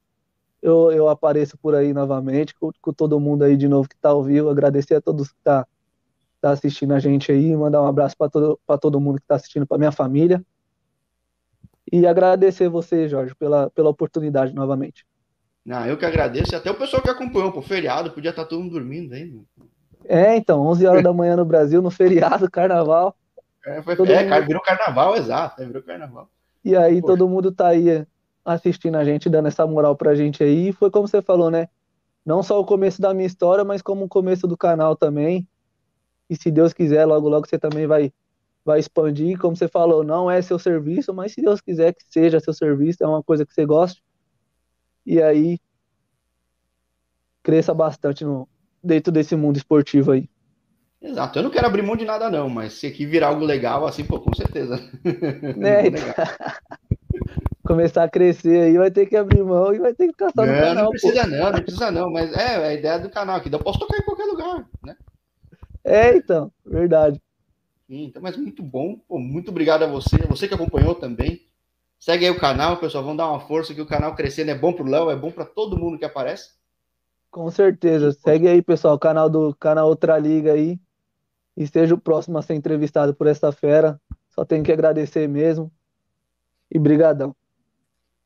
eu, 0.63 0.91
eu 0.91 1.07
apareço 1.07 1.59
por 1.59 1.75
aí 1.75 1.93
novamente, 1.93 2.55
com, 2.55 2.71
com 2.81 2.93
todo 2.95 3.21
mundo 3.21 3.45
aí 3.45 3.55
de 3.55 3.69
novo 3.69 3.87
que 3.87 3.95
está 3.95 4.09
ao 4.09 4.23
vivo. 4.23 4.49
Agradecer 4.49 4.95
a 4.95 5.03
todos 5.03 5.29
que 5.29 5.39
tá, 5.45 5.67
tá 6.41 6.49
assistindo 6.49 6.95
a 6.95 6.99
gente 6.99 7.31
aí, 7.31 7.55
mandar 7.55 7.83
um 7.83 7.87
abraço 7.87 8.17
para 8.17 8.31
todo, 8.31 8.59
todo 8.81 8.99
mundo 8.99 9.17
que 9.17 9.25
está 9.25 9.35
assistindo, 9.35 9.67
para 9.67 9.77
minha 9.77 9.93
família. 9.93 10.43
E 11.93 12.07
agradecer 12.07 12.71
você, 12.71 13.07
Jorge, 13.07 13.35
pela, 13.35 13.69
pela 13.69 13.91
oportunidade 13.91 14.55
novamente. 14.55 15.05
Não, 15.63 15.85
eu 15.85 15.99
que 15.99 16.07
agradeço, 16.07 16.55
e 16.55 16.57
até 16.57 16.71
o 16.71 16.79
pessoal 16.79 17.03
que 17.03 17.11
acompanhou, 17.11 17.53
pô, 17.53 17.61
feriado, 17.61 18.13
podia 18.13 18.31
estar 18.31 18.45
tá 18.45 18.49
todo 18.49 18.63
mundo 18.63 18.73
dormindo 18.73 19.13
aí. 19.13 19.39
É, 20.07 20.37
então, 20.37 20.63
11 20.63 20.87
horas 20.87 21.03
da 21.03 21.13
manhã 21.13 21.37
no 21.37 21.45
Brasil, 21.45 21.83
no 21.83 21.91
feriado, 21.91 22.49
carnaval. 22.51 23.15
É, 23.67 23.83
foi, 23.83 23.95
é 23.95 23.97
mundo... 23.97 24.47
virou 24.47 24.63
carnaval, 24.63 25.17
exato, 25.17 25.63
é, 25.63 25.67
virou 25.67 25.83
carnaval. 25.83 26.29
E 26.65 26.77
aí 26.77 27.01
Poxa. 27.01 27.15
todo 27.15 27.29
mundo 27.29 27.53
tá 27.53 27.69
aí 27.69 28.07
assistindo 28.45 28.97
a 28.97 29.05
gente, 29.05 29.29
dando 29.29 29.49
essa 29.49 29.67
moral 29.67 29.97
pra 29.97 30.15
gente 30.15 30.43
aí. 30.43 30.69
E 30.69 30.73
foi 30.73 30.91
como 30.91 31.09
você 31.09 31.23
falou, 31.23 31.51
né? 31.51 31.69
Não 32.25 32.43
só 32.43 32.61
o 32.61 32.65
começo 32.65 33.01
da 33.01 33.13
minha 33.13 33.27
história, 33.27 33.65
mas 33.65 33.83
como 33.83 34.05
o 34.05 34.09
começo 34.09 34.47
do 34.47 34.57
canal 34.57 34.97
também. 34.97 35.47
E 36.29 36.37
se 36.37 36.51
Deus 36.51 36.73
quiser, 36.73 37.05
logo, 37.05 37.29
logo 37.29 37.47
você 37.47 37.59
também 37.59 37.87
vai, 37.87 38.13
vai 38.65 38.81
expandir. 38.81 39.39
Como 39.39 39.57
você 39.57 39.69
falou, 39.69 40.03
não 40.03 40.31
é 40.31 40.41
seu 40.41 40.59
serviço, 40.59 41.13
mas 41.13 41.33
se 41.33 41.43
Deus 41.43 41.61
quiser 41.61 41.95
que 41.95 42.05
seja 42.09 42.41
seu 42.41 42.53
serviço, 42.53 43.03
é 43.03 43.07
uma 43.07 43.23
coisa 43.23 43.45
que 43.45 43.53
você 43.53 43.67
gosta. 43.67 44.01
E 45.05 45.23
aí, 45.23 45.59
cresça 47.43 47.75
bastante 47.75 48.25
no, 48.25 48.49
dentro 48.83 49.13
desse 49.13 49.37
mundo 49.37 49.57
esportivo 49.59 50.13
aí. 50.13 50.29
Exato, 51.05 51.39
eu 51.39 51.43
não 51.43 51.51
quero 51.51 51.67
abrir 51.67 51.83
mão 51.83 51.97
de 51.97 52.07
nada, 52.07 52.31
não, 52.31 52.49
mas 52.49 52.73
se 52.73 52.87
aqui 52.87 53.05
virar 53.05 53.27
algo 53.27 53.45
legal, 53.45 53.87
assim, 53.87 54.03
pô, 54.03 54.19
com 54.19 54.35
certeza. 54.35 54.81
Né? 55.55 55.83
Começar 57.63 58.05
a 58.05 58.09
crescer 58.09 58.63
aí, 58.63 58.79
vai 58.79 58.91
ter 58.91 59.05
que 59.05 59.15
abrir 59.15 59.45
mão 59.45 59.75
e 59.75 59.79
vai 59.79 59.93
ter 59.93 60.09
que 60.09 60.15
caçar 60.15 60.47
não, 60.47 60.55
no 60.55 60.61
canal. 60.61 60.85
Não 60.85 60.91
precisa 60.91 61.23
pô. 61.23 61.29
não, 61.29 61.53
não 61.53 61.63
precisa 61.63 61.91
não, 61.91 62.11
mas 62.11 62.33
é, 62.33 62.55
é 62.55 62.67
a 62.69 62.73
ideia 62.73 62.99
do 62.99 63.11
canal 63.11 63.37
aqui, 63.37 63.53
eu 63.53 63.59
posso 63.59 63.79
tocar 63.79 63.99
em 63.99 64.03
qualquer 64.03 64.25
lugar, 64.25 64.67
né? 64.83 64.97
É, 65.85 66.17
então, 66.17 66.51
verdade. 66.65 67.21
Então, 67.87 68.23
mas 68.23 68.39
muito 68.39 68.63
bom, 68.63 68.97
pô, 69.07 69.19
muito 69.19 69.51
obrigado 69.51 69.83
a 69.83 69.87
você, 69.87 70.17
você 70.27 70.49
que 70.49 70.55
acompanhou 70.55 70.95
também. 70.95 71.43
Segue 71.99 72.25
aí 72.25 72.31
o 72.31 72.41
canal, 72.41 72.79
pessoal, 72.79 73.05
vamos 73.05 73.19
dar 73.19 73.29
uma 73.29 73.41
força 73.41 73.75
que 73.75 73.81
o 73.81 73.87
canal 73.87 74.15
crescendo 74.15 74.53
é 74.53 74.55
bom 74.55 74.73
pro 74.73 74.89
Léo, 74.89 75.11
é 75.11 75.17
bom 75.17 75.31
para 75.31 75.45
todo 75.45 75.79
mundo 75.79 75.99
que 75.99 76.05
aparece. 76.07 76.53
Com 77.31 77.51
certeza. 77.51 78.13
Segue 78.13 78.49
aí, 78.49 78.63
pessoal, 78.63 78.95
o 78.95 78.99
canal 78.99 79.29
do 79.29 79.55
canal 79.55 79.89
Outra 79.89 80.19
Liga 80.19 80.53
aí 80.53 80.79
e 81.57 81.67
seja 81.67 81.95
o 81.95 82.01
próximo 82.01 82.39
a 82.39 82.43
ser 82.43 82.55
entrevistado 82.55 83.15
por 83.15 83.27
essa 83.27 83.53
fera. 83.53 84.01
Só 84.31 84.45
tenho 84.45 84.65
que 84.65 84.73
agradecer 84.73 85.29
mesmo. 85.29 85.71
E 86.71 86.79
brigadão. 86.79 87.35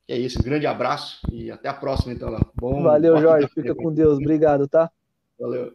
É 0.06 0.16
isso, 0.16 0.38
um 0.38 0.42
grande 0.42 0.66
abraço 0.66 1.20
e 1.30 1.50
até 1.50 1.68
a 1.68 1.74
próxima, 1.74 2.14
então, 2.14 2.30
lá. 2.30 2.40
Bom, 2.54 2.82
Valeu, 2.82 3.20
Jorge. 3.20 3.46
Fica 3.48 3.74
com 3.74 3.92
Deus. 3.92 4.16
Obrigado, 4.16 4.66
tá? 4.66 4.90
Valeu. 5.38 5.74